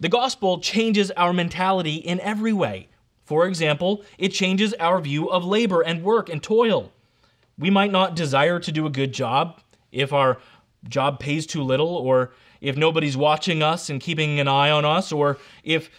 The 0.00 0.08
gospel 0.08 0.58
changes 0.58 1.10
our 1.12 1.32
mentality 1.32 1.96
in 1.96 2.20
every 2.20 2.52
way. 2.52 2.88
For 3.24 3.46
example, 3.46 4.02
it 4.18 4.30
changes 4.30 4.74
our 4.74 5.00
view 5.00 5.30
of 5.30 5.44
labor 5.44 5.80
and 5.82 6.02
work 6.02 6.28
and 6.28 6.42
toil. 6.42 6.92
We 7.58 7.70
might 7.70 7.92
not 7.92 8.16
desire 8.16 8.58
to 8.58 8.72
do 8.72 8.86
a 8.86 8.90
good 8.90 9.12
job 9.12 9.60
if 9.92 10.12
our 10.12 10.38
job 10.88 11.20
pays 11.20 11.46
too 11.46 11.62
little, 11.62 11.88
or 11.96 12.32
if 12.60 12.76
nobody's 12.76 13.16
watching 13.16 13.62
us 13.62 13.88
and 13.88 14.00
keeping 14.00 14.40
an 14.40 14.48
eye 14.48 14.70
on 14.70 14.84
us, 14.84 15.12
or 15.12 15.38
if 15.62 15.90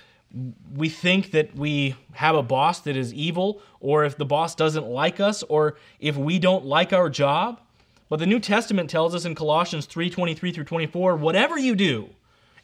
we 0.76 0.90
think 0.90 1.32
that 1.32 1.56
we 1.56 1.96
have 2.14 2.36
a 2.36 2.44
boss 2.44 2.82
that 2.82 2.98
is 2.98 3.14
evil, 3.14 3.62
or 3.80 4.04
if 4.04 4.18
the 4.18 4.26
boss 4.26 4.54
doesn't 4.54 4.86
like 4.86 5.20
us, 5.20 5.42
or 5.44 5.78
if 6.00 6.18
we 6.18 6.38
don't 6.38 6.66
like 6.66 6.92
our 6.92 7.10
job. 7.10 7.62
But 8.10 8.20
the 8.20 8.26
New 8.26 8.40
Testament 8.40 8.90
tells 8.90 9.16
us 9.16 9.26
in 9.26 9.34
Colossians 9.34 9.86
3 9.86 10.10
23 10.10 10.52
through 10.52 10.66
24 10.66 11.16
whatever 11.16 11.58
you 11.58 11.76
do, 11.76 12.10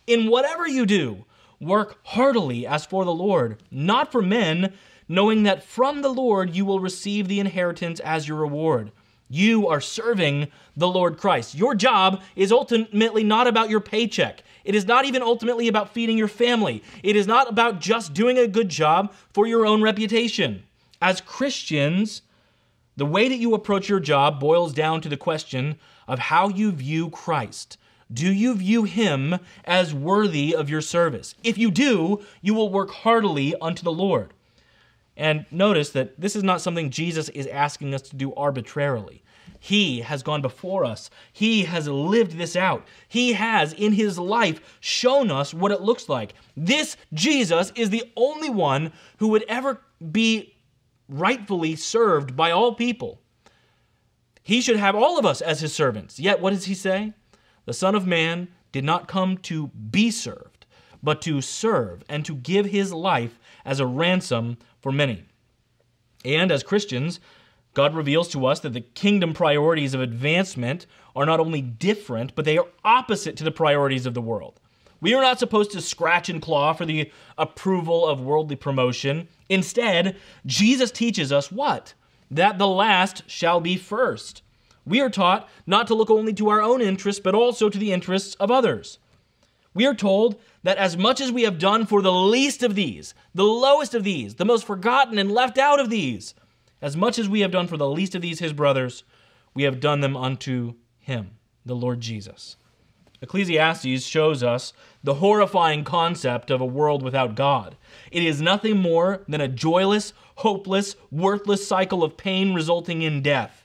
in 0.08 0.30
whatever 0.30 0.68
you 0.68 0.86
do, 0.86 1.26
work 1.60 2.00
heartily 2.04 2.66
as 2.66 2.86
for 2.86 3.06
the 3.06 3.14
Lord, 3.14 3.62
not 3.70 4.12
for 4.12 4.22
men, 4.22 4.74
knowing 5.08 5.44
that 5.44 5.64
from 5.64 6.02
the 6.02 6.14
Lord 6.14 6.56
you 6.56 6.66
will 6.66 6.80
receive 6.80 7.28
the 7.28 7.40
inheritance 7.40 8.00
as 8.00 8.28
your 8.28 8.38
reward. 8.38 8.92
You 9.30 9.68
are 9.70 9.80
serving 9.80 10.48
the 10.76 10.90
Lord 10.90 11.18
Christ. 11.18 11.56
Your 11.56 11.74
job 11.74 12.22
is 12.36 12.52
ultimately 12.52 13.24
not 13.24 13.48
about 13.48 13.70
your 13.70 13.80
paycheck. 13.80 14.44
It 14.66 14.76
is 14.76 14.86
not 14.86 15.06
even 15.06 15.22
ultimately 15.22 15.68
about 15.68 15.94
feeding 15.94 16.18
your 16.18 16.28
family. 16.28 16.84
It 17.02 17.16
is 17.16 17.28
not 17.28 17.50
about 17.50 17.80
just 17.80 18.14
doing 18.14 18.38
a 18.38 18.48
good 18.48 18.68
job 18.68 19.14
for 19.34 19.48
your 19.48 19.66
own 19.66 19.82
reputation. 19.82 20.64
As 21.02 21.22
Christians, 21.22 22.24
the 22.98 23.06
way 23.06 23.30
that 23.30 23.38
you 23.38 23.54
approach 23.54 23.88
your 23.88 24.02
job 24.02 24.40
boils 24.40 24.74
down 24.74 25.00
to 25.02 25.10
the 25.10 25.18
question 25.18 25.78
of 26.08 26.20
how 26.20 26.50
you 26.50 26.72
view 26.72 27.10
Christ. 27.10 27.78
Do 28.12 28.32
you 28.32 28.56
view 28.56 28.84
him 28.84 29.40
as 29.64 29.94
worthy 29.94 30.56
of 30.56 30.70
your 30.70 30.82
service? 30.82 31.36
If 31.44 31.58
you 31.58 31.72
do, 31.72 32.24
you 32.42 32.54
will 32.54 32.72
work 32.72 32.92
heartily 32.92 33.56
unto 33.62 33.84
the 33.84 33.92
Lord. 33.92 34.34
And 35.16 35.46
notice 35.52 35.92
that 35.92 36.20
this 36.20 36.36
is 36.36 36.44
not 36.44 36.62
something 36.62 36.90
Jesus 36.90 37.30
is 37.30 37.48
asking 37.48 37.94
us 37.94 38.02
to 38.04 38.16
do 38.16 38.34
arbitrarily. 38.34 39.24
He 39.60 40.02
has 40.02 40.24
gone 40.24 40.42
before 40.42 40.84
us. 40.84 41.12
He 41.32 41.66
has 41.66 41.88
lived 41.88 42.38
this 42.38 42.56
out. 42.56 42.88
He 43.08 43.34
has, 43.34 43.74
in 43.74 43.94
his 43.94 44.18
life, 44.18 44.60
shown 44.80 45.30
us 45.30 45.54
what 45.54 45.72
it 45.72 45.82
looks 45.82 46.10
like. 46.10 46.34
This 46.58 46.98
Jesus 47.14 47.72
is 47.76 47.92
the 47.92 48.12
only 48.16 48.50
one 48.50 48.92
who 49.18 49.28
would 49.28 49.46
ever 49.48 49.80
be 50.12 50.56
rightfully 51.08 51.76
served 51.76 52.36
by 52.36 52.50
all 52.50 52.74
people. 52.74 53.22
He 54.42 54.62
should 54.62 54.78
have 54.78 54.96
all 54.96 55.20
of 55.20 55.26
us 55.28 55.42
as 55.42 55.60
his 55.60 55.76
servants. 55.76 56.20
Yet, 56.20 56.42
what 56.42 56.54
does 56.54 56.66
he 56.66 56.74
say? 56.74 57.14
The 57.66 57.74
Son 57.74 57.96
of 57.96 58.08
Man 58.08 58.48
did 58.72 58.84
not 58.84 59.08
come 59.08 59.38
to 59.40 59.68
be 59.68 60.12
served, 60.12 60.66
but 61.04 61.22
to 61.24 61.42
serve 61.42 62.04
and 62.10 62.26
to 62.26 62.36
give 62.36 62.66
his 62.68 62.94
life 62.94 63.40
as 63.66 63.80
a 63.80 63.86
ransom 63.86 64.58
for 64.82 64.92
many. 64.92 65.26
And 66.26 66.52
as 66.52 66.64
Christians, 66.64 67.20
God 67.74 67.96
reveals 67.96 68.28
to 68.30 68.46
us 68.46 68.60
that 68.62 68.74
the 68.74 68.82
kingdom 68.82 69.34
priorities 69.34 69.94
of 69.94 70.02
advancement 70.02 70.86
are 71.16 71.26
not 71.26 71.40
only 71.40 71.62
different, 71.62 72.36
but 72.36 72.46
they 72.46 72.58
are 72.58 72.68
opposite 72.84 73.38
to 73.38 73.44
the 73.44 73.52
priorities 73.52 74.06
of 74.06 74.14
the 74.14 74.22
world. 74.22 74.60
We 75.00 75.14
are 75.14 75.22
not 75.22 75.40
supposed 75.40 75.72
to 75.72 75.82
scratch 75.82 76.30
and 76.30 76.42
claw 76.42 76.74
for 76.74 76.86
the 76.86 77.12
approval 77.38 78.08
of 78.08 78.22
worldly 78.22 78.56
promotion. 78.56 79.28
Instead, 79.50 80.16
Jesus 80.46 80.92
teaches 80.92 81.32
us 81.32 81.52
what? 81.52 81.94
That 82.30 82.58
the 82.58 82.68
last 82.68 83.24
shall 83.28 83.60
be 83.60 83.78
first. 83.78 84.44
We 84.86 85.02
are 85.02 85.10
taught 85.10 85.48
not 85.66 85.88
to 85.88 85.96
look 85.96 86.10
only 86.10 86.34
to 86.34 86.50
our 86.50 86.62
own 86.62 86.82
interests, 86.82 87.22
but 87.22 87.36
also 87.36 87.70
to 87.70 87.78
the 87.78 87.92
interests 87.92 88.36
of 88.36 88.50
others. 88.50 89.00
We 89.74 89.86
are 89.86 89.96
told 89.96 90.40
that 90.64 90.78
as 90.78 90.98
much 90.98 91.22
as 91.22 91.32
we 91.32 91.44
have 91.44 91.58
done 91.58 91.86
for 91.86 92.02
the 92.02 92.12
least 92.12 92.62
of 92.64 92.76
these, 92.76 93.14
the 93.34 93.46
lowest 93.46 93.94
of 93.94 94.04
these, 94.04 94.36
the 94.36 94.46
most 94.46 94.66
forgotten 94.66 95.18
and 95.18 95.32
left 95.32 95.58
out 95.58 95.80
of 95.80 95.90
these, 95.90 96.34
as 96.82 96.98
much 96.98 97.18
as 97.18 97.30
we 97.30 97.42
have 97.42 97.52
done 97.52 97.68
for 97.68 97.78
the 97.78 97.90
least 97.90 98.16
of 98.16 98.22
these, 98.22 98.40
his 98.40 98.54
brothers, 98.54 99.04
we 99.54 99.64
have 99.64 99.80
done 99.80 100.02
them 100.02 100.18
unto 100.18 100.74
him, 101.00 101.32
the 101.66 101.76
Lord 101.76 102.02
Jesus. 102.02 102.58
Ecclesiastes 103.22 104.04
shows 104.04 104.42
us 104.42 104.74
the 105.04 105.16
horrifying 105.16 105.84
concept 105.84 106.50
of 106.50 106.60
a 106.60 106.66
world 106.66 107.04
without 107.04 107.36
God. 107.36 107.76
It 108.12 108.24
is 108.24 108.42
nothing 108.42 108.78
more 108.78 109.24
than 109.28 109.42
a 109.42 109.48
joyless, 109.48 110.14
hopeless, 110.38 110.96
worthless 111.12 111.68
cycle 111.68 112.04
of 112.04 112.18
pain 112.18 112.54
resulting 112.54 113.04
in 113.04 113.22
death. 113.22 113.61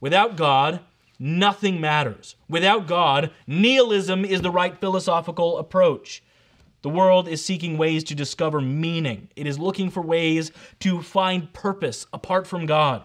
Without 0.00 0.36
God, 0.36 0.80
nothing 1.18 1.80
matters. 1.80 2.36
Without 2.48 2.86
God, 2.86 3.30
nihilism 3.46 4.24
is 4.24 4.42
the 4.42 4.50
right 4.50 4.78
philosophical 4.78 5.58
approach. 5.58 6.22
The 6.82 6.90
world 6.90 7.26
is 7.26 7.44
seeking 7.44 7.78
ways 7.78 8.04
to 8.04 8.14
discover 8.14 8.60
meaning, 8.60 9.28
it 9.34 9.46
is 9.46 9.58
looking 9.58 9.90
for 9.90 10.02
ways 10.02 10.52
to 10.80 11.02
find 11.02 11.52
purpose 11.52 12.06
apart 12.12 12.46
from 12.46 12.66
God. 12.66 13.02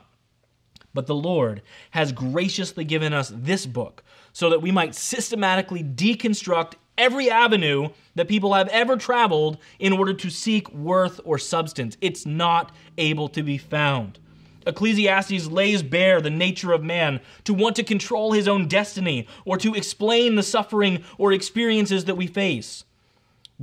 But 0.94 1.08
the 1.08 1.16
Lord 1.16 1.62
has 1.92 2.12
graciously 2.12 2.84
given 2.84 3.14
us 3.14 3.32
this 3.34 3.66
book 3.66 4.04
so 4.34 4.50
that 4.50 4.62
we 4.62 4.72
might 4.72 4.94
systematically 4.94 5.84
deconstruct 5.84 6.74
every 6.98 7.30
avenue 7.30 7.90
that 8.16 8.28
people 8.28 8.54
have 8.54 8.68
ever 8.68 8.98
traveled 8.98 9.58
in 9.80 9.94
order 9.94 10.14
to 10.14 10.30
seek 10.30 10.72
worth 10.74 11.20
or 11.24 11.38
substance. 11.38 11.98
It's 12.02 12.26
not 12.26 12.74
able 12.98 13.30
to 13.30 13.42
be 13.42 13.58
found. 13.58 14.20
Ecclesiastes 14.66 15.48
lays 15.48 15.84
bare 15.84 16.22
the 16.22 16.30
nature 16.30 16.72
of 16.72 16.84
man 16.84 17.20
to 17.44 17.54
want 17.54 17.76
to 17.76 17.84
control 17.84 18.32
his 18.34 18.48
own 18.48 18.68
destiny 18.68 19.28
or 19.46 19.58
to 19.58 19.74
explain 19.74 20.36
the 20.36 20.44
suffering 20.44 21.04
or 21.18 21.32
experiences 21.32 22.06
that 22.06 22.16
we 22.16 22.28
face. 22.28 22.84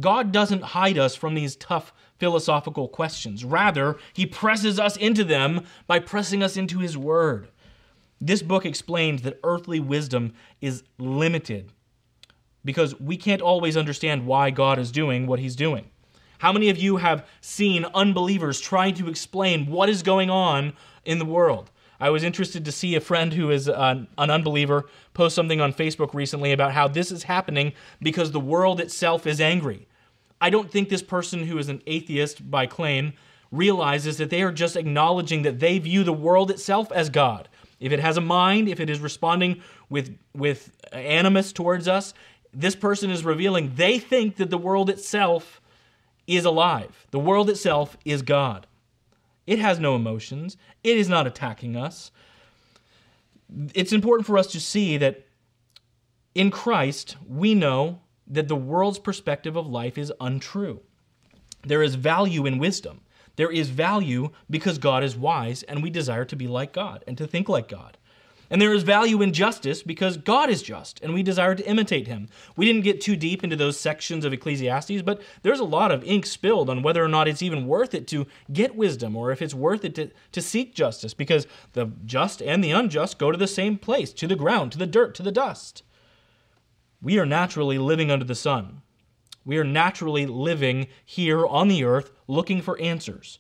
God 0.01 0.33
doesn't 0.33 0.63
hide 0.63 0.99
us 0.99 1.15
from 1.17 1.35
these 1.35 1.57
tough 1.57 1.93
philosophical 2.19 2.89
questions. 2.89 3.45
Rather, 3.45 3.97
he 4.13 4.27
presses 4.27 4.79
us 4.79 4.97
into 4.97 5.25
them 5.25 5.65
by 5.87 5.99
pressing 5.99 6.43
us 6.43 6.57
into 6.57 6.79
his 6.79 6.97
word. 6.97 7.49
This 8.21 8.43
book 8.43 8.67
explains 8.67 9.23
that 9.23 9.39
earthly 9.45 9.81
wisdom 9.81 10.35
is 10.61 10.83
limited 10.99 11.73
because 12.65 12.99
we 12.99 13.17
can't 13.17 13.43
always 13.43 13.77
understand 13.77 14.27
why 14.27 14.51
God 14.51 14.79
is 14.79 14.91
doing 14.91 15.27
what 15.27 15.39
he's 15.39 15.57
doing. 15.57 15.91
How 16.39 16.53
many 16.53 16.69
of 16.69 16.79
you 16.79 16.97
have 16.99 17.27
seen 17.41 17.85
unbelievers 17.95 18.61
trying 18.61 18.95
to 18.95 19.09
explain 19.09 19.67
what 19.67 19.89
is 19.89 20.03
going 20.03 20.31
on 20.31 20.73
in 21.05 21.19
the 21.19 21.25
world? 21.25 21.71
I 22.01 22.11
was 22.11 22.23
interested 22.23 22.65
to 22.65 22.73
see 22.73 22.95
a 22.95 23.01
friend 23.01 23.33
who 23.33 23.51
is 23.51 23.69
an, 23.69 24.07
an, 24.17 24.31
unbeliever 24.31 24.89
post 25.15 25.35
something 25.35 25.61
on 25.61 25.73
Facebook 25.73 26.15
recently 26.15 26.53
about 26.53 26.73
how 26.73 26.87
this 26.87 27.11
is 27.11 27.25
happening 27.25 27.73
because 28.01 28.31
the 28.31 28.41
world 28.41 28.81
itself 28.81 29.27
is 29.27 29.41
angry. 29.41 29.89
I 30.41 30.51
don't 30.51 30.71
think 30.71 30.89
this 30.89 31.03
person 31.03 31.45
who 31.45 31.59
is 31.59 31.69
an 31.69 31.83
atheist 31.87 32.49
by 32.49 32.67
claim 32.67 33.15
realizes 33.51 34.19
that 34.19 34.31
they 34.31 34.43
are 34.43 34.53
just 34.53 34.77
acknowledging 34.77 35.43
that 35.43 35.59
they 35.59 35.79
view 35.79 36.05
the 36.05 36.13
world 36.13 36.51
itself 36.51 36.93
as 36.93 37.11
God. 37.11 37.49
If 37.81 37.93
it 37.93 38.01
has 38.01 38.17
a 38.17 38.21
mind, 38.21 38.69
if 38.69 38.79
it 38.79 38.91
is 38.91 39.01
responding 39.01 39.63
with, 39.89 40.17
with 40.35 40.71
animus 40.93 41.53
towards 41.53 41.89
us, 41.89 42.15
this 42.53 42.77
person 42.77 43.11
is 43.11 43.25
revealing 43.25 43.73
they 43.75 43.99
think 43.99 44.37
that 44.37 44.51
the 44.51 44.59
world 44.59 44.91
itself 44.91 45.61
is 46.27 46.45
alive. 46.45 47.07
The 47.11 47.19
world 47.19 47.51
itself 47.51 47.97
is 48.05 48.23
God. 48.23 48.67
It 49.49 49.61
has 49.61 49.81
no 49.81 49.97
emotions, 49.97 50.59
it 50.85 50.99
is 50.99 51.09
not 51.09 51.27
attacking 51.27 51.75
us. 51.75 52.11
It's 53.75 53.95
important 53.95 54.27
for 54.27 54.37
us 54.37 54.49
to 54.49 54.61
see 54.61 54.99
that 54.99 55.25
in 56.35 56.51
Christ, 56.51 57.17
we 57.27 57.55
know 57.55 58.01
that 58.27 58.47
the 58.47 58.55
world's 58.55 58.99
perspective 58.99 59.57
of 59.57 59.67
life 59.67 59.97
is 59.97 60.13
untrue. 60.21 60.83
There 61.63 61.83
is 61.83 61.95
value 61.95 62.45
in 62.45 62.59
wisdom. 62.59 63.01
There 63.37 63.51
is 63.51 63.71
value 63.71 64.33
because 64.51 64.77
God 64.77 65.03
is 65.03 65.17
wise 65.17 65.63
and 65.63 65.83
we 65.83 65.89
desire 65.89 66.27
to 66.27 66.37
be 66.37 66.47
like 66.47 66.75
God 66.75 67.03
and 67.07 67.17
to 67.17 67.27
think 67.27 67.49
like 67.49 67.69
God. 67.69 67.97
And 68.51 68.63
there 68.63 68.73
is 68.73 68.83
value 68.83 69.21
in 69.21 69.33
justice 69.35 69.83
because 69.83 70.17
God 70.17 70.49
is 70.49 70.63
just 70.63 71.01
and 71.03 71.13
we 71.13 71.23
desire 71.23 71.55
to 71.55 71.69
imitate 71.69 72.07
him. 72.07 72.29
We 72.57 72.65
didn't 72.65 72.85
get 72.85 73.01
too 73.01 73.15
deep 73.15 73.45
into 73.45 73.57
those 73.57 73.79
sections 73.79 74.25
of 74.25 74.33
Ecclesiastes, 74.33 75.03
but 75.03 75.21
there's 75.43 75.61
a 75.61 75.65
lot 75.65 75.93
of 75.93 76.03
ink 76.05 76.25
spilled 76.25 76.71
on 76.71 76.83
whether 76.83 77.05
or 77.05 77.09
not 77.09 77.29
it's 77.29 77.43
even 77.43 77.67
worth 77.67 77.93
it 77.93 78.07
to 78.09 78.27
get 78.51 78.75
wisdom 78.75 79.17
or 79.17 79.31
if 79.31 79.43
it's 79.43 79.55
worth 79.55 79.85
it 79.85 79.95
to, 79.97 80.11
to 80.33 80.41
seek 80.41 80.75
justice 80.75 81.13
because 81.13 81.47
the 81.75 81.93
just 82.07 82.41
and 82.41 82.65
the 82.65 82.71
unjust 82.71 83.19
go 83.19 83.31
to 83.31 83.39
the 83.39 83.47
same 83.47 83.77
place, 83.77 84.13
to 84.15 84.27
the 84.27 84.37
ground, 84.37 84.73
to 84.73 84.79
the 84.79 84.87
dirt, 84.87 85.15
to 85.17 85.23
the 85.23 85.33
dust. 85.33 85.83
We 87.03 87.19
are 87.19 87.27
naturally 87.27 87.79
living 87.79 88.11
under 88.11 88.25
the 88.25 88.35
sun. 88.35 88.83
We 89.45 89.59
are 89.59 89.65
naturally 89.65 90.27
living 90.27 90.89
here 91.05 91.47
on 91.47 91.69
the 91.69 91.85
earth 91.85 92.11
looking 92.27 92.63
for 92.63 92.81
answers. 92.81 93.39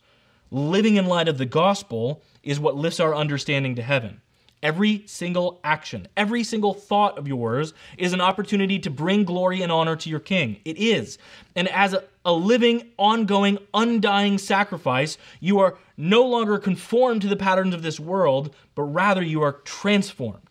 Living 0.51 0.97
in 0.97 1.07
light 1.07 1.29
of 1.29 1.38
the 1.38 1.47
gospel 1.47 2.23
is 2.42 2.61
what 2.61 2.77
lifts 2.77 3.01
our 3.01 3.14
understanding 3.14 3.75
to 3.75 3.83
heaven. 3.83 4.21
Every 4.62 5.05
single 5.07 5.61
action, 5.62 6.09
every 6.16 6.42
single 6.42 6.75
thought 6.75 7.16
of 7.16 7.29
yours 7.29 7.75
is 7.97 8.12
an 8.12 8.21
opportunity 8.21 8.79
to 8.81 8.90
bring 8.90 9.25
glory 9.25 9.63
and 9.63 9.71
honor 9.71 9.94
to 9.96 10.11
your 10.11 10.21
King. 10.21 10.61
It 10.65 10.79
is. 10.79 11.19
And 11.54 11.69
as 11.69 11.94
a, 11.94 12.02
a, 12.25 12.33
living, 12.33 12.90
ongoing, 12.96 13.59
undying 13.73 14.38
sacrifice, 14.38 15.17
you 15.38 15.61
are 15.61 15.79
no 15.96 16.25
longer 16.25 16.59
conformed 16.59 17.23
to 17.23 17.29
the 17.29 17.37
patterns 17.37 17.73
of 17.73 17.83
this 17.83 18.00
world, 18.00 18.54
but 18.75 18.83
rather 18.83 19.23
you 19.23 19.42
are 19.42 19.52
transformed 19.52 20.48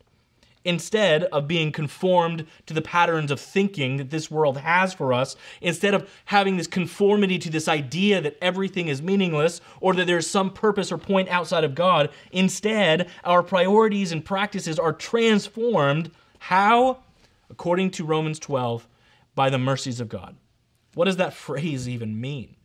instead 0.64 1.24
of 1.26 1.48
being 1.48 1.72
conformed 1.72 2.46
to 2.66 2.74
the 2.74 2.82
patterns 2.82 3.32
of 3.32 3.40
thinking 3.40 3.98
that 3.98 4.10
this 4.10 4.30
world 4.30 4.58
has 4.58 4.94
for 4.94 5.14
us, 5.14 5.36
instead 5.62 5.94
of 5.94 6.10
having 6.26 6.58
this 6.58 6.68
conformity 6.68 7.40
to 7.40 7.50
this 7.50 7.68
idea 7.68 8.22
that 8.22 8.38
everything 8.42 8.88
is 8.88 9.02
meaningless 9.02 9.62
or 9.80 9.94
that 9.94 10.08
there's 10.08 10.28
some 10.28 10.52
purpose 10.52 10.92
or 10.92 10.98
point 10.98 11.30
outside 11.30 11.64
of 11.64 11.76
God, 11.76 12.10
instead, 12.32 13.10
our 13.24 13.44
priorities 13.44 14.12
and 14.12 14.24
practices 14.24 14.78
are 14.78 14.94
transformed. 14.94 16.12
How? 16.40 17.00
According 17.50 17.92
to 17.92 18.04
Romans 18.04 18.40
12, 18.40 18.88
by 19.36 19.50
the 19.50 19.58
mercies 19.58 20.00
of 20.00 20.10
God. 20.10 20.36
What 20.96 21.06
does 21.06 21.18
that 21.18 21.34
phrase 21.46 21.88
even 21.88 22.20
mean? 22.20 22.56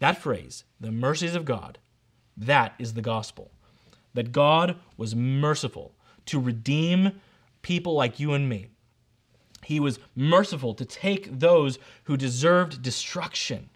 That 0.00 0.20
phrase, 0.20 0.64
the 0.80 0.90
mercies 0.90 1.34
of 1.34 1.44
God, 1.44 1.78
that 2.36 2.74
is 2.78 2.94
the 2.94 3.02
gospel. 3.02 3.50
That 4.14 4.32
God 4.32 4.76
was 4.96 5.14
merciful 5.14 5.94
to 6.26 6.40
redeem 6.40 7.20
people 7.64 7.94
like 7.94 8.20
you 8.20 8.32
and 8.32 8.48
me. 8.48 8.68
He 9.64 9.80
was 9.80 9.98
merciful 10.14 10.74
to 10.74 10.84
take 10.84 11.40
those 11.40 11.80
who 12.04 12.16
deserved 12.16 12.82
destruction 12.82 13.70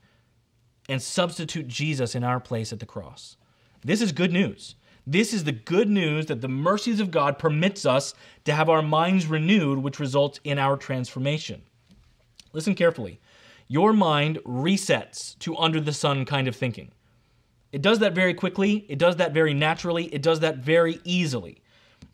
and 0.88 1.02
substitute 1.02 1.66
Jesus 1.66 2.14
in 2.14 2.22
our 2.22 2.38
place 2.38 2.72
at 2.72 2.78
the 2.78 2.86
cross. 2.86 3.36
This 3.82 4.00
is 4.00 4.12
good 4.12 4.32
news. 4.32 4.76
This 5.06 5.32
is 5.32 5.44
the 5.44 5.52
good 5.52 5.88
news 5.88 6.26
that 6.26 6.42
the 6.42 6.48
mercies 6.48 7.00
of 7.00 7.10
God 7.10 7.38
permits 7.38 7.86
us 7.86 8.14
to 8.44 8.54
have 8.54 8.68
our 8.68 8.82
minds 8.82 9.26
renewed, 9.26 9.78
which 9.78 9.98
results 9.98 10.38
in 10.44 10.58
our 10.58 10.76
transformation. 10.76 11.62
Listen 12.52 12.74
carefully. 12.74 13.18
Your 13.68 13.92
mind 13.92 14.38
resets 14.44 15.38
to 15.40 15.56
under 15.56 15.80
the 15.80 15.92
sun 15.92 16.24
kind 16.24 16.46
of 16.46 16.56
thinking. 16.56 16.92
It 17.72 17.82
does 17.82 17.98
that 17.98 18.14
very 18.14 18.34
quickly, 18.34 18.86
it 18.88 18.98
does 18.98 19.16
that 19.16 19.32
very 19.34 19.52
naturally, 19.52 20.06
it 20.06 20.22
does 20.22 20.40
that 20.40 20.58
very 20.58 21.00
easily. 21.04 21.62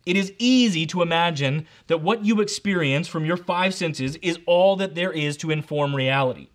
It 0.07 0.17
is 0.17 0.33
easy 0.39 0.87
to 0.87 1.03
imagine 1.03 1.67
that 1.87 2.03
what 2.03 2.25
you 2.25 2.41
experience 2.41 3.09
from 3.09 3.25
your 3.25 3.37
five 3.37 3.75
senses 3.75 4.17
is 4.17 4.39
all 4.47 4.77
that 4.77 4.95
there 4.95 5.13
is 5.13 5.37
to 5.39 5.51
inform 5.51 5.97
reality. 5.97 6.49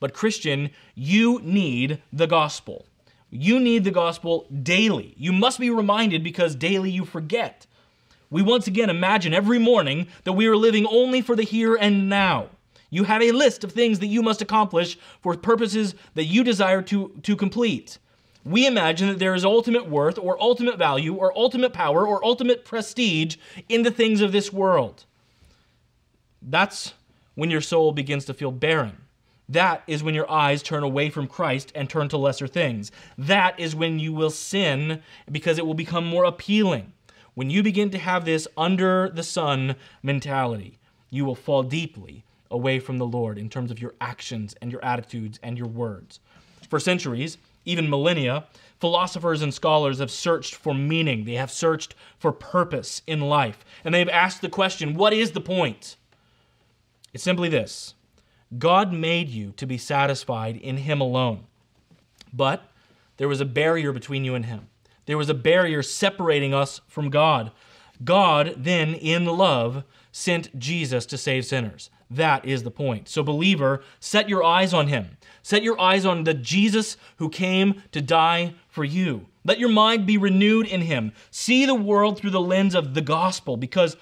But, 0.00 0.14
Christian, 0.14 0.70
you 0.94 1.40
need 1.42 2.02
the 2.12 2.26
gospel. 2.26 2.86
You 3.30 3.60
need 3.60 3.84
the 3.84 3.90
gospel 3.90 4.46
daily. 4.62 5.14
You 5.16 5.32
must 5.32 5.60
be 5.60 5.70
reminded 5.70 6.24
because 6.24 6.54
daily 6.54 6.90
you 6.90 7.04
forget. 7.04 7.66
We 8.28 8.42
once 8.42 8.66
again 8.66 8.90
imagine 8.90 9.34
every 9.34 9.58
morning 9.58 10.08
that 10.24 10.32
we 10.32 10.46
are 10.46 10.56
living 10.56 10.86
only 10.86 11.20
for 11.20 11.36
the 11.36 11.42
here 11.42 11.76
and 11.76 12.08
now. 12.08 12.48
You 12.90 13.04
have 13.04 13.22
a 13.22 13.32
list 13.32 13.62
of 13.64 13.72
things 13.72 14.00
that 14.00 14.06
you 14.08 14.22
must 14.22 14.42
accomplish 14.42 14.98
for 15.20 15.36
purposes 15.36 15.94
that 16.14 16.24
you 16.24 16.42
desire 16.42 16.82
to, 16.82 17.12
to 17.22 17.36
complete 17.36 17.98
we 18.44 18.66
imagine 18.66 19.08
that 19.08 19.18
there 19.18 19.34
is 19.34 19.44
ultimate 19.44 19.88
worth 19.88 20.18
or 20.18 20.40
ultimate 20.40 20.78
value 20.78 21.14
or 21.14 21.36
ultimate 21.36 21.72
power 21.72 22.06
or 22.06 22.24
ultimate 22.24 22.64
prestige 22.64 23.36
in 23.68 23.82
the 23.82 23.90
things 23.90 24.20
of 24.20 24.32
this 24.32 24.52
world. 24.52 25.04
That's 26.42 26.94
when 27.34 27.50
your 27.50 27.60
soul 27.60 27.92
begins 27.92 28.24
to 28.26 28.34
feel 28.34 28.50
barren. 28.50 28.96
That 29.48 29.82
is 29.86 30.02
when 30.02 30.14
your 30.14 30.30
eyes 30.30 30.62
turn 30.62 30.84
away 30.84 31.10
from 31.10 31.26
Christ 31.26 31.72
and 31.74 31.90
turn 31.90 32.08
to 32.10 32.16
lesser 32.16 32.46
things. 32.46 32.92
That 33.18 33.58
is 33.58 33.74
when 33.74 33.98
you 33.98 34.12
will 34.12 34.30
sin 34.30 35.02
because 35.30 35.58
it 35.58 35.66
will 35.66 35.74
become 35.74 36.06
more 36.06 36.24
appealing. 36.24 36.92
When 37.34 37.50
you 37.50 37.62
begin 37.62 37.90
to 37.90 37.98
have 37.98 38.24
this 38.24 38.46
under 38.56 39.08
the 39.08 39.22
sun 39.22 39.74
mentality, 40.02 40.78
you 41.10 41.24
will 41.24 41.34
fall 41.34 41.62
deeply 41.62 42.24
away 42.50 42.78
from 42.78 42.98
the 42.98 43.06
Lord 43.06 43.38
in 43.38 43.48
terms 43.48 43.70
of 43.70 43.80
your 43.80 43.94
actions 44.00 44.54
and 44.62 44.70
your 44.70 44.84
attitudes 44.84 45.38
and 45.42 45.58
your 45.58 45.68
words. 45.68 46.20
For 46.68 46.78
centuries, 46.78 47.36
even 47.64 47.90
millennia, 47.90 48.46
philosophers 48.78 49.42
and 49.42 49.52
scholars 49.52 49.98
have 49.98 50.10
searched 50.10 50.54
for 50.54 50.74
meaning. 50.74 51.24
They 51.24 51.34
have 51.34 51.50
searched 51.50 51.94
for 52.18 52.32
purpose 52.32 53.02
in 53.06 53.20
life. 53.20 53.64
And 53.84 53.94
they've 53.94 54.08
asked 54.08 54.40
the 54.40 54.48
question 54.48 54.94
what 54.94 55.12
is 55.12 55.32
the 55.32 55.40
point? 55.40 55.96
It's 57.12 57.24
simply 57.24 57.48
this 57.48 57.94
God 58.58 58.92
made 58.92 59.28
you 59.28 59.52
to 59.56 59.66
be 59.66 59.78
satisfied 59.78 60.56
in 60.56 60.78
Him 60.78 61.00
alone. 61.00 61.44
But 62.32 62.70
there 63.16 63.28
was 63.28 63.40
a 63.40 63.46
barrier 63.46 63.92
between 63.92 64.24
you 64.24 64.34
and 64.34 64.46
Him, 64.46 64.68
there 65.06 65.18
was 65.18 65.28
a 65.28 65.34
barrier 65.34 65.82
separating 65.82 66.54
us 66.54 66.80
from 66.88 67.10
God. 67.10 67.52
God 68.02 68.54
then, 68.56 68.94
in 68.94 69.26
love, 69.26 69.84
sent 70.10 70.58
Jesus 70.58 71.04
to 71.06 71.18
save 71.18 71.44
sinners. 71.44 71.90
That 72.10 72.44
is 72.44 72.62
the 72.62 72.70
point. 72.70 73.08
So, 73.08 73.22
believer, 73.22 73.82
set 74.00 74.28
your 74.28 74.42
eyes 74.42 74.74
on 74.74 74.88
him. 74.88 75.16
Set 75.42 75.62
your 75.62 75.80
eyes 75.80 76.04
on 76.04 76.24
the 76.24 76.34
Jesus 76.34 76.96
who 77.16 77.28
came 77.28 77.82
to 77.92 78.00
die 78.00 78.54
for 78.68 78.84
you. 78.84 79.26
Let 79.44 79.58
your 79.58 79.70
mind 79.70 80.06
be 80.06 80.18
renewed 80.18 80.66
in 80.66 80.82
him. 80.82 81.12
See 81.30 81.64
the 81.64 81.74
world 81.74 82.18
through 82.18 82.30
the 82.30 82.40
lens 82.40 82.74
of 82.74 82.94
the 82.94 83.00
gospel 83.00 83.56
because 83.56 83.96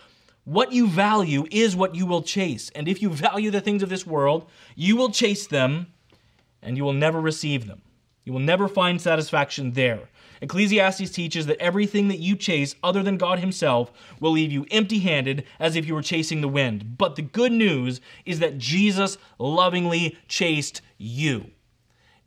what 0.45 0.73
you 0.73 0.89
value 0.89 1.47
is 1.51 1.77
what 1.77 1.95
you 1.95 2.07
will 2.07 2.23
chase. 2.23 2.71
And 2.75 2.89
if 2.89 3.03
you 3.03 3.11
value 3.11 3.51
the 3.51 3.61
things 3.61 3.83
of 3.83 3.89
this 3.89 4.07
world, 4.07 4.49
you 4.75 4.97
will 4.97 5.11
chase 5.11 5.47
them 5.47 5.89
and 6.63 6.77
you 6.77 6.85
will 6.85 6.93
never 6.93 7.21
receive 7.21 7.67
them. 7.67 7.83
You 8.25 8.33
will 8.33 8.41
never 8.41 8.69
find 8.69 9.01
satisfaction 9.01 9.73
there. 9.73 10.09
Ecclesiastes 10.41 11.11
teaches 11.11 11.47
that 11.47 11.59
everything 11.59 12.09
that 12.09 12.19
you 12.19 12.37
chase 12.37 12.75
other 12.83 13.03
than 13.03 13.17
God 13.17 13.39
Himself 13.39 13.93
will 14.21 14.33
leave 14.33 14.53
you 14.53 14.67
empty 14.71 15.01
handed 15.01 15.45
as 15.59 15.77
if 15.77 15.87
you 15.87 15.95
were 15.95 16.03
chasing 16.03 16.41
the 16.41 16.49
wind. 16.49 16.97
But 16.99 17.17
the 17.17 17.23
good 17.23 17.53
news 17.53 18.01
is 18.25 18.39
that 18.41 18.59
Jesus 18.59 19.19
lovingly 19.39 20.17
chased 20.29 20.83
you. 20.99 21.51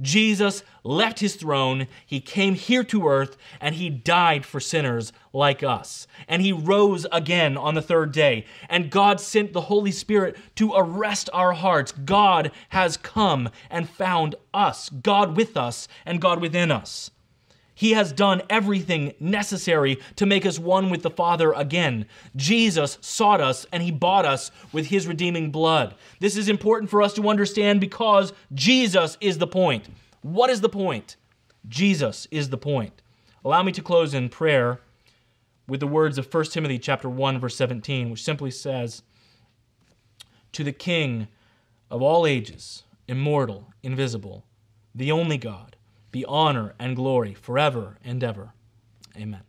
Jesus 0.02 0.64
left 0.84 1.20
his 1.20 1.36
throne, 1.36 1.88
he 2.06 2.20
came 2.20 2.56
here 2.56 2.84
to 2.86 3.08
earth, 3.08 3.38
and 3.60 3.76
he 3.76 3.90
died 3.90 4.46
for 4.46 4.60
sinners 4.60 5.14
like 5.32 5.62
us. 5.62 6.08
And 6.28 6.42
he 6.42 6.52
rose 6.52 7.06
again 7.12 7.56
on 7.56 7.76
the 7.76 7.82
third 7.82 8.12
day. 8.12 8.46
And 8.68 8.90
God 8.90 9.22
sent 9.22 9.54
the 9.54 9.62
Holy 9.62 9.92
Spirit 9.92 10.36
to 10.56 10.74
arrest 10.74 11.30
our 11.34 11.54
hearts. 11.54 11.92
God 11.92 12.52
has 12.70 12.98
come 12.98 13.50
and 13.70 13.88
found 13.88 14.36
us, 14.54 14.90
God 14.90 15.38
with 15.38 15.56
us, 15.56 15.88
and 16.06 16.20
God 16.20 16.42
within 16.42 16.72
us. 16.72 17.12
He 17.82 17.94
has 17.94 18.14
done 18.14 18.44
everything 18.48 19.16
necessary 19.20 19.98
to 20.18 20.28
make 20.28 20.46
us 20.46 20.60
one 20.60 20.92
with 20.92 21.02
the 21.02 21.10
Father 21.10 21.52
again. 21.54 22.06
Jesus 22.36 23.00
sought 23.02 23.42
us 23.42 23.66
and 23.72 23.82
he 23.82 23.90
bought 23.90 24.24
us 24.24 24.52
with 24.72 24.86
his 24.86 25.08
redeeming 25.08 25.50
blood. 25.50 25.96
This 26.20 26.38
is 26.38 26.48
important 26.48 26.92
for 26.92 27.02
us 27.02 27.16
to 27.16 27.28
understand 27.28 27.82
because 27.82 28.34
Jesus 28.54 29.18
is 29.20 29.40
the 29.40 29.48
point. 29.48 29.88
What 30.22 30.52
is 30.52 30.62
the 30.62 30.70
point? 30.70 31.16
Jesus 31.68 32.28
is 32.30 32.52
the 32.52 32.58
point. 32.58 33.02
Allow 33.44 33.64
me 33.64 33.72
to 33.72 33.82
close 33.82 34.14
in 34.14 34.30
prayer 34.30 34.80
with 35.68 35.80
the 35.80 35.88
words 35.88 36.20
of 36.20 36.32
1 36.32 36.52
Timothy 36.52 36.78
chapter 36.78 37.10
1 37.10 37.40
verse 37.40 37.56
17, 37.56 38.12
which 38.12 38.22
simply 38.22 38.52
says, 38.52 39.02
"To 40.52 40.64
the 40.64 40.72
King 40.72 41.30
of 41.90 42.04
all 42.04 42.28
ages, 42.28 42.84
immortal, 43.08 43.74
invisible, 43.82 44.46
the 44.94 45.12
only 45.12 45.40
God, 45.40 45.78
be 46.12 46.26
honor 46.26 46.74
and 46.80 46.96
glory 46.96 47.34
forever 47.34 47.98
and 48.04 48.24
ever. 48.24 48.54
Amen. 49.18 49.42